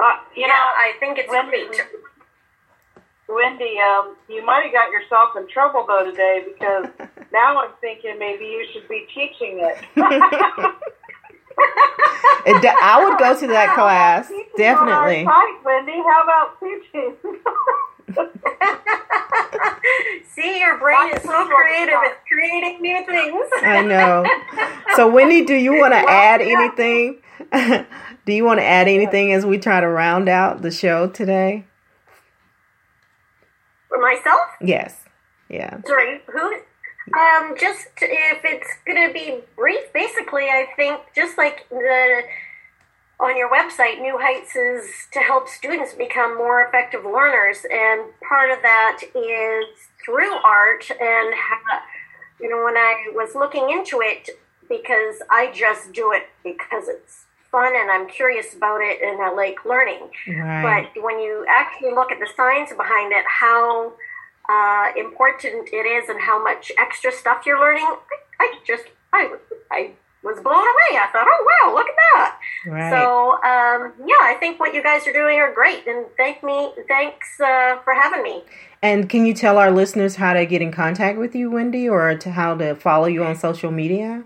Uh, 0.00 0.16
you 0.36 0.46
yeah, 0.46 0.48
know, 0.48 0.52
I 0.54 0.92
think 1.00 1.18
it's 1.18 1.28
Wendy, 1.28 1.64
great. 1.66 1.82
Wendy, 3.28 3.78
um, 3.78 4.16
you 4.28 4.44
might 4.44 4.64
have 4.64 4.72
got 4.72 4.90
yourself 4.90 5.36
in 5.36 5.46
trouble 5.48 5.84
though 5.86 6.04
today 6.10 6.44
because 6.46 6.86
now 7.32 7.60
I'm 7.60 7.70
thinking 7.80 8.18
maybe 8.18 8.44
you 8.44 8.66
should 8.72 8.88
be 8.88 9.06
teaching 9.14 9.60
it. 9.60 9.78
It 12.46 12.62
de- 12.62 12.74
I 12.82 13.04
would 13.04 13.18
go 13.18 13.38
to 13.38 13.46
that 13.48 13.74
class 13.74 14.30
definitely. 14.56 15.24
On 15.24 15.26
site, 15.26 15.64
Wendy, 15.64 15.92
how 15.92 16.22
about 16.24 16.58
teaching? 16.60 17.16
See, 20.34 20.60
your 20.60 20.78
brain 20.78 21.12
is 21.14 21.22
so 21.22 21.46
creative. 21.46 21.94
It's 22.04 22.20
creating 22.30 22.80
new 22.80 23.04
things. 23.06 23.46
I 23.62 23.82
know. 23.82 24.24
So, 24.96 25.10
Wendy, 25.10 25.44
do 25.44 25.54
you 25.54 25.78
want 25.78 25.92
to 25.92 25.98
add 25.98 26.40
anything? 26.40 27.18
do 28.26 28.32
you 28.32 28.44
want 28.44 28.60
to 28.60 28.64
add 28.64 28.88
anything 28.88 29.32
as 29.32 29.44
we 29.44 29.58
try 29.58 29.80
to 29.80 29.88
round 29.88 30.28
out 30.28 30.62
the 30.62 30.70
show 30.70 31.08
today? 31.08 31.64
Myself? 34.00 34.48
Yes. 34.60 34.96
Yeah. 35.48 35.80
Sorry, 35.86 36.20
who? 36.26 36.54
Um, 37.18 37.54
just 37.58 37.88
if 38.02 38.44
it's 38.44 38.68
gonna 38.86 39.12
be 39.12 39.40
brief, 39.56 39.92
basically, 39.94 40.44
I 40.44 40.66
think 40.76 41.00
just 41.14 41.38
like 41.38 41.66
the 41.70 42.22
on 43.20 43.36
your 43.36 43.50
website, 43.50 44.00
New 44.00 44.18
Heights 44.18 44.54
is 44.54 45.08
to 45.12 45.20
help 45.20 45.48
students 45.48 45.94
become 45.94 46.36
more 46.36 46.62
effective 46.62 47.04
learners, 47.04 47.58
and 47.70 48.02
part 48.26 48.50
of 48.50 48.62
that 48.62 49.00
is 49.14 49.64
through 50.04 50.34
art. 50.44 50.88
And 50.90 51.34
ha- 51.34 51.82
you 52.40 52.48
know, 52.48 52.62
when 52.62 52.76
I 52.76 53.06
was 53.14 53.34
looking 53.34 53.70
into 53.70 54.00
it, 54.00 54.28
because 54.68 55.16
I 55.30 55.50
just 55.52 55.92
do 55.92 56.12
it 56.12 56.28
because 56.44 56.88
it's 56.88 57.24
fun 57.50 57.72
and 57.74 57.90
I'm 57.90 58.08
curious 58.08 58.54
about 58.54 58.80
it 58.80 59.00
and 59.02 59.20
I 59.22 59.32
like 59.32 59.64
learning. 59.64 60.10
Right. 60.28 60.88
But 60.94 61.02
when 61.02 61.20
you 61.20 61.46
actually 61.48 61.92
look 61.92 62.12
at 62.12 62.18
the 62.18 62.28
science 62.36 62.70
behind 62.76 63.12
it, 63.12 63.24
how 63.26 63.92
uh, 64.48 64.92
important 64.96 65.68
it 65.72 65.86
is 65.86 66.08
and 66.08 66.20
how 66.20 66.42
much 66.42 66.72
extra 66.78 67.12
stuff 67.12 67.44
you're 67.46 67.60
learning, 67.60 67.86
I, 67.86 68.16
I 68.40 68.54
just 68.66 68.84
I 69.12 69.36
I 69.70 69.92
was 70.22 70.40
blown 70.40 70.54
away. 70.54 70.98
I 70.98 71.08
thought, 71.12 71.26
oh 71.28 71.46
wow, 71.62 71.74
look 71.74 71.86
at 71.86 71.94
that. 72.14 72.38
Right. 72.66 72.90
So 72.90 73.32
um, 73.32 73.92
yeah, 74.06 74.22
I 74.22 74.36
think 74.38 74.58
what 74.60 74.74
you 74.74 74.82
guys 74.82 75.06
are 75.06 75.12
doing 75.12 75.38
are 75.38 75.52
great, 75.52 75.86
and 75.86 76.06
thank 76.16 76.42
me, 76.42 76.70
thanks 76.88 77.40
uh, 77.40 77.78
for 77.84 77.94
having 77.94 78.22
me. 78.22 78.42
And 78.80 79.08
can 79.08 79.26
you 79.26 79.34
tell 79.34 79.58
our 79.58 79.70
listeners 79.70 80.16
how 80.16 80.34
to 80.34 80.46
get 80.46 80.62
in 80.62 80.70
contact 80.70 81.18
with 81.18 81.34
you, 81.34 81.50
Wendy, 81.50 81.88
or 81.88 82.16
to 82.16 82.30
how 82.30 82.54
to 82.56 82.74
follow 82.74 83.06
you 83.06 83.24
on 83.24 83.36
social 83.36 83.70
media? 83.70 84.24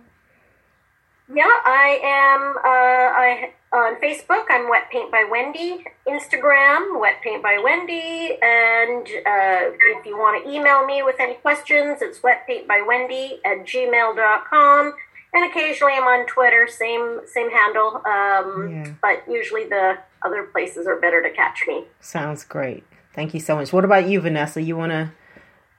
Yeah, 1.34 1.44
I 1.64 2.00
am. 2.04 2.56
Uh, 2.56 2.62
I 2.64 3.52
on 3.72 3.98
Facebook. 4.00 4.44
I'm 4.50 4.68
Wet 4.68 4.90
Paint 4.90 5.10
by 5.10 5.26
Wendy. 5.30 5.84
Instagram, 6.06 7.00
Wet 7.00 7.22
Paint 7.22 7.42
by 7.42 7.58
Wendy. 7.62 8.36
And 8.42 9.06
uh, 9.06 9.72
if 9.96 10.04
you 10.04 10.18
want 10.18 10.44
to 10.44 10.50
email 10.50 10.84
me 10.84 11.02
with 11.02 11.16
any 11.20 11.34
questions, 11.34 12.02
it's 12.02 12.18
wetpaintbywendy 12.18 13.38
at 13.46 13.64
gmail.com. 13.66 14.92
And 15.34 15.50
occasionally 15.50 15.94
I'm 15.94 16.02
on 16.02 16.26
Twitter, 16.26 16.68
same 16.68 17.20
same 17.26 17.50
handle. 17.50 18.02
Um, 18.06 18.70
Yeah. 18.70 18.92
But 19.00 19.24
usually 19.26 19.64
the 19.64 19.98
other 20.22 20.42
places 20.44 20.86
are 20.86 21.00
better 21.00 21.22
to 21.22 21.30
catch 21.30 21.64
me. 21.66 21.84
Sounds 22.00 22.44
great. 22.44 22.84
Thank 23.14 23.32
you 23.32 23.40
so 23.40 23.56
much. 23.56 23.72
What 23.72 23.84
about 23.84 24.06
you, 24.06 24.20
Vanessa? 24.20 24.60
You 24.60 24.76
want 24.76 24.92
to 24.92 25.12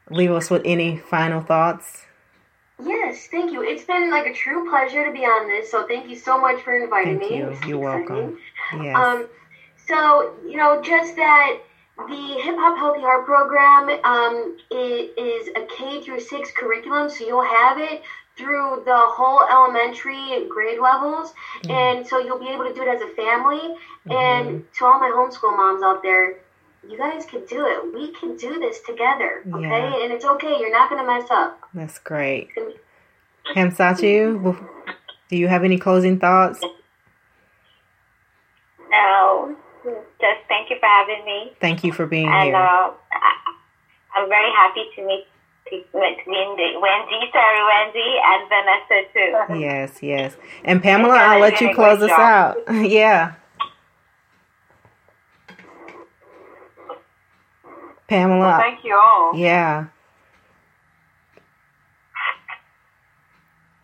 leave 0.09 0.31
us 0.31 0.49
with 0.49 0.63
any 0.65 0.97
final 0.97 1.41
thoughts? 1.41 2.05
Yes, 2.85 3.27
thank 3.31 3.51
you. 3.51 3.61
It's 3.63 3.83
been 3.83 4.09
like 4.09 4.25
a 4.25 4.33
true 4.33 4.67
pleasure 4.67 5.03
to 5.05 5.11
be 5.11 5.25
on 5.25 5.47
this. 5.47 5.69
So 5.71 5.85
thank 5.85 6.09
you 6.09 6.15
so 6.15 6.39
much 6.39 6.61
for 6.61 6.75
inviting 6.75 7.19
Thank 7.19 7.31
me. 7.31 7.37
you. 7.37 7.55
You're 7.65 7.77
welcome. 7.79 8.37
Yes. 8.73 8.95
Um, 8.95 9.27
so 9.77 10.33
you 10.45 10.57
know, 10.57 10.81
just 10.81 11.15
that 11.15 11.59
the 12.07 12.37
Hip 12.39 12.55
Hop 12.57 12.77
Healthy 12.77 13.01
Heart 13.01 13.25
program 13.25 13.89
um, 14.03 14.53
i- 14.71 15.09
is 15.17 15.49
a 15.55 15.61
K 15.65 16.01
through 16.01 16.19
six 16.19 16.51
curriculum, 16.51 17.09
so 17.09 17.25
you'll 17.25 17.41
have 17.43 17.77
it 17.77 18.01
through 18.35 18.81
the 18.83 18.97
whole 18.97 19.43
elementary 19.43 20.45
grade 20.49 20.79
levels, 20.79 21.33
and 21.69 22.05
so 22.07 22.17
you'll 22.17 22.39
be 22.39 22.49
able 22.49 22.63
to 22.65 22.73
do 22.73 22.81
it 22.81 22.87
as 22.87 23.01
a 23.01 23.07
family. 23.07 23.75
And 24.09 24.63
to 24.73 24.85
all 24.85 24.99
my 24.99 25.09
homeschool 25.09 25.55
moms 25.55 25.83
out 25.83 26.01
there, 26.01 26.33
you 26.89 26.97
guys 26.97 27.25
can 27.25 27.45
do 27.45 27.65
it. 27.65 27.93
We 27.93 28.11
can 28.13 28.35
do 28.35 28.59
this 28.59 28.81
together, 28.81 29.43
okay? 29.53 29.61
Yeah. 29.61 30.03
And 30.03 30.13
it's 30.13 30.25
okay. 30.25 30.57
You're 30.59 30.71
not 30.71 30.89
gonna 30.89 31.05
mess 31.05 31.29
up. 31.31 31.59
That's 31.73 31.99
great. 31.99 32.49
Hamsatu, 33.55 34.67
do 35.29 35.37
you 35.37 35.47
have 35.47 35.63
any 35.63 35.77
closing 35.77 36.19
thoughts? 36.19 36.59
No, 38.89 39.55
just 39.83 40.41
thank 40.47 40.69
you 40.69 40.77
for 40.79 40.85
having 40.85 41.25
me. 41.25 41.53
Thank 41.59 41.83
you 41.83 41.91
for 41.91 42.05
being 42.05 42.27
and 42.27 42.43
here. 42.45 42.55
uh, 42.55 42.59
I, 42.59 43.33
I'm 44.15 44.29
very 44.29 44.51
happy 44.51 44.83
to 44.95 45.05
meet 45.05 45.25
to 45.69 45.75
meet 45.75 46.17
Wendy, 46.27 46.75
Wendy, 46.79 47.31
sorry, 47.31 47.63
Wendy, 47.65 48.19
and 48.23 48.49
Vanessa 48.49 49.13
too. 49.13 49.59
Yes, 49.59 50.03
yes. 50.03 50.35
And 50.63 50.83
Pamela, 50.83 51.15
I'll 51.15 51.39
let 51.39 51.59
you 51.61 51.73
close 51.73 51.99
great 51.99 52.11
us 52.11 52.17
job. 52.17 52.57
out. 52.67 52.73
yeah. 52.89 53.33
Pamela. 58.13 58.47
Well, 58.47 58.59
thank 58.59 58.83
you 58.83 58.95
all. 58.95 59.35
Yeah. 59.35 59.87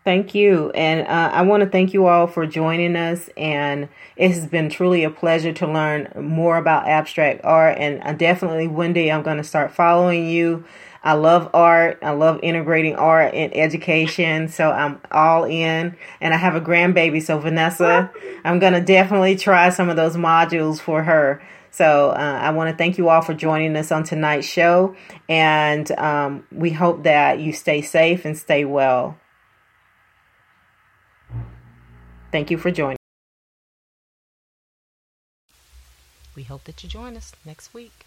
Thank 0.04 0.36
you. 0.36 0.70
And 0.72 1.02
uh, 1.02 1.32
I 1.34 1.42
want 1.42 1.64
to 1.64 1.70
thank 1.70 1.94
you 1.94 2.06
all 2.06 2.28
for 2.28 2.46
joining 2.46 2.96
us. 2.96 3.30
And 3.36 3.90
it 4.16 4.32
has 4.32 4.46
been 4.46 4.70
truly 4.70 5.04
a 5.04 5.10
pleasure 5.10 5.52
to 5.54 5.68
learn 5.68 6.12
more 6.16 6.58
about 6.58 6.88
abstract 6.88 7.42
art. 7.44 7.78
And 7.80 8.04
uh, 8.04 8.14
definitely, 8.14 8.68
Wendy, 8.68 9.12
I'm 9.12 9.24
going 9.24 9.38
to 9.38 9.44
start 9.44 9.72
following 9.72 10.28
you. 10.28 10.64
I 11.04 11.14
love 11.14 11.50
art. 11.54 11.98
I 12.04 12.12
love 12.12 12.40
integrating 12.44 12.96
art 12.96 13.34
in 13.34 13.52
education. 13.54 14.48
So 14.48 14.70
I'm 14.70 15.02
all 15.12 15.44
in. 15.44 15.96
And 16.22 16.34
I 16.36 16.38
have 16.38 16.56
a 16.56 16.62
grandbaby. 16.62 17.22
So, 17.24 17.40
Vanessa, 17.40 18.12
I'm 18.44 18.60
going 18.60 18.74
to 18.74 18.82
definitely 18.82 19.36
try 19.36 19.70
some 19.70 19.90
of 19.90 19.96
those 19.96 20.16
modules 20.16 20.80
for 20.80 21.04
her. 21.04 21.42
So 21.72 22.10
uh, 22.10 22.40
I 22.42 22.52
want 22.52 22.70
to 22.70 22.76
thank 22.76 22.98
you 22.98 23.10
all 23.10 23.22
for 23.22 23.34
joining 23.34 23.76
us 23.76 23.92
on 23.92 24.04
tonight's 24.04 24.48
show, 24.48 24.96
and 25.28 25.92
um, 25.94 26.46
we 26.52 26.72
hope 26.72 27.04
that 27.04 27.40
you 27.40 27.54
stay 27.54 27.82
safe 27.82 28.26
and 28.26 28.38
stay 28.38 28.66
well. 28.66 29.18
Thank 32.32 32.52
you 32.52 32.58
for 32.58 32.72
joining. 32.72 32.98
We 36.36 36.44
hope 36.44 36.64
that 36.66 36.84
you 36.84 36.90
join 36.90 37.18
us 37.18 37.34
next 37.46 37.74
week. 37.74 38.06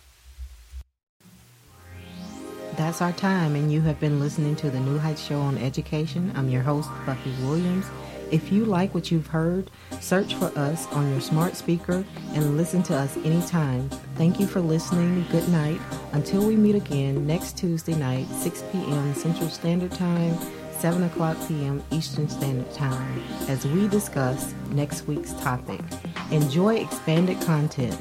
That's 2.77 3.03
our 3.03 3.13
time, 3.13 3.55
and 3.55 3.71
you 3.71 3.83
have 3.83 4.01
been 4.01 4.19
listening 4.19 4.57
to 4.57 4.71
the 4.71 4.81
New 4.81 4.99
Heights 4.99 5.23
Show 5.23 5.39
on 5.39 5.59
Education. 5.59 6.33
I'm 6.35 6.49
your 6.49 6.63
host, 6.63 6.89
Buffy 7.05 7.31
Williams. 7.43 7.85
If 8.33 8.51
you 8.51 8.65
like 8.65 8.95
what 8.95 9.11
you've 9.11 9.27
heard, 9.27 9.71
search 10.01 10.35
for 10.37 10.47
us 10.59 10.87
on 10.93 11.11
your 11.11 11.21
smart 11.21 11.55
speaker 11.55 12.03
and 12.33 12.57
listen 12.57 12.83
to 12.85 12.97
us 12.97 13.15
anytime. 13.19 13.91
Thank 14.17 14.41
you 14.41 14.47
for 14.47 14.63
listening. 14.63 15.27
Good 15.31 15.47
night. 15.51 15.79
Until 16.13 16.47
we 16.47 16.57
meet 16.57 16.75
again 16.75 17.27
next 17.27 17.59
Tuesday 17.59 17.95
night, 17.95 18.27
6 18.29 18.65
p.m. 18.73 19.15
Central 19.15 19.51
Standard 19.51 19.93
Time, 19.93 20.35
7 20.71 21.03
o'clock 21.03 21.37
p.m. 21.47 21.85
Eastern 21.91 22.27
Standard 22.27 22.73
Time, 22.73 23.23
as 23.49 23.67
we 23.67 23.87
discuss 23.87 24.55
next 24.71 25.07
week's 25.07 25.35
topic. 25.35 25.83
Enjoy 26.31 26.77
expanded 26.77 27.39
content 27.43 27.95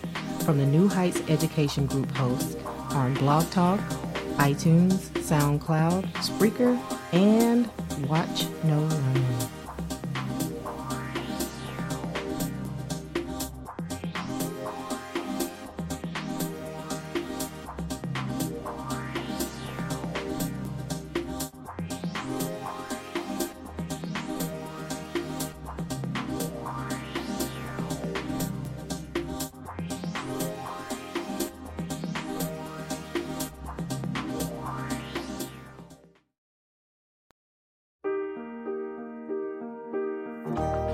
from 0.44 0.58
the 0.58 0.66
New 0.66 0.88
Heights 0.88 1.22
Education 1.28 1.88
Group 1.88 2.10
hosts 2.12 2.56
on 2.92 3.16
Blog 3.16 3.50
Talk, 3.52 3.82
iTunes, 4.38 5.10
SoundCloud, 5.20 6.10
Spreaker, 6.14 6.80
and 7.12 7.70
Watch 8.08 8.46
No 8.64 8.80
Learn. 8.80 9.61